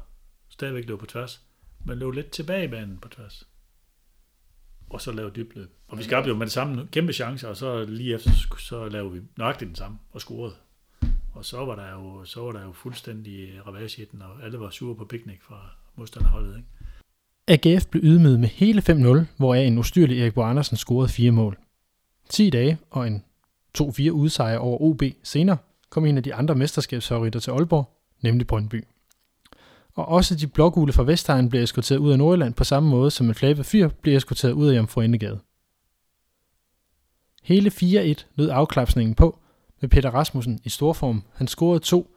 [0.49, 1.43] stadigvæk løbe på tværs,
[1.85, 3.49] men løbe lidt tilbage i banen på tværs.
[4.91, 5.71] Og så lave dybløb.
[5.89, 9.13] Og vi skabte jo med det samme kæmpe chancer, og så lige efter, så lavede
[9.13, 10.55] vi nøjagtigt den samme og scorede.
[11.33, 14.61] Og så var der jo, så var der jo fuldstændig ravage i den, og alle
[14.61, 16.57] var sure på picnic fra modstanderholdet.
[16.57, 16.69] Ikke?
[17.49, 21.59] AGF blev ydmyget med hele 5-0, hvoraf en ustyrlig Erik Bo Andersen scorede fire mål.
[22.29, 23.25] 10 dage og en
[23.79, 25.57] 2-4 udsejr over OB senere
[25.91, 27.91] kom en af de andre mesterskabsfavoritter til Aalborg,
[28.23, 28.85] nemlig Brøndby.
[29.95, 33.29] Og også de blågule fra Vestegn blev eskorteret ud af Nordjylland på samme måde, som
[33.29, 35.41] en flabet fyr blev eskorteret ud af Jomfru Indegade.
[37.43, 39.39] Hele 4-1 lød afklapsningen på,
[39.81, 41.23] med Peter Rasmussen i storform.
[41.33, 42.15] Han scorede to,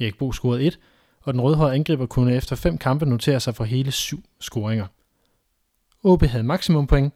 [0.00, 0.78] Erik Bo scorede et,
[1.24, 4.86] og den rødhårede angriber kunne efter fem kampe notere sig for hele syv scoringer.
[6.02, 7.14] OB havde maksimum point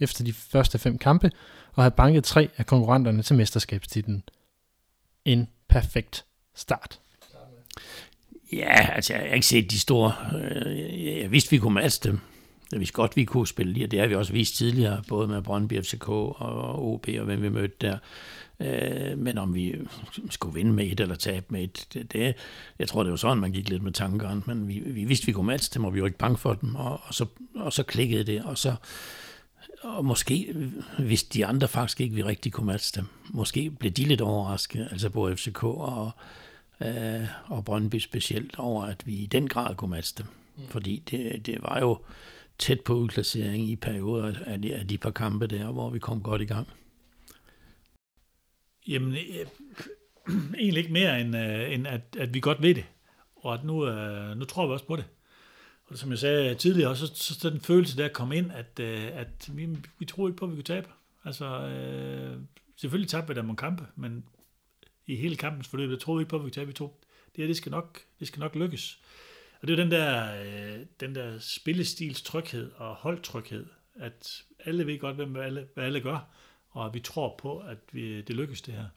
[0.00, 1.30] efter de første fem kampe,
[1.72, 4.22] og havde banket tre af konkurrenterne til mesterskabstitlen.
[5.24, 6.24] En perfekt
[6.54, 7.00] start.
[8.52, 10.14] Ja, altså jeg har ikke set de store...
[10.34, 12.20] Øh, jeg vidste, vi kunne matche dem.
[12.72, 15.42] Jeg vidste godt, vi kunne spille lige, det har vi også vist tidligere, både med
[15.42, 17.98] Brøndby, FCK og OB, og hvem vi mødte der.
[18.60, 19.74] Øh, men om vi
[20.30, 22.34] skulle vinde med et eller tabe med et, det, det,
[22.78, 25.32] jeg tror, det var sådan, man gik lidt med tankerne, men vi, vi vidste, vi
[25.32, 27.82] kunne matche dem, og vi var ikke bange for dem, og, og, så, og så
[27.82, 28.74] klikkede det, og så
[29.82, 30.54] og måske,
[30.98, 34.88] hvis de andre faktisk ikke vi rigtig kunne matche dem, måske blev de lidt overrasket,
[34.90, 36.10] altså både FCK og,
[36.80, 40.26] øh, og Brøndby specielt, over at vi i den grad kunne matche dem.
[40.56, 40.62] Mm.
[40.68, 41.98] Fordi det, det var jo
[42.58, 46.22] tæt på udklassering i perioder af de, af de par kampe der, hvor vi kom
[46.22, 46.68] godt i gang.
[48.88, 49.46] Jamen, øh,
[50.58, 52.84] egentlig ikke mere, end, øh, end at, at vi godt ved det.
[53.36, 55.04] Og at nu, øh, nu tror vi også på det.
[55.86, 58.80] Og som jeg sagde tidligere, så, så, så den følelse der at komme ind, at,
[58.80, 59.68] øh, at vi,
[59.98, 60.88] vi tror ikke på, at vi kunne tabe.
[61.24, 62.40] Altså, øh,
[62.76, 64.24] selvfølgelig tabte vi da nogle kampe, men
[65.06, 66.66] i hele kampens forløb, der troede vi ikke på, at vi kunne tabe.
[66.66, 69.00] Vi tog, det her, det skal nok, det skal nok lykkes.
[69.60, 74.86] Og det er jo den der, øh, den der spillestils tryghed og holdtryghed, at alle
[74.86, 76.28] ved godt, hvem alle, hvad alle gør,
[76.70, 78.88] og at vi tror på, at vi, det lykkes det her.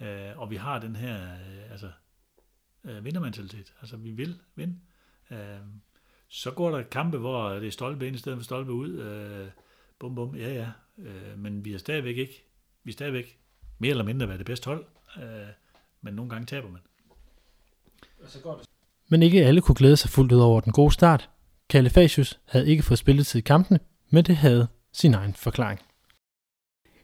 [0.00, 1.90] Øh, og vi har den her øh, altså,
[2.84, 3.74] øh, vindermentalitet.
[3.80, 4.80] Altså, vi vil vinde.
[5.30, 5.58] Øh,
[6.28, 8.98] så går der kampe, hvor det er stolpe ind i stedet for stolpe ud.
[8.98, 9.48] Øh,
[9.98, 10.70] bum, bum, ja, ja.
[10.98, 12.44] Øh, men vi er stadigvæk ikke,
[12.82, 13.38] vi er stadigvæk
[13.78, 14.86] mere eller mindre været det bedste hold.
[15.16, 15.48] Øh,
[16.00, 16.80] men nogle gange taber man.
[18.22, 18.65] Og så går det.
[19.08, 21.30] Men ikke alle kunne glæde sig fuldt ud over den gode start.
[21.70, 21.90] Kalle
[22.44, 23.80] havde ikke fået spilletid i kampene,
[24.10, 25.80] men det havde sin egen forklaring.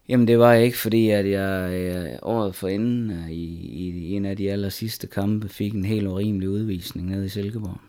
[0.08, 3.44] Jamen det var ikke, fordi at jeg øh, året for inden øh, i,
[3.82, 7.80] i en af de aller sidste kampe fik en helt urimelig udvisning nede i Silkeborg.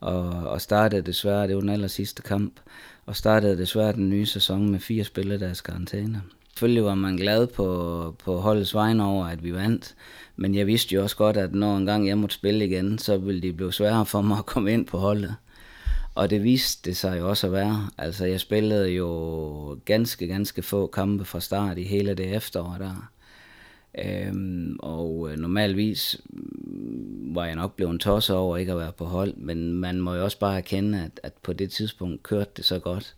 [0.00, 2.60] Og, og startede desværre, det var den aller sidste kamp,
[3.06, 6.22] og startede desværre den nye sæson med fire spilledags karantæne.
[6.56, 9.94] Selvfølgelig var man glad på, på holdets vegne over, at vi vandt,
[10.36, 13.16] men jeg vidste jo også godt, at når en gang jeg måtte spille igen, så
[13.16, 15.34] ville det blive sværere for mig at komme ind på holdet.
[16.14, 17.88] Og det viste det sig jo også at være.
[17.98, 23.10] Altså, jeg spillede jo ganske, ganske få kampe fra start i hele det efterår der.
[23.98, 29.04] Øhm, og øh, normalvis mm, var jeg nok blevet tosset over ikke at være på
[29.04, 32.64] hold, men man må jo også bare erkende, at, at på det tidspunkt kørte det
[32.64, 33.14] så godt,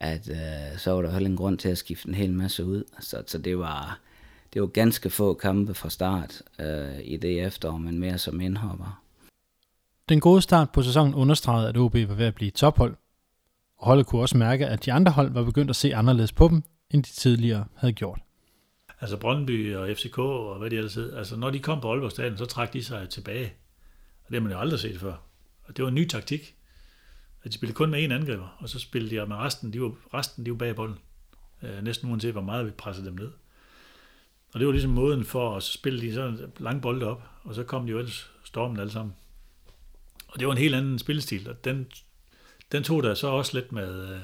[0.00, 2.84] at øh, så var der heller en grund til at skifte en hel masse ud.
[3.00, 4.00] Så, så det var
[4.54, 9.02] det var ganske få kampe fra start øh, i det efterår, men mere som indhopper.
[10.08, 12.94] Den gode start på sæsonen understregede, at OB var ved at blive tophold,
[13.76, 16.48] og holdet kunne også mærke, at de andre hold var begyndt at se anderledes på
[16.48, 18.20] dem, end de tidligere havde gjort.
[19.00, 22.10] Altså Brøndby og FCK og hvad de ellers hed, altså når de kom på Aalborg
[22.10, 23.52] Stadion, så trak de sig tilbage.
[24.24, 25.14] Og det har man jo aldrig set før.
[25.64, 26.54] Og det var en ny taktik.
[27.44, 29.92] At de spillede kun med en angriber, og så spillede de med resten, de var,
[30.14, 30.98] resten de var bag bolden.
[31.62, 33.30] Øh, næsten uanset hvor meget vi pressede dem ned.
[34.52, 37.64] Og det var ligesom måden for at spille de sådan lange bolde op, og så
[37.64, 39.14] kom de jo ellers stormen alle sammen.
[40.28, 41.86] Og det var en helt anden spillestil, og den,
[42.72, 44.20] den tog der så også lidt med, øh,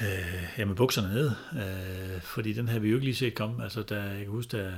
[0.00, 3.64] øh, ja, med bukserne ned, øh, fordi den havde vi jo ikke lige set komme.
[3.64, 4.74] Altså, da, jeg kan huske, da,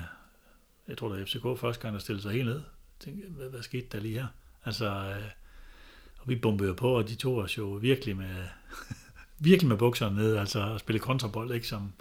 [0.88, 2.62] jeg tror, da FCK første gang, der stillede sig helt ned, jeg
[3.00, 4.26] tænkte, hvad, hvad skete der lige her?
[4.64, 5.30] Altså, øh,
[6.22, 8.44] og vi bombede på, og de tog os jo virkelig med,
[9.38, 11.92] virkelig med bukserne ned, altså at spille kontrabold, ikke, som,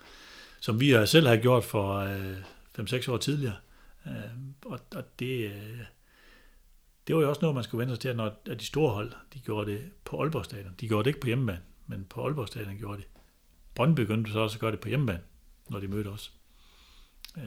[0.59, 2.37] som vi selv har gjort for øh,
[2.79, 3.55] 5-6 år tidligere.
[4.07, 4.11] Øh,
[4.65, 5.79] og, og det, øh,
[7.07, 9.11] det var jo også noget, man skulle vende sig til, når at de store hold,
[9.33, 10.75] de gjorde det på Aalborg Stadion.
[10.79, 13.07] De gjorde det ikke på hjemmebane, men på Aalborg Stadion gjorde det.
[13.75, 15.21] Brøndby begyndte så også at gøre det på hjemmebane,
[15.69, 16.33] når de mødte os.
[17.37, 17.43] Øh,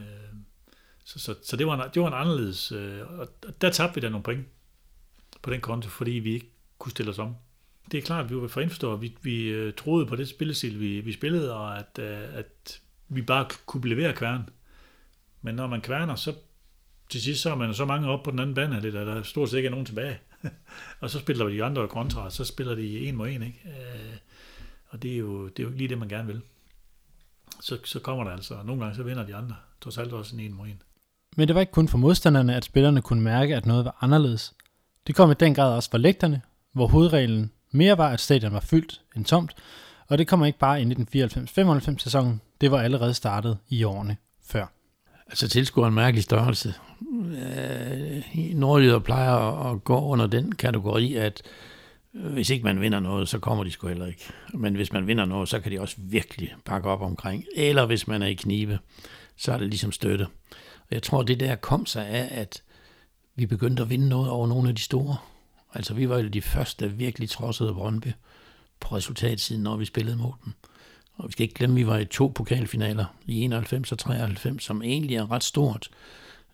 [1.03, 3.27] så, så, så det, var en, det var en anderledes, øh, og
[3.61, 4.47] der tabte vi da nogle point
[5.41, 7.35] på den konto, fordi vi ikke kunne stille os om.
[7.91, 10.79] Det er klart, at vi var for indforstået, vi, vi øh, troede på det spillestil,
[10.79, 14.49] vi, vi spillede, og at, øh, at vi bare kunne levere kværn.
[15.41, 16.33] Men når man kværner, så
[17.09, 19.49] til sidst så er man så mange op på den anden bane, at der stort
[19.49, 20.19] set ikke er nogen tilbage.
[21.01, 23.61] og så spiller de andre kontra, så spiller de en mod en, ikke?
[23.65, 24.17] Øh,
[24.89, 26.41] og det er, jo, det er jo lige det, man gerne vil.
[27.61, 30.39] Så, så kommer der altså, nogle gange så vinder de andre, trods alt også en
[30.39, 30.81] en mod en.
[31.37, 34.53] Men det var ikke kun for modstanderne, at spillerne kunne mærke, at noget var anderledes.
[35.07, 36.41] Det kom i den grad også for lægterne,
[36.75, 39.55] hvor hovedreglen mere var, at stadion var fyldt end tomt,
[40.07, 43.83] og det kommer ikke bare ind i den 94-95 sæson, det var allerede startet i
[43.83, 44.65] årene før.
[45.27, 46.73] Altså tilskuer en mærkelig størrelse.
[47.13, 48.23] Øh,
[48.53, 49.35] Nordjyder plejer
[49.71, 51.41] at gå under den kategori, at
[52.13, 54.33] øh, hvis ikke man vinder noget, så kommer de sgu heller ikke.
[54.53, 57.45] Men hvis man vinder noget, så kan de også virkelig pakke op omkring.
[57.55, 58.79] Eller hvis man er i knibe,
[59.37, 60.27] så er det ligesom støtte.
[60.79, 62.63] Og jeg tror, det der kom sig af, at
[63.35, 65.17] vi begyndte at vinde noget over nogle af de store.
[65.75, 68.07] Altså vi var jo de første, der virkelig trodsede Brøndby
[68.79, 70.53] på resultatsiden, når vi spillede mod dem.
[71.15, 74.63] Og vi skal ikke glemme, at vi var i to pokalfinaler i 91 og 93,
[74.63, 75.89] som egentlig er ret stort.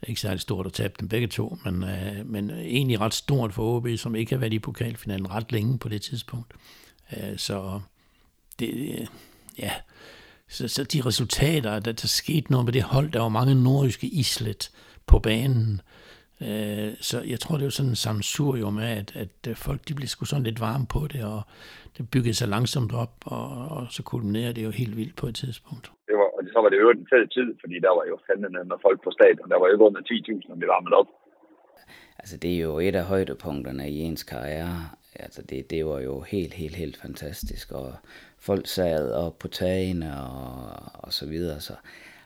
[0.07, 3.77] Ikke særlig stort at tabe dem begge to, men, øh, men egentlig ret stort for
[3.77, 6.53] OB, som ikke har været i pokalfinalen ret længe på det tidspunkt.
[7.17, 7.81] Øh, så
[8.59, 9.07] det, øh,
[9.59, 9.71] ja,
[10.49, 14.07] så, så de resultater, der, der skete noget med det hold, der var mange nordiske
[14.07, 14.71] islet
[15.05, 15.73] på banen.
[15.73, 16.00] Øh,
[17.09, 20.25] så jeg tror, det var sådan en samsurium af, at, at folk de blev sgu
[20.25, 21.41] sådan lidt varme på det, og
[21.97, 25.35] det byggede sig langsomt op, og, og så kulminerede det jo helt vildt på et
[25.35, 25.91] tidspunkt.
[26.07, 28.63] Det var, og så var det jo en fed tid, fordi der var jo fandme
[28.71, 29.49] med folk på stadion.
[29.49, 31.07] Der var jo under 10.000, når vi varmede op.
[32.19, 34.89] Altså, det er jo et af højdepunkterne i ens karriere.
[35.15, 37.93] Altså, det, det var jo helt, helt, helt fantastisk, og
[38.39, 41.59] folk sad op på tagene og, og så videre.
[41.59, 41.73] Så.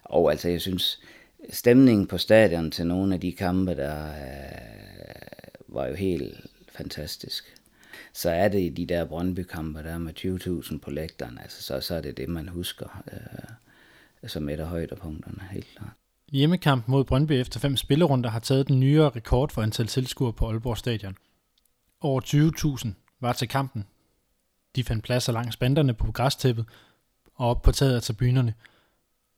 [0.03, 1.03] Og altså, jeg synes,
[1.49, 7.55] stemningen på stadion til nogle af de kampe, der øh, var jo helt fantastisk.
[8.13, 10.13] Så er det i de der Brøndby-kampe, der med
[10.71, 14.67] 20.000 på lægterne, altså, så, så er det det, man husker øh, som et af
[14.67, 15.91] højdepunkterne, helt klart.
[16.31, 20.47] Hjemmekamp mod Brøndby efter fem spillerunder har taget den nyere rekord for antal tilskuere på
[20.47, 21.17] Aalborg Stadion.
[22.01, 22.21] Over
[22.85, 22.89] 20.000
[23.19, 23.85] var til kampen.
[24.75, 26.65] De fandt pladser langs banderne på græstæppet
[27.35, 28.53] og op på taget af tribunerne.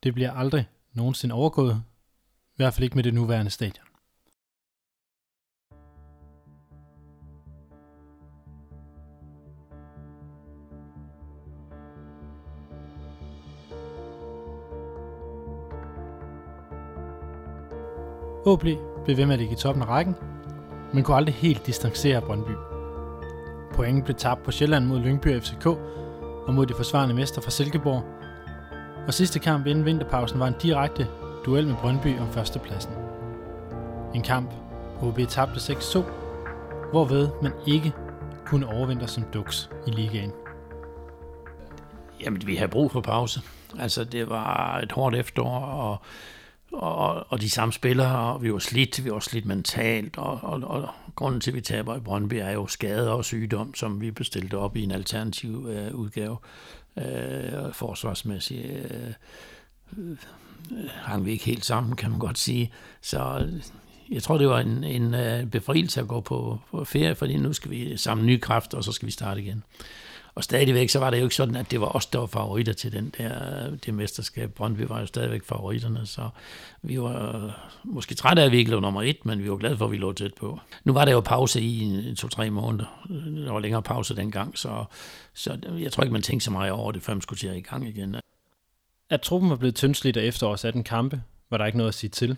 [0.02, 1.82] Det bliver aldrig nogensinde overgået,
[2.58, 3.84] i hvert fald ikke med det nuværende stadion.
[18.46, 18.60] OB
[19.04, 20.14] blev ved med at ligge i toppen af rækken,
[20.92, 22.52] men kunne aldrig helt distancere Brøndby.
[23.74, 25.66] Pointen blev tabt på Sjælland mod Lyngby og FCK
[26.46, 28.04] og mod de forsvarende mester fra Silkeborg.
[29.06, 31.06] Og sidste kamp inden vinterpausen var en direkte
[31.48, 32.92] duel med Brøndby om førstepladsen.
[34.14, 34.50] En kamp,
[34.98, 36.02] hvor OB tabte 6-2,
[36.90, 37.92] hvorved man ikke
[38.46, 40.32] kunne overvinde som duks i ligaen.
[42.20, 43.40] Jamen, vi har brug for pause.
[43.78, 45.98] Altså, det var et hårdt efterår, og
[46.72, 50.60] og, og de samme spillere, og vi var slidt, vi var slidt mentalt, og, og,
[50.60, 54.10] og grunden til, at vi taber i Brøndby, er jo skade og sygdom, som vi
[54.10, 56.36] bestilte op i en alternativ øh, udgave,
[56.96, 58.66] øh, forsvarsmæssigt.
[59.96, 60.16] Øh,
[60.94, 62.72] hang vi ikke helt sammen, kan man godt sige.
[63.00, 63.62] Så øh,
[64.10, 67.52] jeg tror, det var en, en øh, befrielse at gå på, på ferie, fordi nu
[67.52, 69.64] skal vi samle nye kræfter, og så skal vi starte igen.
[70.34, 72.72] Og stadigvæk, så var det jo ikke sådan, at det var os, der var favoritter
[72.72, 74.54] til den der, øh, det mesterskab.
[74.54, 76.28] Brøndby var jo stadigvæk favoritterne, så
[76.82, 79.76] vi var måske trætte af, at vi ikke lå nummer et, men vi var glade
[79.76, 80.60] for, at vi lå tæt på.
[80.84, 83.06] Nu var der jo pause i to-tre måneder.
[83.46, 84.84] Der var længere pause dengang, så,
[85.34, 87.56] så jeg tror ikke, man tænkte så meget over det, før man skulle til at
[87.56, 88.16] i gang igen.
[89.10, 92.10] At truppen var blevet tyndslidt af efterårs 18 kampe, var der ikke noget at sige
[92.10, 92.36] til.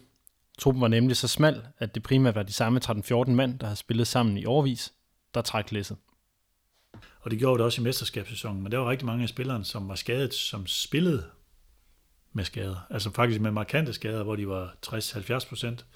[0.59, 3.77] Truppen var nemlig så smal, at det primært var de samme 13-14 mand, der havde
[3.77, 4.93] spillet sammen i årvis,
[5.35, 5.97] der træk læsset.
[7.21, 9.89] Og det gjorde det også i mesterskabssæsonen, men der var rigtig mange af spillerne, som
[9.89, 11.25] var skadet, som spillede
[12.33, 12.87] med skader.
[12.91, 15.87] Altså faktisk med markante skader, hvor de var 60-70 procent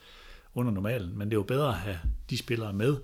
[0.55, 1.19] under normalen.
[1.19, 1.99] Men det var bedre at have
[2.31, 2.97] de spillere med,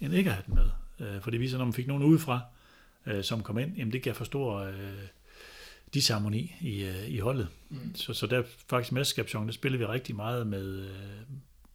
[0.00, 0.70] end ikke at have dem med.
[1.08, 2.40] Øh, for det viser, når man fik nogen udefra,
[3.06, 4.74] øh, som kom ind, jamen det gav for stor øh,
[5.94, 6.74] disharmoni i,
[7.08, 7.48] i holdet.
[7.70, 7.94] Mm.
[7.94, 10.88] Så, så der faktisk mesterskabssæsonen, der spillede vi rigtig meget med,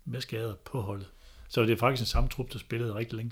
[0.06, 1.08] med skader på holdet.
[1.50, 3.32] Så det er faktisk en samme trup, der spillede rigtig længe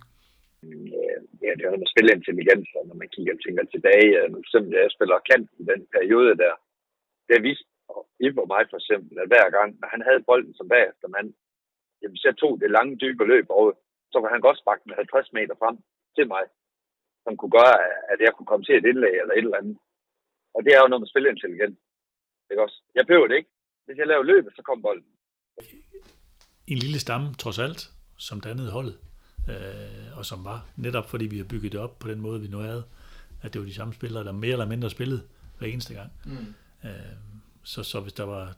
[1.46, 4.96] ja, det har med spilintelligens, og når man kigger og tænker tilbage, for eksempel, jeg
[4.96, 6.54] spiller kant i den periode der,
[7.30, 7.66] det viste
[8.26, 11.30] Ivo mig for eksempel, at hver gang, når han havde bolden som bagefter mand,
[12.02, 13.72] jamen, så tog det lange, dybe løb over,
[14.12, 15.76] så var han godt sparke med 50 meter frem
[16.16, 16.44] til mig,
[17.24, 17.76] som kunne gøre,
[18.14, 19.78] at jeg kunne komme til et indlæg eller et eller andet.
[20.56, 21.78] Og det er jo noget med spilintelligens.
[22.52, 22.78] Ikke også?
[22.96, 23.52] Jeg behøver det ikke.
[23.86, 25.12] Hvis jeg laver løbet, så kommer bolden.
[26.68, 27.82] En lille stamme, trods alt,
[28.18, 28.98] som dannede holdet
[29.50, 32.48] øh, og som var netop fordi vi har bygget det op på den måde, vi
[32.48, 32.84] nu havde,
[33.42, 35.22] at det var de samme spillere, der mere eller mindre spillede
[35.58, 36.12] hver eneste gang.
[36.26, 36.54] Mm.
[36.90, 36.92] Øh,
[37.64, 38.54] så, så hvis der var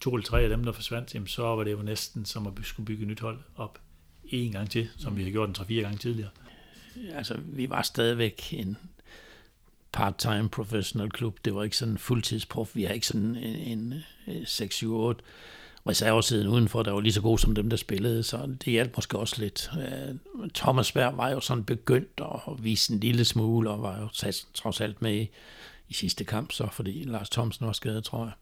[0.00, 2.52] to eller tre af dem, der forsvandt, jamen, så var det jo næsten som at
[2.62, 3.78] skulle bygge et nyt hold op
[4.24, 5.18] en gang til, som mm.
[5.18, 6.30] vi har gjort en tre-fire gange tidligere.
[7.12, 8.76] Altså, vi var stadigvæk en
[9.92, 11.38] part-time professional klub.
[11.44, 12.76] Det var ikke sådan en fuldtidsprof.
[12.76, 15.22] Vi har ikke sådan en, en, en øh, 6-7-8
[15.88, 19.18] reservesiden udenfor, der var lige så god som dem, der spillede, så det hjalp måske
[19.18, 19.70] også lidt.
[19.78, 24.08] Øh, Thomas Berg var jo sådan begyndt at vise en lille smule, og var jo
[24.54, 25.30] trods alt med i,
[25.88, 28.32] i sidste kamp, så fordi Lars Thomsen var skadet, tror jeg.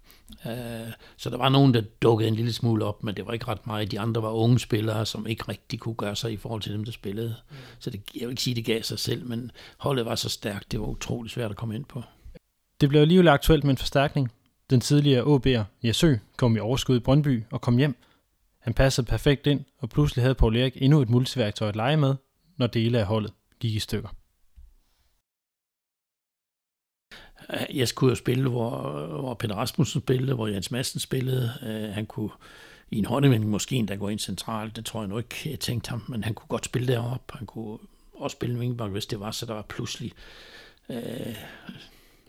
[0.46, 3.48] Øh, så der var nogen, der dukkede en lille smule op, men det var ikke
[3.48, 3.90] ret meget.
[3.90, 6.84] De andre var unge spillere, som ikke rigtig kunne gøre sig i forhold til dem,
[6.84, 7.34] der spillede.
[7.50, 7.56] Mm.
[7.78, 10.72] Så det, jeg vil ikke sige, det gav sig selv, men holdet var så stærkt,
[10.72, 12.02] det var utroligt svært at komme ind på.
[12.80, 14.32] Det blev alligevel aktuelt med en forstærkning.
[14.70, 17.96] Den tidligere OB'er Jesø kom i overskud i Brøndby og kom hjem.
[18.60, 22.14] Han passede perfekt ind, og pludselig havde Paul Erik endnu et multiværktøj at lege med,
[22.56, 24.08] når dele af holdet gik i stykker.
[27.52, 31.52] Øh, jeg skulle jo spille, hvor, hvor Peter Rasmussen spillede, hvor Jens Madsen spillede.
[31.62, 32.30] Øh, han kunne
[32.90, 34.76] i en håndevending måske endda gå ind centralt.
[34.76, 37.34] Det tror jeg nu ikke, jeg tænkte ham, men han kunne godt spille deroppe.
[37.36, 37.78] Han kunne
[38.14, 40.12] også spille en vingbak, hvis det var, så der var pludselig
[40.90, 41.36] Øh,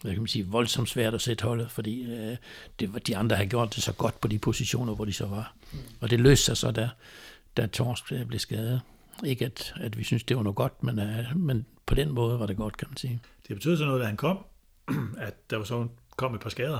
[0.02, 2.38] hvad kan man sige, voldsomt svært at sætte holdet, fordi øh,
[2.80, 5.54] det, de andre har gjort det så godt på de positioner, hvor de så var.
[5.74, 5.80] Mm.
[6.00, 6.90] Og det løste sig så der.
[7.58, 8.82] da Tors blev skadet.
[9.26, 12.40] Ikke at, at vi synes, det var noget godt, men, øh, men på den måde
[12.40, 13.20] var det godt, kan man sige.
[13.48, 14.46] Det betød så noget, da han kom,
[15.28, 16.80] at der var så kom et par skader.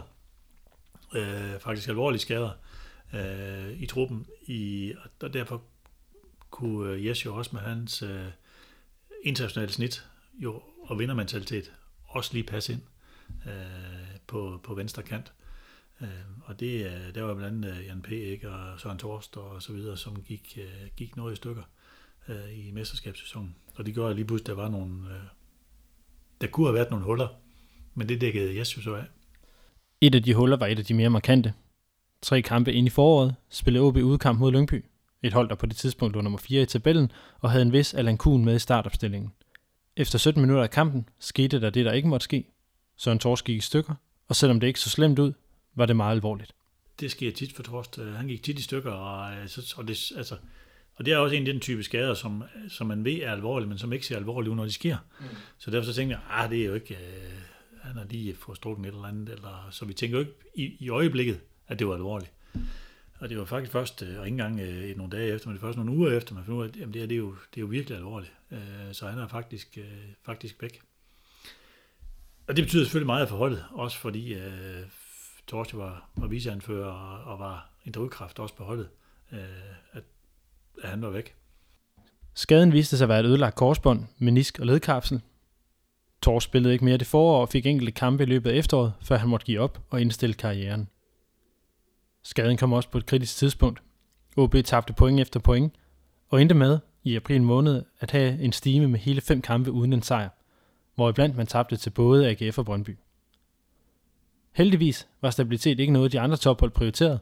[1.16, 2.52] Øh, faktisk alvorlige skader
[3.14, 4.26] øh, i truppen.
[4.48, 5.62] I, og derfor
[6.50, 8.28] kunne øh, Jes jo også med hans øh,
[9.24, 11.74] internationale snit jo, og vindermentalitet
[12.04, 12.82] også lige passe ind
[13.46, 15.34] øh, på, på venstre kant.
[16.02, 16.08] Øh,
[16.44, 18.12] og det, øh, der var blandt andet øh, Jan P.
[18.12, 21.64] Ikke, og Søren Torst og så videre, som gik, øh, gik noget i stykker
[22.28, 23.56] øh, i mesterskabssæsonen.
[23.76, 25.22] Og det gjorde lige pludselig, der var nogle, øh,
[26.42, 27.28] der kunne have været nogle huller,
[27.96, 29.04] men det dækkede Jes jo så af.
[30.02, 31.54] Et af de huller var et af de mere markante.
[32.22, 34.86] Tre kampe ind i foråret spillede OB udkamp mod Lyngby.
[35.24, 37.94] Et hold, der på det tidspunkt lå nummer 4 i tabellen og havde en vis
[37.94, 39.32] Allan Kuhn med i startopstillingen.
[39.98, 42.46] Efter 17 minutter af kampen skete der det, der ikke måtte ske.
[42.98, 43.94] Søren Tors gik i stykker,
[44.28, 45.34] og selvom det ikke så slemt ud,
[45.76, 46.54] var det meget alvorligt.
[47.00, 48.00] Det sker tit for Torst.
[48.16, 49.34] Han gik tit i stykker, og,
[49.78, 50.36] og, det, altså,
[50.96, 53.70] og det er også en af den type skader, som, som man ved er alvorlige,
[53.70, 54.98] men som ikke ser alvorlige ud, når de sker.
[55.20, 55.26] Mm.
[55.58, 57.32] Så derfor så tænkte jeg, ah, det er jo ikke, øh,
[57.82, 60.76] han har lige fået strukket et eller andet, eller, så vi tænker jo ikke i,
[60.80, 62.32] i øjeblikket, at det var alvorligt.
[63.20, 65.62] Og det var faktisk først, øh, og ikke engang øh, nogle dage efter, men det
[65.62, 67.20] var først nogle uger efter, man fandt ud af, at jamen, det, her, det, er
[67.20, 68.34] jo, det er jo virkelig alvorligt.
[68.52, 68.60] Øh,
[68.92, 69.86] så han er faktisk, øh,
[70.26, 70.82] faktisk væk.
[72.48, 74.84] Og det betyder selvfølgelig meget for holdet, også fordi øh,
[75.48, 78.90] Torsje var, var viceanfører og, og var en drivkraft også på holdet,
[79.32, 79.40] øh,
[79.92, 80.04] at,
[80.84, 81.36] at han var væk.
[82.34, 85.22] Skaden viste sig at være et ødelagt korsbånd, menisk og ledkapsel.
[86.22, 89.18] Tors spillede ikke mere det forår og fik enkelte kampe i løbet af efteråret, før
[89.18, 90.90] han måtte give op og indstille karrieren.
[92.24, 93.82] Skaden kom også på et kritisk tidspunkt.
[94.38, 95.74] OB tabte point efter point,
[96.30, 99.94] og endte med i april måned at have en stime med hele fem kampe uden
[99.94, 100.30] en sejr,
[100.96, 102.98] hvor iblandt man tabte til både AGF og Brøndby.
[104.52, 107.20] Heldigvis var stabilitet ikke noget, de andre tophold prioriterede,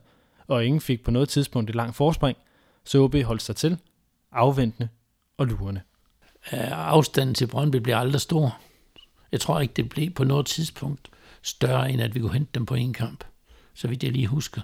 [0.47, 2.37] og ingen fik på noget tidspunkt et langt forspring,
[2.83, 3.77] så OB holdt sig til,
[4.31, 4.89] afventende
[5.37, 5.81] og lurende.
[6.71, 8.61] Afstanden til Brøndby blev aldrig stor.
[9.31, 11.09] Jeg tror ikke, det blev på noget tidspunkt
[11.41, 13.23] større, end at vi kunne hente dem på en kamp,
[13.73, 14.61] så vidt jeg lige husker.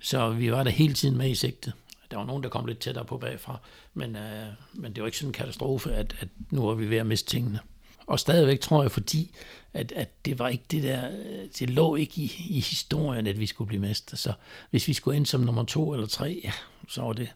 [0.00, 1.72] Så vi var der hele tiden med i sigtet.
[2.10, 3.58] Der var nogen, der kom lidt tættere på bagfra,
[3.94, 6.96] men, øh, men det var ikke sådan en katastrofe, at, at nu er vi ved
[6.96, 7.60] at miste tingene.
[8.06, 9.34] Og stadigvæk tror jeg, fordi
[9.74, 13.40] at, at det var ikke det der, øh, det lå ikke i, i historien, at
[13.40, 14.16] vi skulle blive mester.
[14.16, 14.32] Så
[14.70, 16.52] hvis vi skulle ind som nummer to eller tre, ja,
[16.88, 17.28] så var det,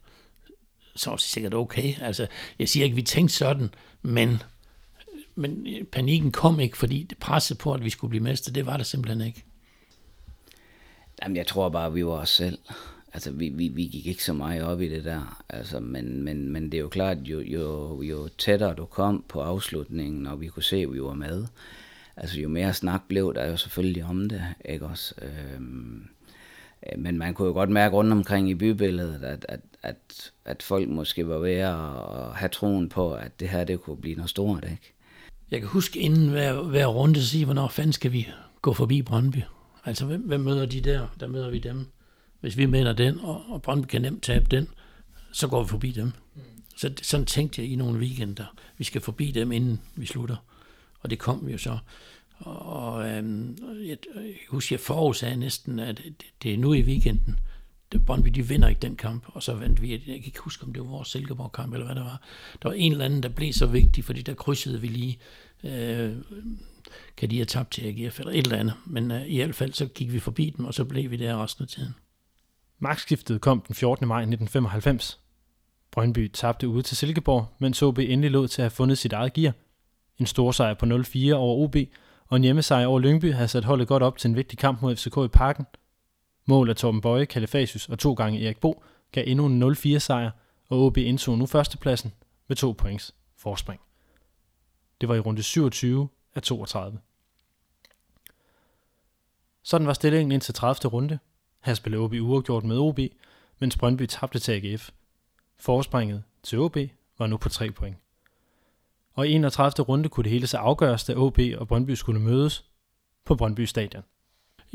[0.96, 1.94] så var det sikkert okay.
[2.00, 2.26] Altså,
[2.58, 3.70] jeg siger ikke, at vi tænkte sådan,
[4.02, 4.42] men,
[5.36, 8.52] men øh, panikken kom ikke, fordi det presset på, at vi skulle blive mester.
[8.52, 9.44] Det var der simpelthen ikke.
[11.22, 12.58] Jamen, jeg tror bare, vi var os selv.
[13.12, 15.42] Altså, vi, vi, vi gik ikke så meget op i det der.
[15.48, 19.40] Altså, men, men, men det er jo klart, jo, jo, jo tættere du kom på
[19.40, 21.46] afslutningen, og vi kunne se, at vi var med,
[22.16, 25.14] altså jo mere snak blev der jo selvfølgelig om det, ikke også?
[25.22, 26.08] Øhm,
[26.96, 30.88] men man kunne jo godt mærke rundt omkring i bybilledet, at, at, at, at folk
[30.88, 34.64] måske var ved at have troen på, at det her det kunne blive noget stort,
[34.64, 34.95] ikke?
[35.50, 38.28] Jeg kan huske inden hver, hver runde sige, hvornår fanden skal vi
[38.62, 39.38] gå forbi Brøndby?
[39.84, 41.06] Altså, hvem, hvem møder de der?
[41.20, 41.86] Der møder vi dem.
[42.40, 44.68] Hvis vi mener den, og, og Brøndby kan nemt tabe den,
[45.32, 46.04] så går vi forbi dem.
[46.34, 46.42] Mm.
[46.76, 48.44] Så sådan tænkte jeg i nogle weekender.
[48.78, 50.36] Vi skal forbi dem, inden vi slutter.
[51.00, 51.78] Og det kom vi jo så.
[52.38, 57.38] Og øhm, jeg, jeg husker, jeg forudsagde næsten, at det, det er nu i weekenden.
[58.06, 60.72] Brøndby, de vinder ikke den kamp, og så vandt vi, jeg kan ikke huske, om
[60.72, 62.22] det var vores Silkeborg-kamp, eller hvad det var.
[62.62, 65.18] Der var en eller anden, der blev så vigtig, fordi der krydsede vi lige,
[65.64, 66.16] øh,
[67.16, 68.74] kan de have tabt til AGF, eller et eller andet.
[68.86, 71.42] Men øh, i hvert fald, så gik vi forbi dem, og så blev vi der
[71.42, 71.94] resten af tiden.
[72.78, 74.08] Magtskiftet kom den 14.
[74.08, 75.20] maj 1995.
[75.90, 79.32] Brøndby tabte ude til Silkeborg, mens OB endelig lod til at have fundet sit eget
[79.32, 79.52] gear.
[80.18, 81.76] En stor sejr på 0-4 over OB,
[82.26, 84.96] og en hjemmesejr over Lyngby havde sat holdet godt op til en vigtig kamp mod
[84.96, 85.66] FCK i parken.
[86.46, 88.82] Mål af Torben Bøje, Kalifasius og to gange Erik Bo
[89.12, 90.30] gav endnu en 0-4 sejr,
[90.68, 92.12] og OB indtog nu førstepladsen
[92.48, 93.80] med to points forspring.
[95.00, 96.98] Det var i runde 27 af 32.
[99.62, 100.90] Sådan var stillingen indtil 30.
[100.90, 101.18] runde.
[101.64, 102.98] Her spillede OB uafgjort med OB,
[103.58, 104.90] mens Brøndby tabte til AGF.
[105.56, 106.76] Forspringet til OB
[107.18, 107.96] var nu på 3 point.
[109.12, 109.84] Og i 31.
[109.84, 112.64] runde kunne det hele så afgøres, da OB og Brøndby skulle mødes
[113.24, 114.02] på Brøndby Stadion.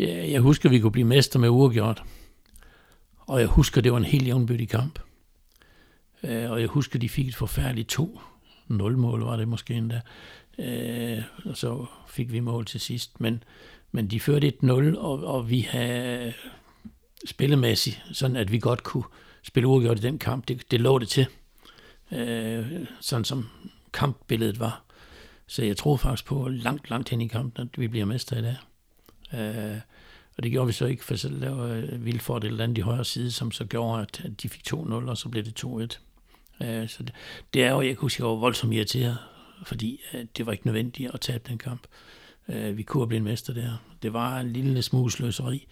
[0.02, 2.04] Ja, jeg husker, at vi kunne blive mester med uafgjort.
[3.20, 5.00] Og jeg husker, at det var en helt jævnbødig kamp.
[6.24, 10.02] Øh, og jeg husker, at de fik et forfærdeligt 2-0-mål, var det måske endda.
[10.60, 13.22] Øh, og så fik vi mål til sidst.
[13.22, 13.44] Men,
[13.92, 16.34] men de førte et 0, og, og vi havde
[17.26, 19.04] spillemæssigt, sådan at vi godt kunne
[19.44, 20.48] spille uafgjort i den kamp.
[20.48, 21.28] Det, det lå det til,
[22.12, 22.66] øh,
[23.00, 23.50] sådan som
[23.94, 24.84] kampbilledet var.
[25.48, 28.42] Så jeg tror faktisk på langt, langt hen i kampen, at vi bliver mester i
[28.42, 28.56] dag.
[29.34, 29.78] Øh,
[30.38, 32.82] Og det gjorde vi så ikke, for så lavede øh, Vilfort et eller andet i
[32.82, 35.68] højre side, som så gjorde, at de fik 2-0, og så blev det 2-1.
[35.68, 35.88] Uh,
[36.68, 37.14] øh, så det,
[37.54, 39.18] det er jo, jeg kunne huske, jeg var voldsomt irriteret,
[39.66, 41.88] fordi uh, det var ikke nødvendigt at tabe den kamp.
[42.48, 43.72] Uh, vi kunne have blevet mester der.
[44.04, 45.68] Det var en lille smule sløseri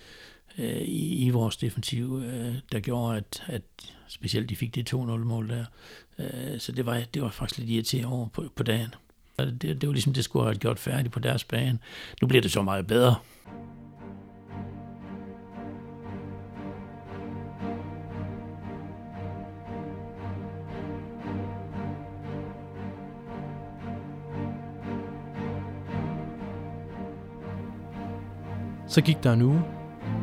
[0.57, 2.23] uh, i, i vores defensiv,
[2.71, 3.61] der gjorde, at, at
[4.07, 5.65] specielt de fik det 2-0-mål der.
[6.17, 8.93] Uh, så det var, det var faktisk lidt irriterende over på, på dagen.
[9.37, 11.79] Det, det var ligesom, det skulle have gjort færdigt på deres bane.
[12.21, 13.15] Nu bliver det så meget bedre.
[28.89, 29.61] Så gik der en uge.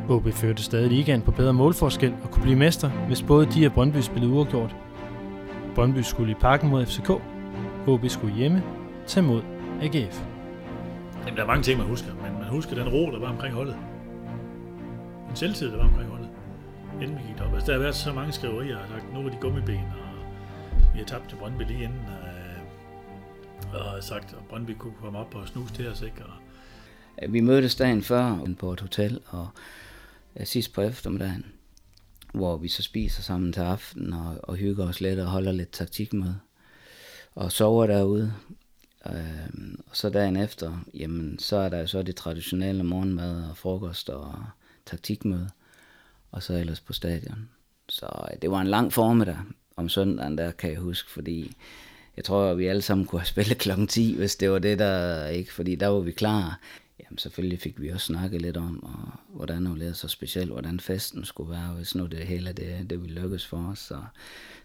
[0.08, 3.72] OB førte stadig ligaen på bedre målforskel og kunne blive mester, hvis både de og
[3.72, 4.76] Brøndby spillede uafgjort.
[5.74, 7.10] Brøndby skulle i parken mod FCK.
[7.86, 8.62] OB skulle hjemme
[9.06, 9.42] tage mod
[9.82, 10.24] AGF.
[11.24, 13.54] Jamen, der er mange ting, man husker, men man husker den ro, der var omkring
[13.54, 13.76] holdet.
[15.28, 16.28] Den selvtid, der var omkring holdet.
[17.02, 17.54] Inden vi gik op.
[17.54, 20.98] Altså, der har været så mange skriverier, og sagt, nu var de gummiben, og vi
[20.98, 22.00] har tabt til Brøndby lige inden,
[23.74, 26.22] øh, og sagt, at Brøndby kunne komme op og snuse til os, ikke?
[26.24, 26.45] Og,
[27.22, 29.48] Øh, vi mødtes dagen før på et hotel, og
[30.36, 31.46] øh, sidst på eftermiddagen,
[32.34, 35.70] hvor vi så spiser sammen til aften og, og hygger os lidt og holder lidt
[35.70, 36.34] taktik med.
[37.34, 38.32] Og sover derude.
[39.06, 43.56] Øh, og så dagen efter, jamen, så er der jo så det traditionelle morgenmad og
[43.56, 44.34] frokost og
[44.86, 45.48] taktikmøde.
[46.32, 47.48] Og så ellers på stadion.
[47.88, 49.38] Så øh, det var en lang formiddag
[49.76, 51.56] om søndagen, der kan jeg huske, fordi
[52.16, 54.78] jeg tror, at vi alle sammen kunne have spillet klokken 10, hvis det var det,
[54.78, 56.60] der ikke, fordi der var vi klar.
[57.00, 60.80] Jamen selvfølgelig fik vi også snakket lidt om, og hvordan hun lavede så specielt, hvordan
[60.80, 63.78] festen skulle være, hvis nu det hele det, det ville lykkes for os.
[63.78, 64.02] Så,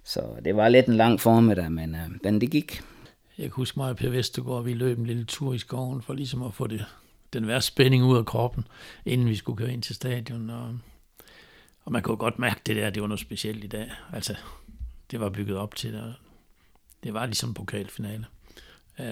[0.04, 2.82] så det var lidt en lang formiddag, men, øh, men det gik.
[3.38, 6.14] Jeg kan huske mig og Per Vestergaard, vi løb en lille tur i skoven for
[6.14, 6.86] ligesom at få det,
[7.34, 8.68] den værste spænding ud af kroppen,
[9.06, 10.50] inden vi skulle køre ind til stadion.
[10.50, 10.78] Og,
[11.84, 13.92] og man kunne godt mærke det der, det var noget specielt i dag.
[14.14, 14.36] Altså,
[15.12, 16.16] det var bygget op til det.
[17.04, 18.26] Det var ligesom pokalfinale.
[19.00, 19.06] Uh,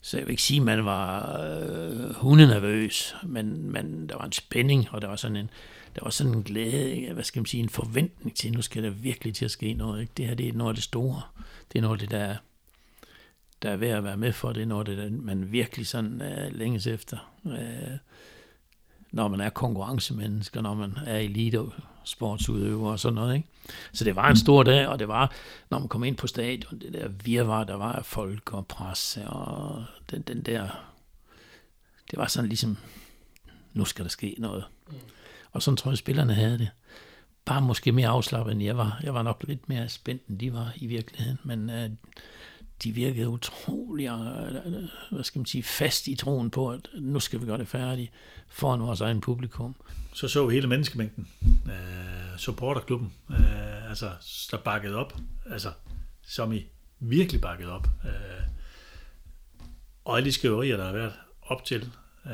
[0.00, 4.32] så jeg vil ikke sige, at man var øh, hundenervøs, men, men der var en
[4.32, 5.50] spænding, og der var sådan en,
[5.94, 8.90] der var sådan en glæde, hvad skal man sige, en forventning til, nu skal der
[8.90, 10.00] virkelig til at ske noget.
[10.00, 10.12] Ikke?
[10.16, 11.22] Det her det er noget af det store.
[11.72, 12.36] Det er noget af det, der,
[13.62, 14.52] der er værd at være med for.
[14.52, 17.32] Det er noget af det, der man virkelig sådan uh, længes efter.
[17.44, 17.52] Uh,
[19.12, 21.60] når man er konkurrencemennesker, når man er elite
[22.04, 23.34] sportsudøver og sådan noget.
[23.34, 23.48] Ikke?
[23.92, 25.32] Så det var en stor dag, og det var,
[25.70, 29.84] når man kom ind på stadion, det der virvar, der var folk og presse, og
[30.10, 30.68] den, den der,
[32.10, 32.76] det var sådan ligesom,
[33.72, 34.64] nu skal der ske noget.
[35.52, 36.70] Og sådan tror jeg, spillerne havde det.
[37.44, 39.00] Bare måske mere afslappet, end jeg var.
[39.02, 41.96] Jeg var nok lidt mere spændt, end de var i virkeligheden, men uh,
[42.84, 44.74] de virkede utrolig, øh,
[45.10, 48.12] hvad skal man sige, fast i troen på, at nu skal vi gøre det færdigt
[48.48, 49.74] foran vores egen publikum.
[50.12, 51.28] Så så hele menneskemængden,
[51.66, 54.10] øh, supporterklubben, øh, altså,
[54.50, 55.16] der bakkede op,
[55.50, 55.72] altså,
[56.26, 56.66] som i
[57.00, 57.88] virkelig bakket op.
[58.04, 58.46] Øh,
[60.04, 61.12] og alle de skriverier, der har været
[61.42, 61.92] op til,
[62.26, 62.32] øh,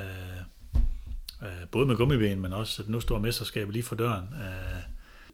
[1.43, 4.29] øh både med gummiben, men også, at nu står mesterskabet lige for døren.
[4.35, 4.83] øh,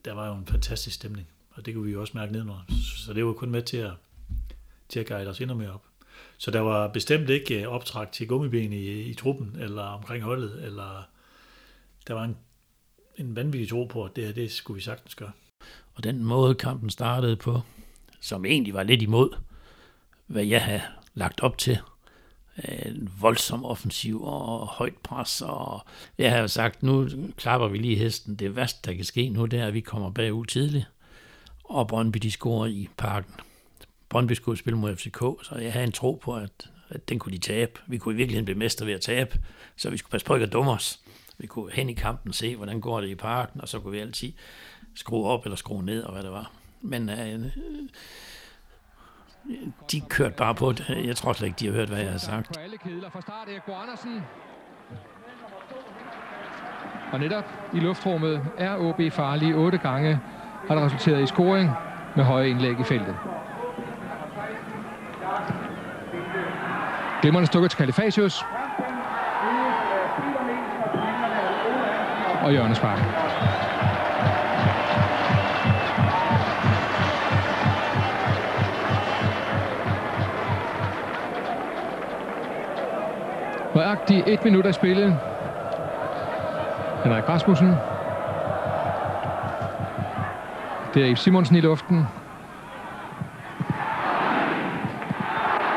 [0.05, 2.62] der var jo en fantastisk stemning, og det kunne vi jo også mærke nedenunder.
[3.06, 3.93] Så det var kun med til at
[4.89, 5.85] til at guide os endnu mere op.
[6.39, 10.64] Så der var bestemt ikke øh, optræk til gummiben i, i truppen, eller omkring holdet,
[10.64, 11.09] eller
[12.08, 12.36] der var en,
[13.16, 15.32] en vanvittig tro på, at det her, det skulle vi sagtens gøre.
[15.94, 17.60] Og den måde kampen startede på,
[18.20, 19.36] som egentlig var lidt imod,
[20.26, 20.82] hvad jeg havde
[21.14, 21.78] lagt op til,
[22.68, 25.80] øh, en voldsom offensiv og højt pres, og
[26.18, 28.36] jeg har sagt, nu klapper vi lige hesten.
[28.36, 30.86] Det værste, der kan ske nu, det er, at vi kommer bagud tidligt,
[31.64, 33.34] og Brøndby de scorer i parken.
[34.08, 37.32] Brøndby skulle spille mod FCK, så jeg havde en tro på, at, at den kunne
[37.32, 37.72] de tabe.
[37.86, 39.38] Vi kunne i virkeligheden blive mester ved at tabe,
[39.76, 41.00] så vi skulle passe på ikke at dumme os.
[41.38, 43.98] Vi kunne hen i kampen se, hvordan går det i parken, og så kunne vi
[43.98, 44.32] altid
[44.94, 46.50] skrue op eller skrue ned, og hvad det var.
[46.80, 47.44] Men øh,
[49.92, 51.06] de kørte bare på det.
[51.06, 52.59] Jeg tror slet ikke, de har hørt, hvad jeg har sagt.
[52.59, 54.22] Alle kedler fra start Erik Andersen.
[57.12, 57.44] Og netop
[57.74, 60.20] i luftrummet er OB farlige otte gange,
[60.68, 61.70] har det resulteret i scoring
[62.16, 63.16] med høje indlæg i feltet.
[67.22, 68.44] Glimmerne stukker til Kalifasius.
[72.43, 72.98] Og hjørnespark.
[83.74, 85.19] Nøjagtigt et minut af spillet.
[87.05, 87.77] Henrik Rasmussen.
[90.94, 92.06] Det er Simonsen i luften.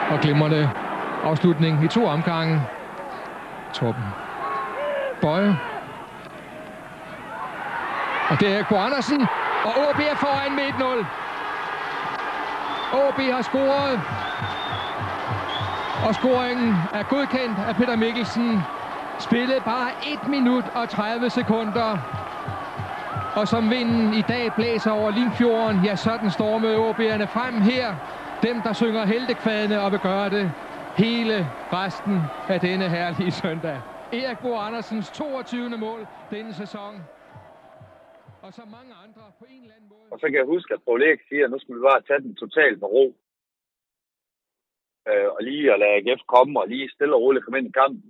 [0.09, 0.71] Og glimrende
[1.23, 2.61] afslutning i to omgange.
[3.73, 4.03] Torben
[5.21, 5.57] Bøje
[8.35, 9.21] og det er Bo Andersen,
[9.65, 11.05] og OB er foran med 1-0.
[12.97, 14.01] OB har scoret,
[16.07, 18.61] og scoringen er godkendt af Peter Mikkelsen.
[19.19, 21.97] Spillet bare 1 minut og 30 sekunder.
[23.35, 27.95] Og som vinden i dag blæser over Limfjorden, ja, sådan stormede OB'erne frem her.
[28.43, 30.51] Dem, der synger heldekvadene og vil gøre det
[30.97, 33.81] hele resten af denne herlige søndag.
[34.13, 35.69] Erik Bo Andersens 22.
[35.69, 37.05] mål denne sæson.
[38.45, 40.07] Og så mange andre på en eller anden måde.
[40.11, 42.21] Og så kan jeg huske, at Paul Erik siger, at nu skal vi bare tage
[42.25, 43.05] den totalt med ro.
[45.09, 47.79] Øh, og lige at lade AGF komme, og lige stille og roligt komme ind i
[47.81, 48.09] kampen.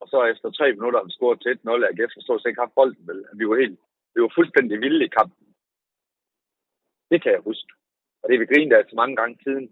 [0.00, 1.88] Og så efter tre minutter har vi scoret til 1-0.
[1.90, 3.20] AGF så stod ikke haft bolden, vel?
[3.40, 3.78] Vi var, helt,
[4.14, 5.46] vi var fuldstændig vilde i kampen.
[7.10, 7.70] Det kan jeg huske.
[8.20, 9.66] Og det er vi grint af så mange gange siden.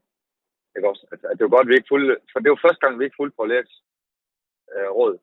[0.76, 1.04] Ikke også?
[1.12, 3.20] Altså, at det var godt, vi ikke fulgte, for det var første gang, vi ikke
[3.20, 3.74] fulgte på Lærks
[4.74, 5.14] øh, råd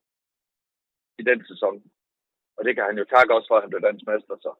[1.21, 1.75] i den sæson.
[2.57, 4.51] Og det kan han jo takke også for, at han blev dansk mester, så.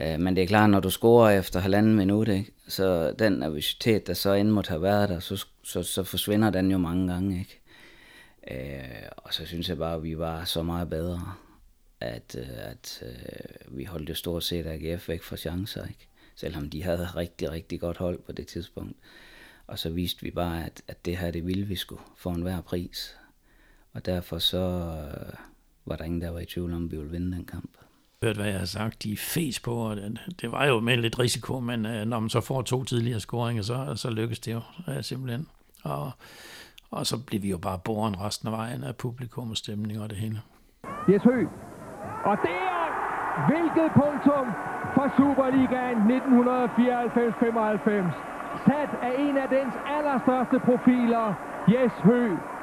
[0.00, 2.52] Øh, men det er klart, når du scorer efter halvanden minut, ikke?
[2.68, 6.70] så den nervøsitet, der så end måtte have været der, så, så, så forsvinder den
[6.70, 7.38] jo mange gange.
[7.38, 7.60] Ikke?
[8.50, 11.34] Øh, og så synes jeg bare, at vi var så meget bedre,
[12.00, 15.86] at, øh, at øh, vi holdt jo stort set AGF væk fra chancer.
[15.86, 16.08] Ikke?
[16.36, 18.96] Selvom de havde rigtig, rigtig godt hold på det tidspunkt.
[19.66, 22.60] Og så viste vi bare, at, at det her, det ville vi skulle for enhver
[22.60, 23.18] pris.
[23.92, 25.34] Og derfor så øh,
[25.86, 27.70] var der ingen, der var i tvivl om, at vi ville vinde den kamp
[28.24, 31.18] hørt, hvad jeg har sagt, de fes på, og det, det var jo med lidt
[31.18, 34.60] risiko, men uh, når man så får to tidligere scoringer, så, så lykkes det jo
[34.88, 35.48] uh, simpelthen.
[35.84, 36.10] Og,
[36.90, 40.10] og så bliver vi jo bare boren resten af vejen af publikum og stemning og
[40.10, 40.40] det hele.
[41.08, 41.48] Jes Høgh.
[42.24, 42.84] Og det er
[43.48, 44.46] hvilket punktum
[44.94, 46.24] for Superligaen 1994-95.
[48.66, 51.26] Sat af en af dens allerstørste profiler,
[51.72, 52.53] Jes Høgh.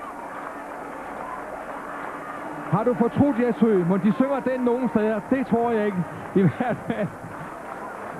[2.71, 3.83] Har du fortrudt Jesø?
[3.87, 5.19] Må de synger den nogen steder?
[5.29, 6.03] Det tror jeg ikke.
[6.35, 7.07] I hvert fald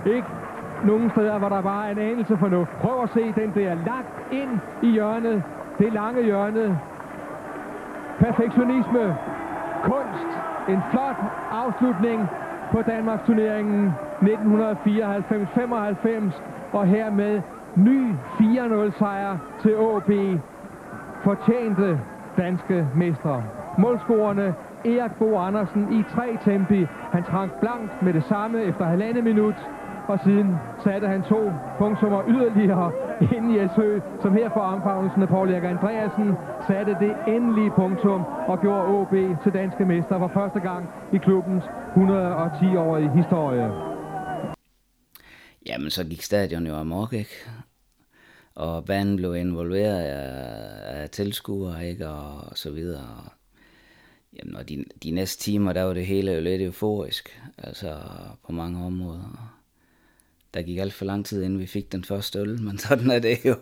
[0.05, 0.27] ikke
[0.85, 2.71] nogen steder, hvor der bare er en anelse fornuft.
[2.81, 5.43] Prøv at se den der lagt ind i hjørnet.
[5.79, 6.79] Det lange hjørne.
[8.19, 9.15] Perfektionisme.
[9.83, 10.27] Kunst.
[10.69, 11.15] En flot
[11.51, 12.27] afslutning
[12.71, 16.41] på Danmarks turneringen 1994-95.
[16.73, 17.41] Og hermed
[17.75, 18.17] ny 4-0
[18.97, 20.11] sejr til AB.
[21.23, 21.99] Fortjente
[22.37, 23.43] danske mestre.
[23.77, 26.85] Målscorerne Erik Bo Andersen i tre tempi.
[27.11, 29.55] Han trak blankt med det samme efter halvandet minut,
[30.07, 32.91] og siden satte han to punktummer yderligere
[33.35, 36.33] ind i Esø, som her for omfavnelsen af Paul Erik Andreasen
[36.67, 41.63] satte det endelige punktum og gjorde OB til danske mester for første gang i klubbens
[41.95, 43.71] 110-årige historie.
[45.69, 47.35] Jamen, så gik stadion jo amok, ikke?
[48.55, 52.07] Og banen blev involveret af, af tilskuere, ikke?
[52.09, 53.07] Og så videre.
[54.39, 57.97] Jamen, og de, de næste timer, der var det hele jo lidt euforisk, altså
[58.45, 59.57] på mange områder.
[60.53, 63.19] Der gik alt for lang tid, inden vi fik den første øl, men sådan er
[63.19, 63.55] det jo.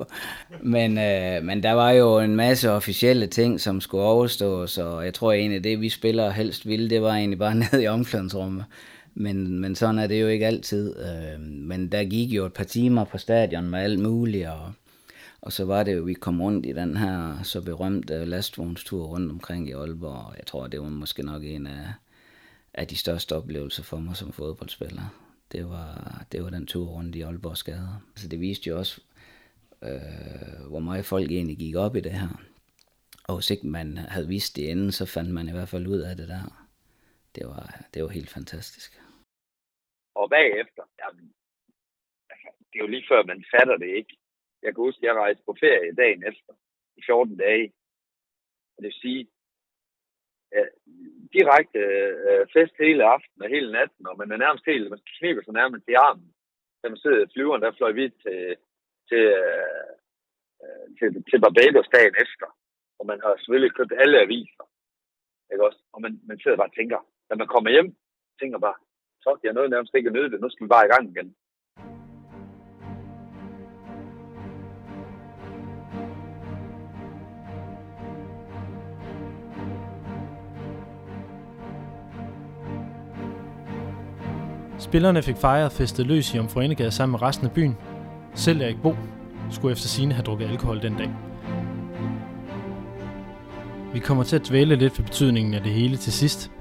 [0.64, 5.14] Men, øh, men der var jo en masse officielle ting, som skulle overstås, og jeg
[5.14, 8.66] tror egentlig, det vi spiller helst ville, det var egentlig bare ned i omklædningsrummet.
[9.14, 10.96] Men, men sådan er det jo ikke altid.
[11.00, 14.72] Øh, men der gik jo et par timer på stadion med alt muligt, og
[15.42, 19.32] og så var det jo, vi kom rundt i den her så berømte lastvognstur rundt
[19.32, 20.34] omkring i Aalborg.
[20.38, 21.94] Jeg tror, det var måske nok en af,
[22.74, 25.36] af de største oplevelser for mig som fodboldspiller.
[25.52, 28.02] Det var, det var den tur rundt i Aalborgs gader.
[28.16, 29.02] Så det viste jo også,
[29.84, 32.30] øh, hvor meget folk egentlig gik op i det her.
[33.28, 36.00] Og hvis ikke man havde vist det inden, så fandt man i hvert fald ud
[36.00, 36.68] af det der.
[37.36, 39.02] Det var, det var helt fantastisk.
[40.16, 41.34] Og bagefter, jamen,
[42.30, 44.19] altså, det er jo lige før, man fatter det ikke
[44.64, 46.54] jeg kan huske, at jeg rejste på ferie dagen efter,
[46.98, 47.74] i 14 dage.
[48.74, 49.22] Og det vil sige,
[50.56, 50.64] ja,
[51.38, 51.80] direkte
[52.30, 55.54] øh, fest hele aften og hele natten, og man er nærmest helt, man kniber sig
[55.54, 56.34] nærmest i armen.
[56.82, 58.56] Da man sidder i flyveren, der fløj vi til,
[59.10, 59.92] til, øh,
[60.64, 62.48] øh, til, til Barbados dagen efter.
[63.00, 64.66] Og man har selvfølgelig købt alle aviser.
[65.52, 65.82] Ikke også?
[65.94, 67.00] Og man, man sidder bare og tænker,
[67.30, 67.90] når man kommer hjem,
[68.40, 68.80] tænker bare,
[69.24, 71.36] så jeg noget nærmest ikke at nyde det, nu skal vi bare i gang igen.
[84.90, 87.78] Spillerne fik fejret og festet løs i Omforenegade sammen med resten af byen.
[88.36, 88.96] Selv Erik Bo
[89.52, 91.12] skulle efter sine have drukket alkohol den dag.
[93.94, 96.52] Vi kommer til at dvæle lidt ved betydningen af det hele til sidst.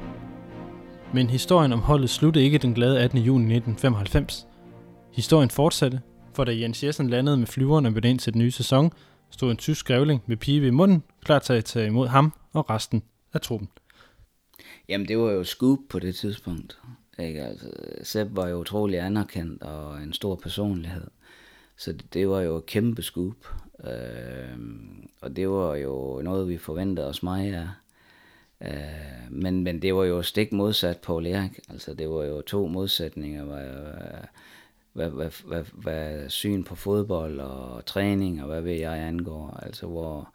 [1.14, 3.18] Men historien om holdet sluttede ikke den glade 18.
[3.18, 4.46] juni 1995.
[5.12, 6.00] Historien fortsatte,
[6.34, 8.92] for da Jens Jessen landede med flyveren og ind til den nye sæson,
[9.30, 12.70] stod en tysk grævling med pibe i munden, klar til at tage imod ham og
[12.70, 13.02] resten
[13.32, 13.68] af truppen.
[14.88, 16.78] Jamen, det var jo scoop på det tidspunkt.
[17.18, 17.42] Ikke?
[17.42, 17.66] Altså,
[18.02, 21.06] Sepp var jo utrolig anerkendt og en stor personlighed.
[21.76, 23.46] Så det, det var jo et kæmpe scoop.
[23.84, 24.58] Øh,
[25.20, 27.68] og det var jo noget, vi forventede os meget af.
[28.60, 31.60] Øh, men, men det var jo stik modsat på Erik.
[31.68, 33.44] Altså det var jo to modsætninger.
[33.44, 33.66] Hvad,
[34.92, 39.60] hvad, hvad, hvad, hvad syn på fodbold og træning og hvad ved jeg angår.
[39.62, 40.32] Altså hvor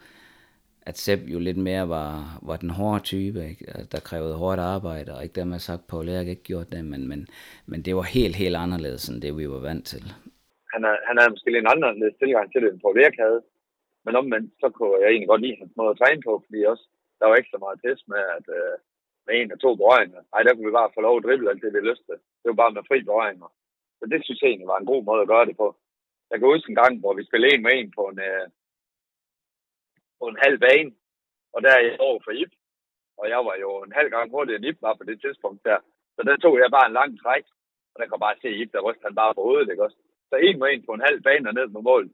[0.90, 3.66] at Sepp jo lidt mere var, var den hårde type, ikke?
[3.92, 7.28] der krævede hårdt arbejde, og ikke dermed sagt, på Erik ikke gjort det, men, men,
[7.66, 10.04] men det var helt, helt anderledes end det, vi var vant til.
[10.74, 13.42] Han er, han er måske lidt anderledes tilgang til det, end Paul Erik havde.
[14.06, 16.86] Men omvendt, så kunne jeg egentlig godt lide hans måde at træne på, fordi også,
[17.20, 18.76] der var ikke så meget test med, at øh,
[19.26, 20.22] med en og to berøringer.
[20.34, 22.14] Nej, der kunne vi bare få lov at drible alt det, vi lyste.
[22.42, 23.50] Det var bare med fri berøringer.
[24.00, 25.68] Så det synes jeg egentlig var en god måde at gøre det på.
[26.30, 28.46] Jeg kan huske en gang, hvor vi spillede en med en på en, øh,
[30.24, 30.92] på en halv bane,
[31.54, 32.54] og der er jeg over for Ip.
[33.20, 35.80] Og jeg var jo en halv gang hurtigere end Ip var på det tidspunkt der.
[36.16, 37.46] Så der tog jeg bare en lang træk,
[37.92, 40.00] og der kan bare se Ip, der rystede han bare på hovedet, ikke også?
[40.30, 42.12] Så en mod en på en halv bane og ned på målet.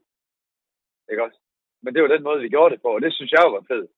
[1.10, 1.38] Ikke også?
[1.82, 3.90] Men det var den måde, vi gjorde det på, og det synes jeg var fedt.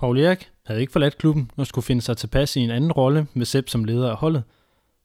[0.00, 3.20] Paul Erik havde ikke forladt klubben og skulle finde sig tilpas i en anden rolle
[3.38, 4.44] med Sepp som leder af holdet.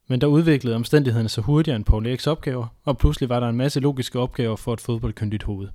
[0.09, 3.57] Men der udviklede omstændighederne så hurtigere end Paul Eriks opgaver, og pludselig var der en
[3.63, 5.67] masse logiske opgaver for et fodboldkyndigt hoved.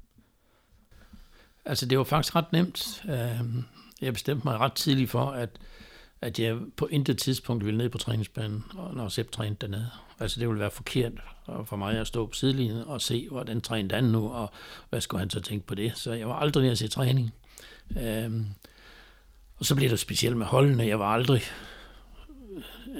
[1.64, 3.02] Altså det var faktisk ret nemt.
[3.10, 3.64] Øhm,
[4.00, 5.50] jeg bestemte mig ret tidligt for, at,
[6.20, 9.90] at jeg på intet tidspunkt ville ned på træningsbanen, når Sepp trænede dernede.
[10.20, 11.12] Altså det ville være forkert
[11.64, 14.50] for mig at stå på sidelinjen og se, hvordan trænede han nu, og
[14.90, 15.92] hvad skulle han så tænke på det.
[15.98, 17.34] Så jeg var aldrig nede at se træning.
[18.00, 18.46] Øhm,
[19.56, 20.86] og så blev det specielt med holdene.
[20.86, 21.42] Jeg var aldrig...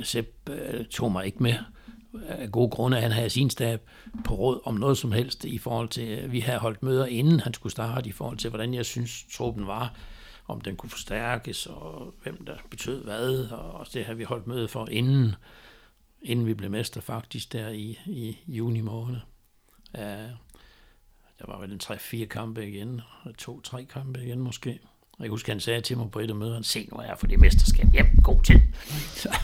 [0.03, 1.55] Sepp øh, tog mig ikke med
[2.29, 3.89] af gode grunde, at han havde sin stab
[4.25, 7.41] på råd om noget som helst i forhold til, at vi havde holdt møder inden
[7.41, 9.95] han skulle starte, i forhold til, hvordan jeg synes, truppen var,
[10.49, 14.69] om den kunne forstærkes, og hvem der betød hvad, og det har vi holdt møde
[14.69, 15.35] for inden,
[16.23, 19.21] inden vi blev mester faktisk der i, i juni måned.
[19.95, 20.31] Uh,
[21.39, 24.79] der var vel en 3-4 kampe igen, og to-tre kampe igen måske.
[25.21, 27.19] Og jeg husker, han sagde til mig på et af møderne, se nu er jeg
[27.19, 28.63] for det mesterskab, hjem, god til.
[29.23, 29.37] Så,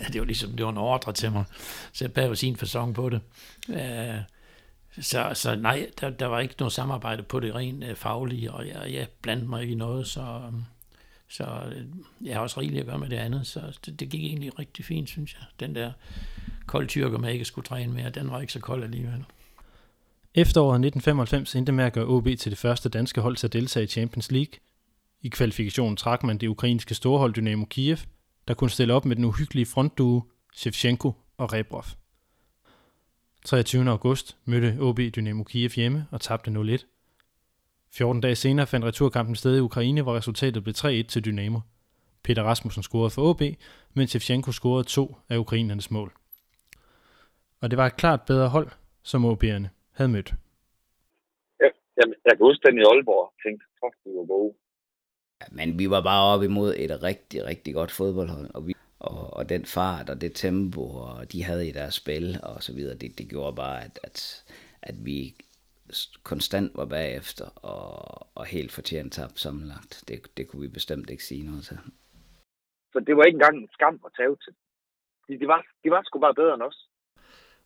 [0.00, 1.44] ja, det var ligesom, det var en ordre til mig.
[1.92, 3.20] Så jeg bag sin fasong på det.
[3.68, 4.36] Uh,
[5.00, 8.68] så, så nej, der, der var ikke noget samarbejde på det rent øh, faglige, og
[8.68, 10.64] jeg, jeg blandede mig ikke i noget, så, øhm,
[11.28, 11.84] så øh,
[12.24, 14.84] jeg har også rigeligt at gøre med det andet, så det, det gik egentlig rigtig
[14.84, 15.42] fint, synes jeg.
[15.60, 15.92] Den der
[16.66, 19.24] kold tyrker med ikke skulle træne mere, den var ikke så kold alligevel.
[20.34, 23.84] Efteråret 1995 endte med at gøre OB til det første danske hold til at deltage
[23.84, 24.52] i Champions League.
[25.22, 27.96] I kvalifikationen trak man det ukrainske storhold Dynamo Kiev,
[28.48, 30.22] der kunne stille op med den uhyggelige frontduo
[30.54, 31.84] Shevchenko og Rebrov.
[33.44, 33.90] 23.
[33.90, 36.86] august mødte OB Dynamo Kiev hjemme og tabte 0-1.
[37.92, 41.60] 14 dage senere fandt returkampen sted i Ukraine, hvor resultatet blev 3-1 til Dynamo.
[42.24, 43.42] Peter Rasmussen scorede for OB,
[43.94, 46.12] mens Shevchenko scorede to af ukrainernes mål.
[47.60, 48.68] Og det var et klart bedre hold,
[49.02, 50.34] som OB'erne havde mødt.
[51.60, 54.54] Ja, jeg, jeg kan huske den i Aalborg, tænkte, fuck, vi var gode.
[55.40, 59.34] Ja, men vi var bare op imod et rigtig, rigtig godt fodboldhold, og, vi, og,
[59.36, 62.96] og den fart og det tempo, og de havde i deres spil og så videre,
[62.96, 64.44] det, det gjorde bare, at, at,
[64.82, 65.34] at vi
[66.22, 70.04] konstant var bagefter og, og helt fortjent tabt sammenlagt.
[70.08, 71.78] Det, det kunne vi bestemt ikke sige noget til.
[72.92, 74.54] Så det var ikke engang en skam at tage til.
[75.28, 76.88] De, de, var, de var sgu bare bedre end os.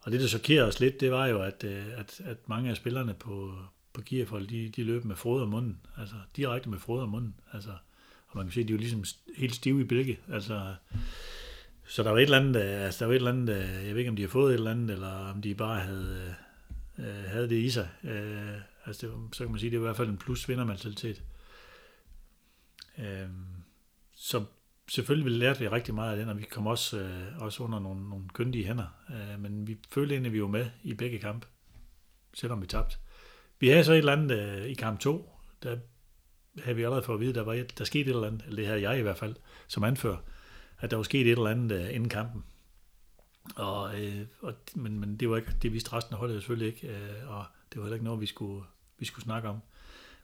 [0.02, 3.14] Og det, der chokerede os lidt, det var jo, at, at, at mange af spillerne
[3.14, 3.52] på,
[3.92, 5.80] på Kiev, de, de løb med frode om munden.
[5.98, 7.34] Altså direkte med frode om munden.
[7.52, 7.70] Altså,
[8.28, 9.04] og man kan se, at de er jo ligesom
[9.36, 10.16] helt stive i blikket.
[10.32, 10.74] Altså,
[11.86, 13.94] så der var et eller andet, øh, altså der var et eller andet, øh, jeg
[13.94, 16.34] ved ikke, om de har fået et eller andet, eller om de bare havde,
[16.98, 17.88] øh, øh havde det i sig.
[18.04, 21.22] Øh, altså det, så kan man sige, det er i hvert fald en plus vindermentalitet.
[22.98, 23.28] Øh,
[24.14, 24.44] så
[24.88, 27.78] selvfølgelig vi lærte vi rigtig meget af den, og vi kom også, øh, også under
[27.78, 28.86] nogle, nogle kyndige hænder.
[29.10, 31.46] Øh, men vi følte egentlig, at vi var med i begge kampe,
[32.34, 32.96] selvom vi tabte.
[33.61, 35.31] Vi havde så et eller andet øh, i kamp 2,
[35.62, 35.78] der
[36.62, 38.57] havde vi allerede fået at vide, der, var et, der skete et eller andet, eller
[38.57, 39.37] det havde jeg i hvert fald,
[39.69, 40.19] som anfører,
[40.78, 42.45] at der var sket et eller andet øh, inden kampen.
[43.57, 46.89] Og, øh, og, men, men det var ikke, det vidste resten af holdet selvfølgelig ikke,
[46.89, 48.65] øh, og det var heller ikke noget, vi skulle,
[48.99, 49.61] vi skulle snakke om.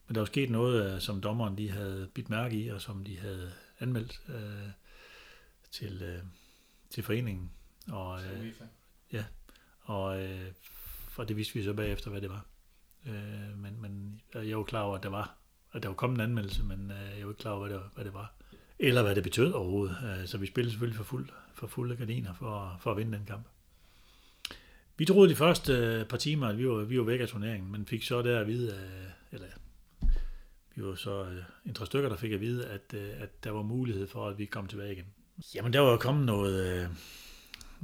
[0.06, 3.04] Men der var sket noget, øh, som dommeren de havde bidt mærke i, og som
[3.04, 4.68] de havde anmeldt øh,
[5.70, 6.22] til, øh,
[6.90, 7.50] til foreningen.
[7.92, 8.52] Og, øh,
[9.12, 9.24] ja,
[9.80, 10.52] og øh,
[11.08, 12.46] for det vidste vi så bagefter, hvad det var.
[13.06, 15.36] Øh, men, men jeg var klar over, at der var,
[15.72, 17.84] at der var kommet en anmeldelse, men øh, jeg var ikke klar over, hvad det,
[17.94, 18.32] hvad det var.
[18.78, 19.96] Eller hvad det betød overhovedet.
[20.04, 23.26] Øh, så vi spillede selvfølgelig for, fuld, for fulde gardiner for, for at vinde den
[23.26, 23.46] kamp.
[24.98, 27.72] Vi troede de første øh, par timer, at vi var, vi var væk af turneringen,
[27.72, 29.46] men fik så der at vide, øh, eller
[30.74, 33.50] vi var så øh, en tre stykker, der fik at vide, at, øh, at der
[33.50, 35.04] var mulighed for, at vi kom tilbage igen.
[35.54, 36.88] Jamen, der var jo kommet noget, øh,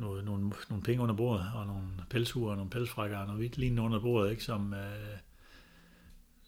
[0.02, 3.58] noget, nogle, nogle penge under bordet, og nogle pelshuer og nogle pelsfrækker og noget hvidt
[3.58, 4.44] lignende under bordet, ikke?
[4.44, 5.18] Som, øh,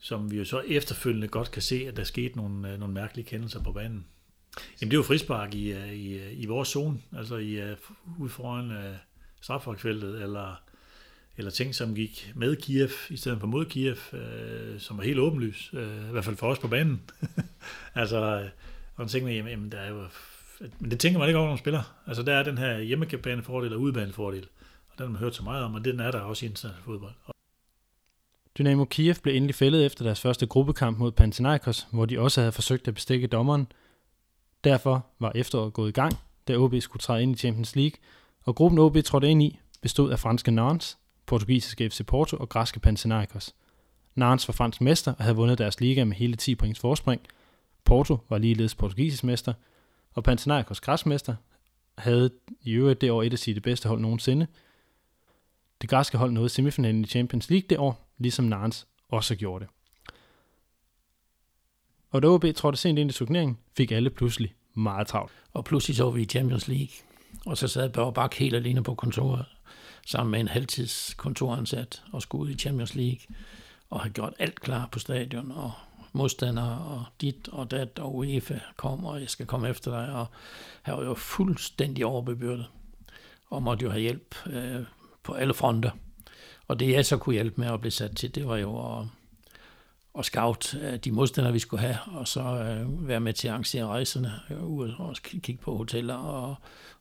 [0.00, 3.26] som vi jo så efterfølgende godt kan se, at der skete nogle, øh, nogle mærkelige
[3.26, 4.06] kendelser på banen.
[4.80, 7.78] Jamen det er jo frispark i, øh, i, øh, i vores zone, altså i, uh,
[8.20, 8.96] ude foran øh,
[9.40, 10.62] straffarkfeltet, eller,
[11.36, 15.18] eller ting, som gik med Kiev i stedet for mod Kiev, øh, som var helt
[15.18, 17.02] åbenlys, øh, i hvert fald for os på banen.
[17.94, 18.48] altså, øh,
[18.94, 20.06] og man tænker, jamen, jamen der er jo,
[20.78, 21.82] men det tænker man ikke over, når man spiller.
[22.06, 24.46] Altså der er den her hjemmebanefordel og udebanefordel,
[24.88, 26.84] og den har man hørt så meget om, og den er der også i international
[26.84, 27.14] fodbold.
[28.58, 32.52] Dynamo Kiev blev endelig fældet efter deres første gruppekamp mod Panathinaikos, hvor de også havde
[32.52, 33.66] forsøgt at bestikke dommeren.
[34.64, 36.12] Derfor var efteråret gået i gang,
[36.48, 37.98] da OB skulle træde ind i Champions League,
[38.42, 42.80] og gruppen OB trådte ind i bestod af franske Nantes, portugisiske FC Porto og græske
[42.80, 43.54] Panathinaikos.
[44.14, 47.20] Nantes var fransk mester og havde vundet deres liga med hele 10 points forspring.
[47.84, 49.52] Porto var ligeledes portugisisk mester,
[50.14, 51.34] og Panathinaikos græsmester
[51.98, 52.30] havde
[52.62, 54.46] i øvrigt det år et af sine bedste hold nogensinde.
[55.80, 59.72] Det græske hold nåede semifinalen i Champions League det år, ligesom Nantes også gjorde det.
[62.10, 65.32] Og da OB trådte sent ind i turneringen, fik alle pludselig meget travlt.
[65.52, 66.94] Og pludselig så vi i Champions League,
[67.46, 69.46] og så sad Børge Bak helt alene på kontoret,
[70.06, 73.20] sammen med en halvtids kontoransat, og skulle ud i Champions League,
[73.90, 75.72] og havde gjort alt klar på stadion, og
[76.14, 80.26] modstandere, og dit og dat, og UEFA kommer, og jeg skal komme efter dig, og
[80.82, 82.66] han var jo fuldstændig overbebyrdet,
[83.50, 84.80] og måtte jo have hjælp øh,
[85.22, 85.90] på alle fronter.
[86.68, 89.06] Og det jeg så kunne hjælpe med at blive sat til, det var jo at,
[90.18, 93.52] at scout øh, de modstandere, vi skulle have, og så øh, være med til at
[93.52, 96.54] arrangere rejserne øh, ud og kigge på hoteller og,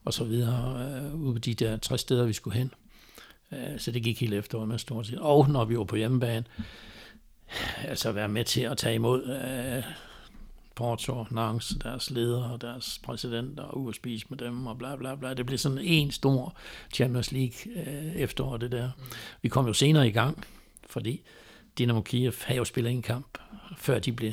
[0.06, 2.72] og så videre, øh, ude på de der tre steder, vi skulle hen.
[3.52, 5.20] Øh, så det gik helt efter med stort set.
[5.20, 6.46] Og når vi var på hjemmebane,
[7.84, 9.84] altså være med til at tage imod øh,
[10.76, 14.96] Porto, Nantes, deres ledere og deres præsidenter, og ud og spise med dem, og bla
[14.96, 15.34] bla bla.
[15.34, 16.58] Det blev sådan en stor
[16.94, 18.90] Champions League øh, efterår, det der.
[19.42, 20.46] Vi kom jo senere i gang,
[20.90, 21.22] fordi
[21.80, 23.38] Dynamo Kiev havde jo spillet en kamp,
[23.78, 24.32] før de blev,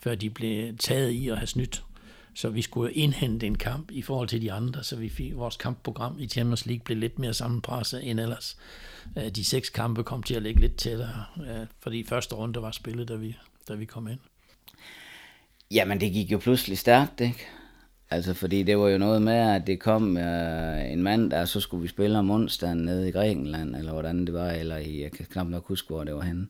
[0.00, 1.84] før de blev taget i at have snydt.
[2.34, 5.56] Så vi skulle indhente en kamp i forhold til de andre, så vi fik vores
[5.56, 8.56] kampprogram i Champions League blev lidt mere sammenpresset end ellers.
[9.18, 12.70] Øh, de seks kampe kom til at ligge lidt tættere, øh, fordi første runde var
[12.70, 13.36] spillet, da vi,
[13.68, 14.18] da vi kom ind.
[15.70, 17.46] Jamen, det gik jo pludselig stærkt, ikke?
[18.10, 21.60] Altså, fordi det var jo noget med, at det kom øh, en mand, der så
[21.60, 25.12] skulle vi spille om onsdagen nede i Grækenland, eller hvordan det var, eller i, jeg
[25.12, 26.48] kan knap nok huske, hvor det var henne.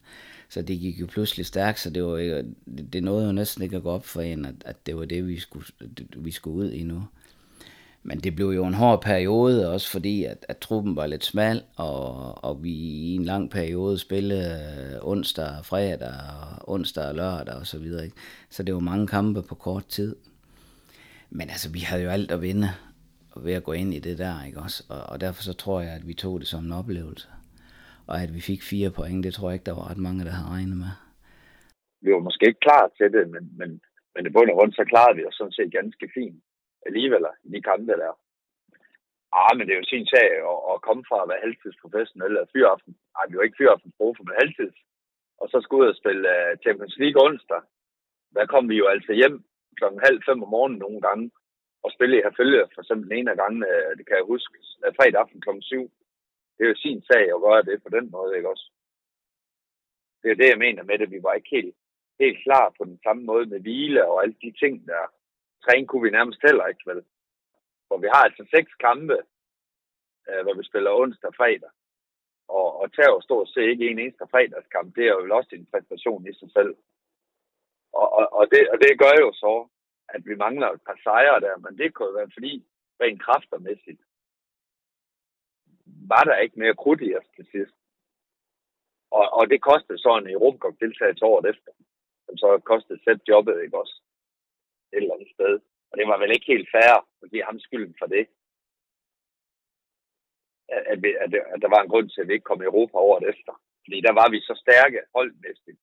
[0.52, 2.44] Så det gik jo pludselig stærkt, så det, var ikke,
[2.76, 5.04] det, det nåede jo næsten ikke at gå op for en, at, at det var
[5.04, 7.04] det, vi skulle, det, vi skulle ud i nu.
[8.02, 11.62] Men det blev jo en hård periode, også fordi, at, at truppen var lidt smal,
[11.76, 17.14] og, og vi i en lang periode spillede øh, onsdag og fredag, og onsdag og
[17.14, 18.04] lørdag og så videre.
[18.04, 18.16] Ikke?
[18.50, 20.16] Så det var mange kampe på kort tid.
[21.30, 22.70] Men altså, vi havde jo alt at vinde
[23.36, 24.82] ved at gå ind i det der, ikke også?
[24.88, 27.28] Og, og derfor så tror jeg, at vi tog det som en oplevelse.
[28.10, 30.36] Og at vi fik fire point, det tror jeg ikke, der var ret mange, der
[30.36, 30.92] havde regnet med.
[32.04, 33.70] Vi var måske ikke klar til det, men, men,
[34.14, 36.40] men i bund og grund, så klarede vi os sådan set ganske fint
[36.86, 38.14] alligevel i de kampe der.
[39.40, 42.52] Ah, men det er jo sin sag at, at komme fra at være halvtidsprofessionel eller
[42.54, 42.94] fyraften.
[43.16, 44.78] Ej, vi var ikke fyraften men halvtids.
[45.40, 47.62] Og så skulle ud og spille uh, Champions League onsdag.
[48.36, 49.36] Der kom vi jo altså hjem
[49.78, 51.26] klokken halv fem om morgenen nogle gange
[51.84, 52.62] og spille i herfølge.
[52.74, 54.54] For eksempel en af gangene, øh, det kan jeg huske,
[54.98, 55.84] fredag aften klokken syv.
[56.62, 58.66] Det er jo sin sag at gøre det på den måde, ikke også?
[60.22, 61.10] Det er det, jeg mener med det.
[61.10, 61.76] Vi var ikke helt,
[62.20, 65.02] helt klar på den samme måde med hvile og alle de ting, der
[65.64, 67.05] træne kunne vi nærmest heller ikke, vel?
[67.89, 69.16] For vi har altså seks kampe,
[70.28, 71.72] øh, hvor vi spiller onsdag og fredag.
[72.48, 74.97] Og, og tager jo stort set ikke en eneste fredagskamp.
[74.97, 76.74] Det er jo også en præstation i sig selv.
[78.01, 79.55] Og, og, og, det, og det gør jo så,
[80.14, 82.55] at vi mangler et par sejre der, men det kunne jo være fordi,
[83.01, 84.02] rent kræftermæssigt,
[86.08, 87.76] var der ikke mere krudt i os til sidst.
[89.10, 91.72] Og, og det kostede så en Europacup deltagelse året efter,
[92.26, 94.02] som så kostede sæt jobbet, ikke også?
[94.92, 95.54] et eller andet sted.
[95.90, 98.24] Og det var vel ikke helt fair at give ham skylden for det.
[100.76, 102.96] At, at, at, at der var en grund til, at vi ikke kom i Europa
[102.98, 103.52] året efter.
[103.84, 105.80] Fordi der var vi så stærke holdmæssigt,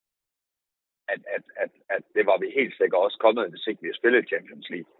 [1.13, 4.01] at, at, at, at det var vi helt sikkert også kommet, hvis ikke vi havde
[4.01, 4.91] spillet Champions League.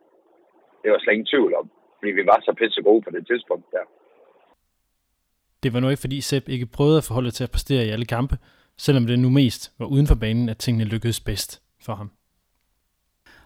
[0.81, 3.71] Det var slet ingen tvivl om, fordi vi var så pisse gode på det tidspunkt
[3.71, 3.85] der.
[5.63, 8.05] Det var nu ikke, fordi Sepp ikke prøvede at forholde til at præstere i alle
[8.05, 8.37] kampe,
[8.77, 12.11] selvom det nu mest var uden for banen, at tingene lykkedes bedst for ham.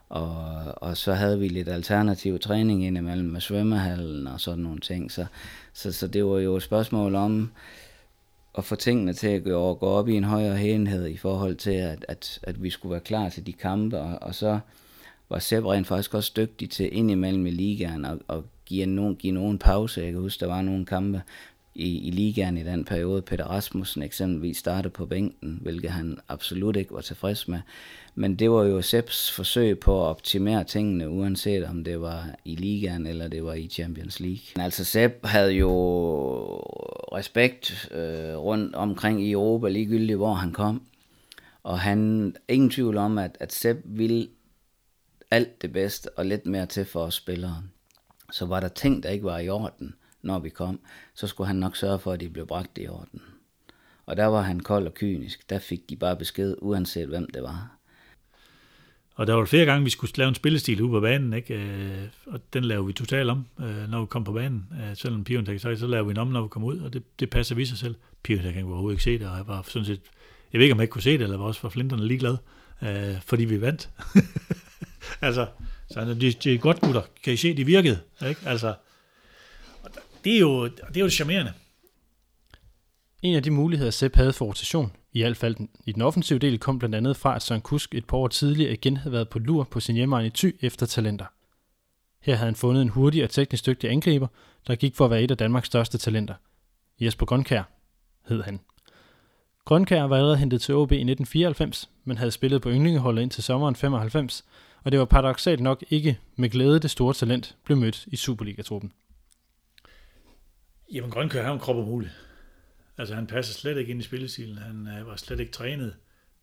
[0.09, 5.11] Og, og så havde vi lidt alternativ træning indimellem med svømmehallen og sådan nogle ting.
[5.11, 5.25] Så,
[5.73, 7.51] så, så det var jo et spørgsmål om
[8.57, 11.71] at få tingene til at gå, gå op i en højere enhed i forhold til,
[11.71, 13.99] at, at, at vi skulle være klar til de kampe.
[13.99, 14.59] Og, og så
[15.29, 19.33] var Sepp rent faktisk også dygtig til indimellem i ligaen og, at give, nogen, give
[19.33, 20.01] nogen pause.
[20.01, 21.21] Jeg kan huske, der var nogle kampe
[21.75, 23.21] i, i ligaen i den periode.
[23.21, 27.59] Peter Rasmussen eksempelvis startede på bænken, hvilket han absolut ikke var tilfreds med.
[28.15, 32.55] Men det var jo Sepps forsøg på at optimere tingene, uanset om det var i
[32.55, 34.63] ligaen eller det var i Champions League.
[34.63, 35.69] Altså Sepp havde jo
[37.13, 40.83] respekt øh, rundt omkring i Europa, ligegyldigt hvor han kom.
[41.63, 44.27] Og han, ingen tvivl om, at, at Sepp ville
[45.31, 47.63] alt det bedste og lidt mere til for os spillere.
[48.31, 50.79] Så var der ting, der ikke var i orden, når vi kom,
[51.13, 53.21] så skulle han nok sørge for, at de blev bragt i orden.
[54.05, 55.49] Og der var han kold og kynisk.
[55.49, 57.77] Der fik de bare besked, uanset hvem det var.
[59.15, 61.53] Og der var flere gange, vi skulle lave en spillestil ude på banen, ikke?
[61.53, 64.67] Øh, og den laver vi totalt om, øh, når vi kom på banen.
[64.71, 67.03] Øh, selvom Piontek så, så laver vi den om, når vi kommer ud, og det,
[67.19, 67.95] det passer vi sig selv.
[68.23, 70.01] Piontek kan overhovedet ikke se det, og jeg var sådan set,
[70.53, 72.37] jeg ved ikke, om jeg ikke kunne se det, eller var også for flinterne ligeglad,
[73.21, 73.89] fordi vi vandt.
[75.21, 75.47] altså,
[75.89, 77.01] så de, det er godt, gutter.
[77.23, 77.99] Kan I se, det virkede?
[78.27, 78.41] Ikke?
[78.45, 78.75] Altså,
[80.23, 81.53] det er jo det, er jo det charmerende.
[83.21, 85.55] En af de muligheder, Sepp havde for rotation, i hvert fald
[85.85, 88.73] i den offensive del, kom blandt andet fra, at Søren Kusk et par år tidligere
[88.73, 91.25] igen havde været på lur på sin hjemmeegn i Thy efter talenter.
[92.21, 94.27] Her havde han fundet en hurtig og teknisk dygtig angriber,
[94.67, 96.35] der gik for at være et af Danmarks største talenter.
[97.01, 97.63] Jesper Grønkær
[98.27, 98.59] hed han.
[99.65, 103.75] Grønkær var allerede hentet til OB i 1994, men havde spillet på yndlingeholdet indtil sommeren
[103.75, 104.45] 95,
[104.83, 108.91] og det var paradoxalt nok ikke med glæde det store talent blev mødt i Superliga-truppen.
[110.91, 112.11] Jamen Grønkær har en krop umulig.
[112.97, 114.57] Altså han passer slet ikke ind i spillestilen.
[114.57, 115.95] Han uh, var slet ikke trænet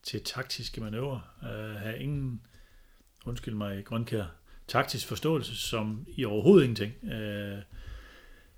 [0.03, 1.21] til taktiske manøvrer.
[1.43, 2.41] Øh, uh, har ingen,
[3.27, 4.25] undskyld mig, Grønkær,
[4.69, 6.93] taktisk forståelse som i overhovedet ingenting.
[7.03, 7.59] Uh,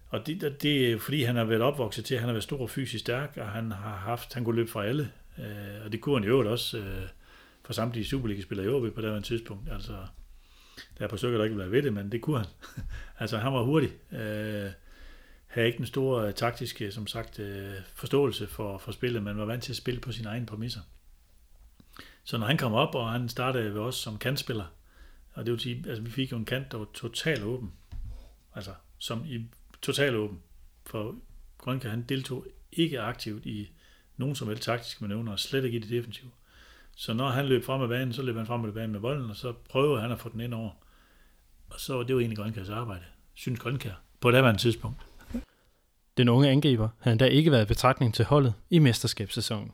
[0.09, 2.60] og det, det er fordi, han har været opvokset til, at han har været stor
[2.60, 5.12] og fysisk stærk, og han har haft, han kunne løbe fra alle.
[5.38, 6.84] Uh, og det kunne han i øvrigt også uh,
[7.62, 9.72] for samtlige Superliga-spillere i OB på det tidspunkt.
[9.72, 9.92] Altså,
[10.98, 12.46] der er på stykker, der ikke vil være ved det, men det kunne han.
[13.18, 13.90] altså, han var hurtig.
[14.12, 14.72] Uh,
[15.52, 19.44] havde ikke den store øh, taktiske, som sagt, øh, forståelse for, for spillet, men var
[19.44, 20.80] vant til at spille på sine egne præmisser.
[22.24, 24.64] Så når han kom op, og han startede ved os som kantspiller,
[25.32, 27.72] og det vil sige, altså vi fik jo en kant, der var totalt åben.
[28.54, 29.46] Altså, som i
[29.82, 30.42] totalt åben.
[30.86, 31.16] For
[31.58, 33.70] Grønke, han deltog ikke aktivt i
[34.16, 36.30] nogen som helst taktiske manøvrer, og slet ikke i det defensive.
[36.96, 39.30] Så når han løb frem af banen, så løb han frem af banen med bolden,
[39.30, 40.70] og så prøvede han at få den ind over.
[41.70, 43.04] Og så var det jo egentlig Grønkærs arbejde,
[43.34, 44.96] synes Grønkær, på det her tidspunkt.
[46.16, 49.70] Den unge angriber havde endda ikke været i betragtning til holdet i mesterskabssæsonen.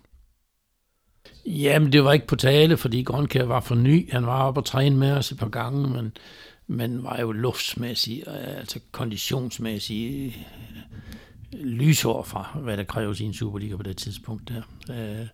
[1.47, 4.13] Jamen, det var ikke på tale, fordi Grønkær var for ny.
[4.13, 6.13] Han var oppe og træne med os et par gange, men,
[6.67, 10.47] men var jo luftsmæssig, altså konditionsmæssig
[11.53, 14.63] lysår fra, hvad der kræves i en Superliga på det tidspunkt der.
[14.91, 15.27] Øh,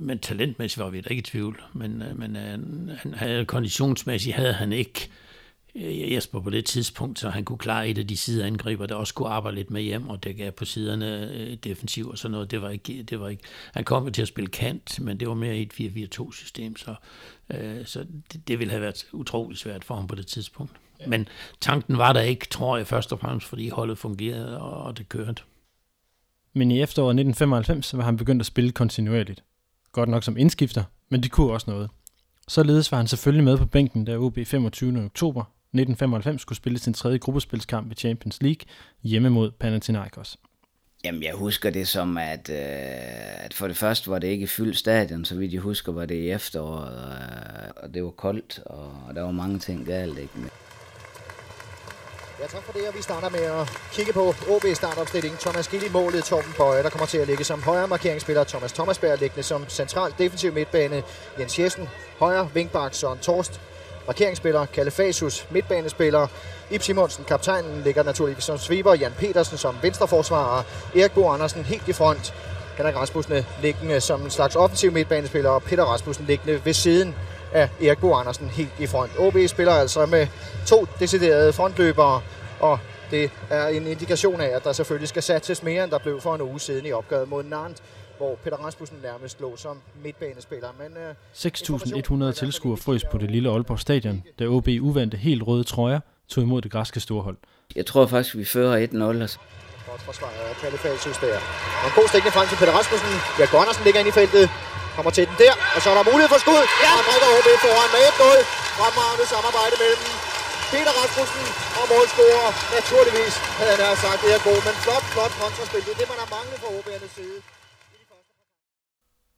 [0.00, 2.58] men talentmæssigt var vi da ikke i tvivl, men, øh, men øh,
[2.98, 5.33] han havde, konditionsmæssigt havde han ikke Øh,
[5.76, 9.28] Jesper på det tidspunkt, så han kunne klare et af de sideangriber, der også kunne
[9.28, 12.50] arbejde lidt med hjem, og gav på siderne øh, defensiv og sådan noget.
[12.50, 13.42] Det var ikke, det var ikke,
[13.72, 16.94] han kom til at spille kant, men det var mere et 4-4-2-system, så,
[17.50, 20.72] øh, så det, det ville have været utrolig svært for ham på det tidspunkt.
[21.00, 21.06] Ja.
[21.06, 21.28] Men
[21.60, 25.08] tanken var der ikke, tror jeg, først og fremmest, fordi holdet fungerede, og, og det
[25.08, 25.42] kørte.
[26.52, 29.44] Men i efteråret 1995 var han begyndt at spille kontinuerligt.
[29.92, 31.90] Godt nok som indskifter, men det kunne også noget.
[32.48, 35.04] Således var han selvfølgelig med på bænken, da OB 25.
[35.04, 35.44] oktober
[35.74, 38.66] 1995 skulle spille sin tredje gruppespilskamp i Champions League
[39.02, 40.38] hjemme mod Panathinaikos.
[41.04, 44.78] Jamen, jeg husker det som, at, øh, at for det første var det ikke fyldt
[44.78, 49.14] stadion, så vidt jeg husker, var det i efteråret, øh, og det var koldt, og
[49.14, 50.18] der var mange ting galt.
[50.18, 50.32] Ikke?
[52.40, 55.38] Ja, tak for det, og vi starter med at kigge på OB startopstillingen.
[55.38, 58.44] Thomas Gill i målet, Torben Bøje, der kommer til at ligge som højre markeringsspiller.
[58.44, 61.02] Thomas Thomasberg liggende som central defensiv midtbane.
[61.38, 61.88] Jens Jessen,
[62.18, 63.60] højre vinkbak, Søren Torst,
[64.06, 66.26] markeringsspiller, Kalle Fasus, midtbanespiller,
[66.70, 70.62] Ip Simonsen, kaptajnen, ligger naturligvis som sweeper, Jan Petersen som venstreforsvarer,
[70.96, 72.34] Erik Bo Andersen helt i front,
[72.76, 77.14] Henrik Rasmussen liggende som en slags offensiv midtbanespiller, og Peter Rasmussen liggende ved siden
[77.52, 79.10] af Erik Bo Andersen helt i front.
[79.18, 80.26] OB spiller altså med
[80.66, 82.20] to deciderede frontløbere,
[82.60, 82.78] og
[83.10, 86.34] det er en indikation af, at der selvfølgelig skal satses mere, end der blev for
[86.34, 87.82] en uge siden i opgøret mod Nantes
[88.18, 90.68] hvor Peter Rasmussen nærmest lå som midtbanespiller.
[90.82, 95.64] Men, øh, 6.100 tilskuere frøs på det lille Aalborg stadion, da OB uvandte helt røde
[95.72, 97.36] trøjer tog imod det græske storhold.
[97.78, 99.22] Jeg tror faktisk, vi fører 1-0.
[99.24, 99.38] Altså.
[99.90, 101.38] Godt forsvaret af Kalifatius der.
[101.82, 103.12] Og en god stikning frem til Peter Rasmussen.
[103.40, 104.44] Ja, Gundersen ligger ind i feltet.
[104.96, 106.62] Kommer til den der, og så er der mulighed for skud.
[106.84, 106.90] Ja.
[106.90, 108.40] Og han drikker OB foran med 1-0.
[108.78, 110.02] Fremragende samarbejde mellem
[110.72, 111.44] Peter Rasmussen
[111.78, 112.48] og målscorer.
[112.78, 115.82] Naturligvis havde han sagt, det er god, men flot, flot kontraspil.
[115.86, 117.38] Det er det, man har manglet fra OB'ernes side.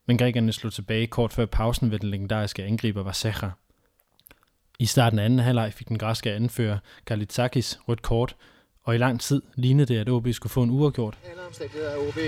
[0.07, 3.47] Men grækerne slog tilbage kort før pausen ved den legendariske angriber Vasecha.
[4.79, 8.35] I starten af anden halvleg fik den græske anfører Galitsakis rødt kort,
[8.83, 11.17] og i lang tid lignede det, at OB skulle få en uafgjort.
[11.29, 12.19] Alle omstændigheder er OB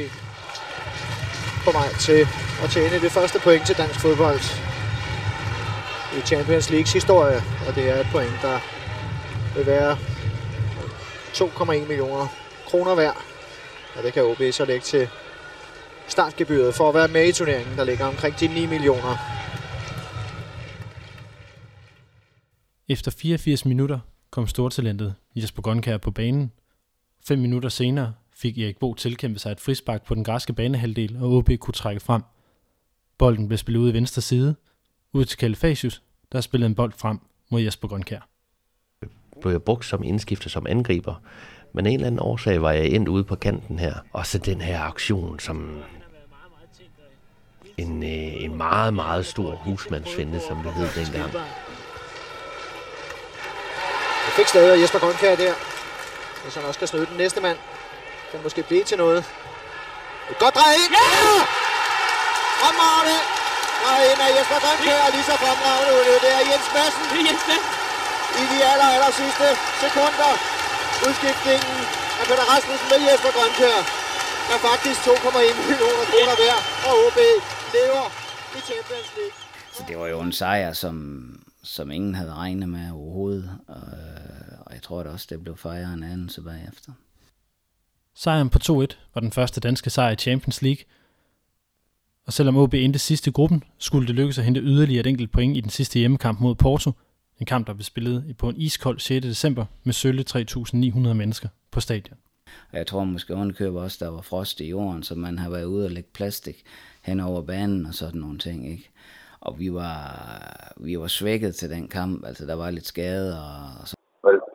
[1.66, 2.28] på vej til
[2.64, 4.40] at tjene det første point til dansk fodbold
[6.18, 7.38] i Champions Leagues historie,
[7.68, 8.60] og det er et point, der
[9.56, 9.98] vil være
[11.34, 12.28] 2,1 millioner
[12.68, 13.18] kroner værd.
[13.96, 15.08] Og det kan OB så lægge til
[16.12, 19.16] startgebyret for at være med i turneringen, der ligger omkring de 9 millioner.
[22.90, 24.00] Efter 84 minutter
[24.30, 26.52] kom stortalentet Jesper Grønkær på banen.
[27.28, 31.32] Fem minutter senere fik Erik Bo tilkæmpet sig et frispark på den græske banehalvdel, og
[31.32, 32.22] OB kunne trække frem.
[33.18, 34.56] Bolden blev spillet ud i venstre side,
[35.14, 37.20] ud til Kalifasius, der spillede en bold frem
[37.52, 38.30] mod Jesper Grønkær.
[39.42, 41.22] Blev jeg brugt som indskifter som angriber,
[41.74, 43.94] men en eller anden årsag var jeg endt ude på kanten her.
[44.14, 45.84] Og så den her aktion, som
[47.82, 51.32] en, øh, en meget, meget stor husmandsfinde, som det hed dengang.
[54.26, 55.54] Det fik stadig Jesper Grønkær der.
[56.44, 57.58] Hvis han også skal snyde den næste mand,
[58.32, 59.22] kan måske blive til noget.
[60.32, 60.92] Et godt drej ind!
[60.98, 61.06] Ja!
[62.62, 63.18] Fremragende!
[63.84, 66.06] Drej ind af Jesper Grønkær, lige så fremragende ud.
[66.24, 67.04] Det er Jens Madsen.
[67.12, 67.74] Det er Jens Madsen.
[68.42, 69.48] I de aller, aller sidste
[69.84, 70.32] sekunder.
[71.08, 71.78] Udskiftningen
[72.20, 73.99] af Peter Rasmussen med Jesper Grønkær
[74.54, 77.20] er faktisk 2,1 millioner kroner værd, og OB
[77.76, 78.06] lever
[78.58, 79.38] i Champions League.
[79.76, 80.96] Så det var jo en sejr, som,
[81.64, 83.60] som ingen havde regnet med overhovedet.
[83.68, 83.82] Og,
[84.66, 86.92] og jeg tror da også, det blev fejret en anelse bagefter.
[88.16, 88.70] Sejren på 2-1
[89.14, 90.84] var den første danske sejr i Champions League.
[92.28, 95.32] Og selvom OB endte sidste i gruppen, skulle det lykkes at hente yderligere et enkelt
[95.32, 96.92] point i den sidste hjemmekamp mod Porto.
[97.40, 99.26] En kamp, der blev spillet på en iskold 6.
[99.26, 102.18] december med sølle 3.900 mennesker på stadion.
[102.72, 105.66] Og jeg tror måske ovenkøber også, der var frost i jorden, så man har været
[105.66, 106.58] ude og lægge plastik
[107.08, 108.60] hen over banen og sådan nogle ting.
[108.74, 108.90] Ikke?
[109.48, 110.00] Og vi var,
[110.88, 113.96] vi var svækket til den kamp, altså der var lidt skade og så.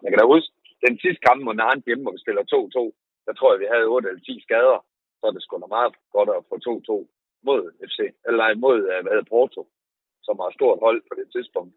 [0.03, 0.51] Jeg kan da huske,
[0.87, 3.87] den sidste kamp mod Narnt hjemme, hvor vi spiller 2-2, der tror jeg, vi havde
[3.95, 4.79] 8 eller 10 skader.
[5.19, 7.99] Så er det sgu da meget godt at få 2-2 mod FC,
[8.29, 9.63] eller mod hvad hedder Porto,
[10.27, 11.75] som var et stort hold på det tidspunkt.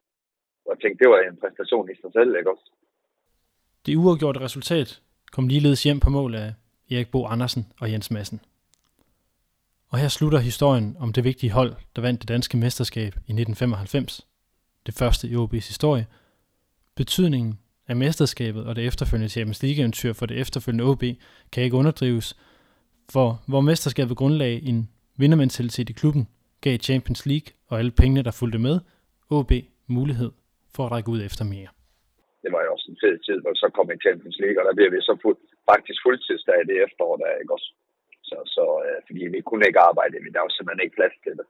[0.66, 2.68] Og jeg tænkte, det var en præstation i sig selv, ikke også?
[3.86, 4.90] Det uafgjorte resultat
[5.32, 6.54] kom ligeledes hjem på mål af
[6.92, 8.42] Erik Bo Andersen og Jens Madsen.
[9.90, 14.28] Og her slutter historien om det vigtige hold, der vandt det danske mesterskab i 1995.
[14.86, 16.08] Det første i OB's historie.
[16.96, 21.04] Betydningen af mesterskabet og det efterfølgende Champions League-eventyr for det efterfølgende OB
[21.52, 22.38] kan ikke underdrives,
[23.10, 26.28] for hvor mesterskabet grundlag en vindermentalitet i klubben
[26.62, 28.80] gav Champions League og alle pengene, der fulgte med,
[29.30, 29.52] OB
[29.88, 30.32] mulighed
[30.76, 31.68] for at række ud efter mere.
[32.44, 34.76] Det var jo også en fed tid, hvor så kom i Champions League, og der
[34.78, 35.40] bliver vi så fuld,
[35.72, 37.70] faktisk fuldtidsdag det efterår, der ikke også.
[38.30, 41.36] Så, så øh, fordi vi kunne ikke arbejde, men der var simpelthen ikke plads til
[41.40, 41.48] det.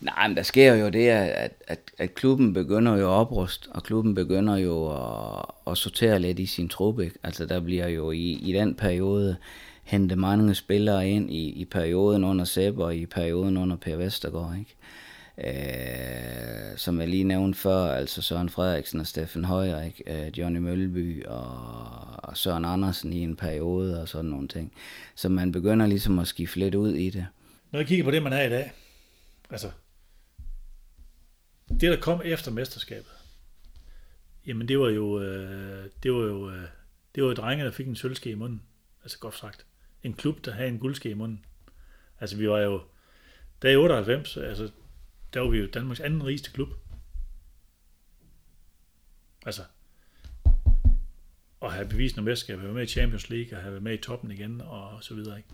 [0.00, 3.82] Nej, men der sker jo det, at, at, at klubben begynder jo at opruste, og
[3.82, 7.00] klubben begynder jo at, at sortere lidt i sin trup.
[7.00, 7.18] Ikke?
[7.22, 9.36] Altså der bliver jo i, i den periode
[9.84, 14.54] hentet mange spillere ind i, i perioden under Sepp og i perioden under Per Vestergaard.
[14.58, 14.74] Ikke?
[14.80, 15.05] Øh,
[15.38, 20.26] Øh, som jeg lige nævnte før, altså Søren Frederiksen og Steffen Højer, ikke?
[20.26, 21.44] Øh, Johnny Mølby og,
[22.18, 24.72] og Søren Andersen i en periode og sådan nogle ting.
[25.14, 27.26] Så man begynder ligesom at skifte lidt ud i det.
[27.70, 28.72] Når jeg kigger på det, man er i dag,
[29.50, 29.70] altså
[31.68, 33.12] det, der kom efter mesterskabet,
[34.46, 36.62] jamen det var jo, øh, det var jo, øh,
[37.14, 38.62] det var jo drenge, der fik en sølvske i munden.
[39.02, 39.66] Altså godt sagt.
[40.02, 41.44] En klub, der havde en guldske i munden.
[42.20, 42.80] Altså vi var jo,
[43.62, 44.70] der i 98, altså
[45.36, 46.68] der var vi jo Danmarks anden rigeste klub.
[49.46, 49.62] Altså,
[51.62, 53.94] at have bevist noget mesterskab, have været med i Champions League, og have været med
[53.94, 55.48] i toppen igen, og så videre, ikke?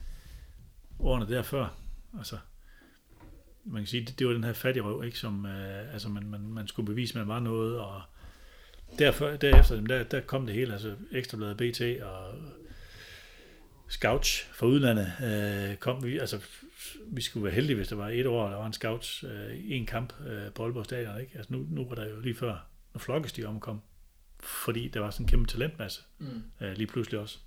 [0.99, 1.79] Årene derfør,
[2.19, 2.39] altså,
[3.65, 6.27] man kan sige, det, det var den her fattige røv, ikke, som, øh, altså man,
[6.27, 8.03] man, man skulle bevise, at man var noget, og
[8.99, 12.35] derfor, derefter, der, der kom det hele, altså Ekstrabladet BT og
[13.93, 16.41] scouts fra udlandet øh, kom vi, altså
[17.07, 19.87] vi skulle være heldige, hvis der var et år, der var en scouts øh, en
[19.87, 21.33] kamp øh, på Aalborg Stadion, ikke?
[21.39, 23.81] Altså nu, nu var der jo lige før, når flokkes de omkom,
[24.41, 26.43] fordi der var sådan en kæmpe talentmasse, mm.
[26.61, 27.39] øh, lige pludselig også.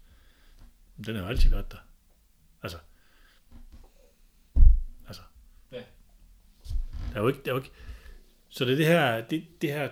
[1.06, 1.78] Den har jo altid været der.
[2.64, 2.78] Altså,
[5.08, 5.22] altså,
[5.72, 5.82] ja.
[7.14, 7.72] der er jo ikke, der er jo ikke,
[8.50, 9.90] så det er det her, det, det her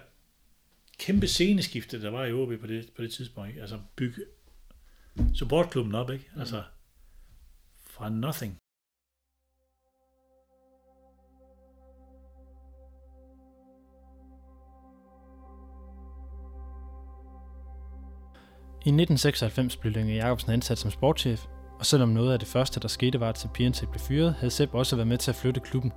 [0.99, 3.61] kæmpe sceneskifte, der var i OB på det, på det tidspunkt, ikke?
[3.61, 4.21] altså bygge
[5.33, 6.29] supportklubben op, ikke?
[6.39, 6.63] Altså,
[7.85, 8.57] fra nothing.
[18.85, 21.45] I 1996 blev Lønge Jacobsen ansat som sportschef,
[21.79, 24.73] og selvom noget af det første, der skete, var, at Sapientek blev fyret, havde Sepp
[24.73, 25.91] også været med til at flytte klubben.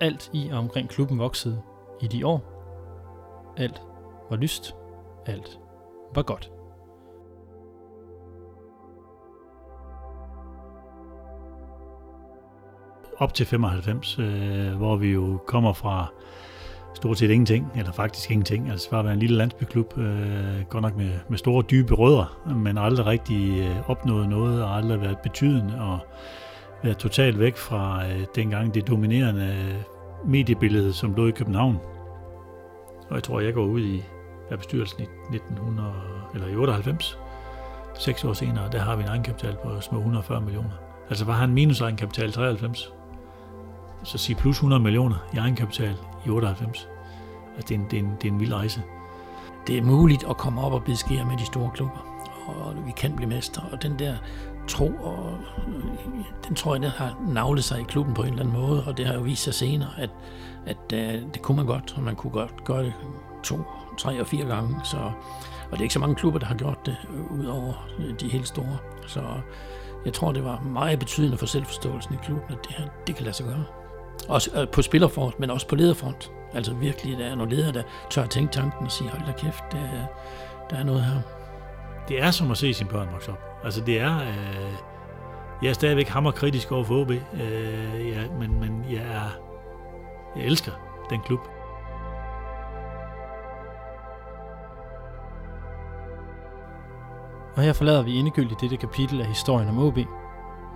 [0.00, 1.62] Alt i og omkring klubben voksede
[2.02, 2.42] i de år.
[3.56, 3.82] alt
[4.30, 4.74] var lyst,
[5.26, 5.58] alt
[6.14, 6.59] var godt.
[13.20, 16.06] Op til 95, øh, hvor vi jo kommer fra
[16.94, 18.70] stort set ingenting, eller faktisk ingenting.
[18.70, 22.78] Altså bare være en lille landsbyklub, øh, godt nok med, med store, dybe rødder, men
[22.78, 25.98] aldrig rigtig øh, opnået noget, og aldrig været betydende, og
[26.82, 31.78] været totalt væk fra øh, dengang det dominerende øh, mediebillede, som lå i København.
[33.08, 34.02] Og jeg tror, jeg går ud i
[34.50, 35.92] af bestyrelsen i 1900,
[36.34, 37.18] eller i 98.
[37.98, 40.70] Seks år senere, der har vi en egenkapital på små 140 millioner.
[41.10, 42.92] Altså var han minus egenkapital 93.
[44.04, 45.96] Så sige plus 100 millioner i egenkapital
[46.26, 46.88] i 98.
[47.56, 48.82] Altså det er en, det er en, det er en vild rejse.
[49.66, 51.98] Det er muligt at komme op og blive beskære med de store klubber,
[52.46, 53.62] og vi kan blive mestre.
[53.72, 54.16] Og den der
[54.68, 55.38] tro, og
[56.48, 58.96] den tror jeg, den har navlet sig i klubben på en eller anden måde, og
[58.96, 60.10] det har jo vist sig senere, at,
[60.66, 62.92] at uh, det kunne man godt, og man kunne godt gøre det
[63.42, 63.58] to,
[63.98, 64.76] tre og fire gange.
[64.84, 64.96] Så,
[65.70, 67.72] og det er ikke så mange klubber, der har gjort det, øh, ud over
[68.20, 68.76] de helt store.
[69.06, 69.22] Så
[70.04, 73.24] jeg tror, det var meget betydende for selvforståelsen i klubben, at det her, det kan
[73.24, 73.64] lade sig gøre.
[74.28, 76.32] Også øh, på spillerfront, men også på lederfront.
[76.54, 79.32] Altså virkelig, der er nogle ledere, der tør at tænke tanken og sige, hold da
[79.32, 79.78] kæft, der,
[80.70, 81.20] der er noget her.
[82.08, 83.38] Det er som at se sin børn vokse op.
[83.64, 84.16] Altså det er...
[84.16, 84.72] Øh,
[85.62, 89.30] jeg er stadigvæk hammerkritisk over for OB, øh, ja, men, men jeg er...
[90.36, 90.72] Jeg elsker
[91.10, 91.40] den klub.
[97.56, 99.98] Og her forlader vi endegyldigt dette kapitel af historien om OB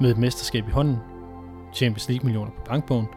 [0.00, 0.98] med et mesterskab i hånden,
[1.72, 3.08] Champions League millioner på bankbogen,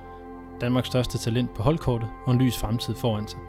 [0.61, 3.39] Danmarks største talent på holdkortet og en lys fremtid foran sig.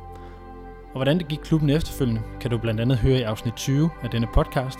[0.85, 4.11] Og hvordan det gik klubben efterfølgende, kan du blandt andet høre i afsnit 20 af
[4.11, 4.79] denne podcast.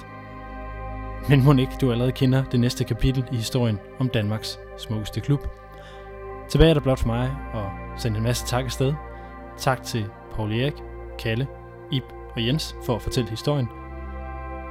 [1.29, 5.47] Men må ikke du allerede kender det næste kapitel i historien om Danmarks smukkeste klub.
[6.49, 8.95] Tilbage er der blot for mig at sende en masse tak afsted.
[9.57, 10.75] Tak til Paul Erik,
[11.19, 11.47] Kalle,
[11.91, 12.05] Ib
[12.37, 13.69] og Jens for at fortælle historien.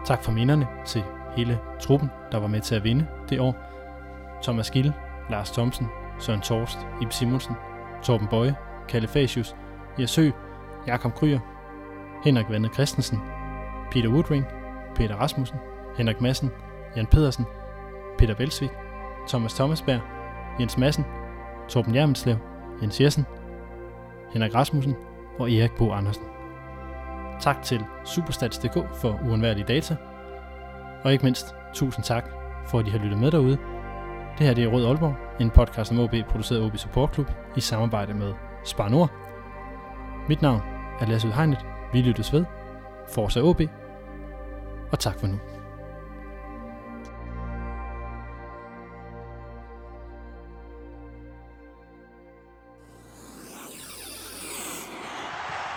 [0.06, 1.04] Tak for minderne til
[1.36, 3.56] hele truppen, der var med til at vinde det år.
[4.44, 4.94] Thomas Gille,
[5.30, 5.88] Lars Thomsen,
[6.20, 7.56] Søren Torst, Ib Simonsen,
[8.04, 8.56] Torben Bøje,
[8.88, 9.56] Kalle Fasius,
[10.00, 10.32] Jesø,
[10.88, 11.40] Jakob Kryer,
[12.24, 13.20] Henrik Vande Christensen,
[13.92, 14.46] Peter Woodring,
[14.96, 15.58] Peter Rasmussen,
[15.98, 16.52] Henrik Madsen,
[16.96, 17.46] Jan Pedersen,
[18.18, 18.70] Peter Velsvik,
[19.28, 20.00] Thomas Thomasberg,
[20.60, 21.06] Jens Madsen,
[21.70, 22.36] Torben Jermenslev,
[22.82, 23.26] Jens Jessen,
[24.34, 24.96] Henrik Rasmussen
[25.40, 26.24] og Erik Bo Andersen.
[27.42, 29.96] Tak til Superstats.dk for uundværlige data.
[31.04, 32.30] Og ikke mindst, tusind tak
[32.66, 33.58] for, at I har lyttet med derude.
[34.38, 37.32] Det her det er Rød Aalborg, en podcast om OB, produceret af OB Support Club
[37.56, 38.34] i samarbejde med
[38.66, 39.12] Spar Nord.
[40.30, 40.62] Mit navn
[41.00, 41.66] er Lasse Udhegnet.
[41.94, 42.46] Vi lyttes ved.
[43.14, 43.62] Forza OB.
[44.92, 45.40] Og tak for nu.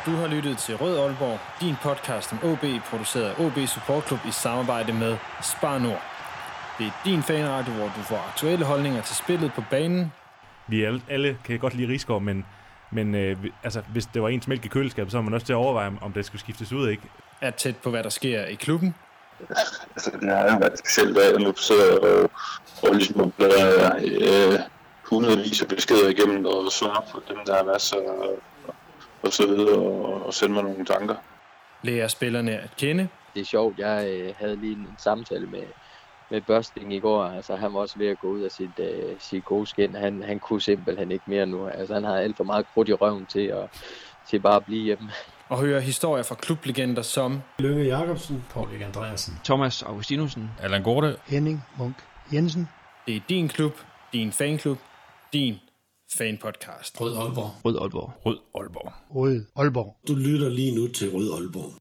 [0.06, 4.20] Du har lyttet til Rød Aalborg, din podcast om OB, produceret af OB Support Club
[4.28, 6.19] i samarbejde med Spar Nord.
[6.80, 10.12] Det er din fanradio, hvor du får aktuelle holdninger til spillet på banen.
[10.66, 12.46] Vi alle, alle kan godt lide Rigsgaard, men,
[12.90, 15.52] men øh, altså, hvis det var ens mælk i køleskabet, så var man også til
[15.52, 17.02] at overveje, om det skulle skiftes ud, ikke?
[17.40, 18.94] Er tæt på, hvad der sker i klubben.
[19.94, 22.30] altså, det har været specielt, at jeg nu sidder og,
[22.82, 24.58] og ligesom bladrer øh,
[25.04, 27.96] hundredvis af beskeder igennem og svarer på dem, der har været så
[29.22, 31.14] og så videre, og, og sende mig nogle tanker.
[31.82, 33.08] Lærer spillerne at kende.
[33.34, 35.62] Det er sjovt, jeg øh, havde lige en samtale med,
[36.30, 37.24] med Børsting i går.
[37.24, 39.94] Altså, han var også ved at gå ud af sit, øh, sit gode skin.
[39.94, 41.66] Han, han kunne simpelthen ikke mere nu.
[41.68, 43.68] Altså, han har alt for meget krudt i røven til at,
[44.30, 45.10] til bare at blive hjemme.
[45.48, 51.64] Og høre historier fra klublegender som Lønge Jacobsen, Paul Andreasen, Thomas Augustinusen, Allan Gorte, Henning
[51.78, 51.96] Munk
[52.32, 52.68] Jensen.
[53.06, 53.72] Det er din klub,
[54.12, 54.78] din fanklub,
[55.32, 55.54] din
[56.18, 57.00] fanpodcast.
[57.00, 57.50] Rød Aalborg.
[57.64, 58.12] Rød Aalborg.
[58.26, 58.92] Rød Aalborg.
[59.14, 59.96] Rød Aalborg.
[60.08, 61.79] Du lytter lige nu til Rød Aalborg.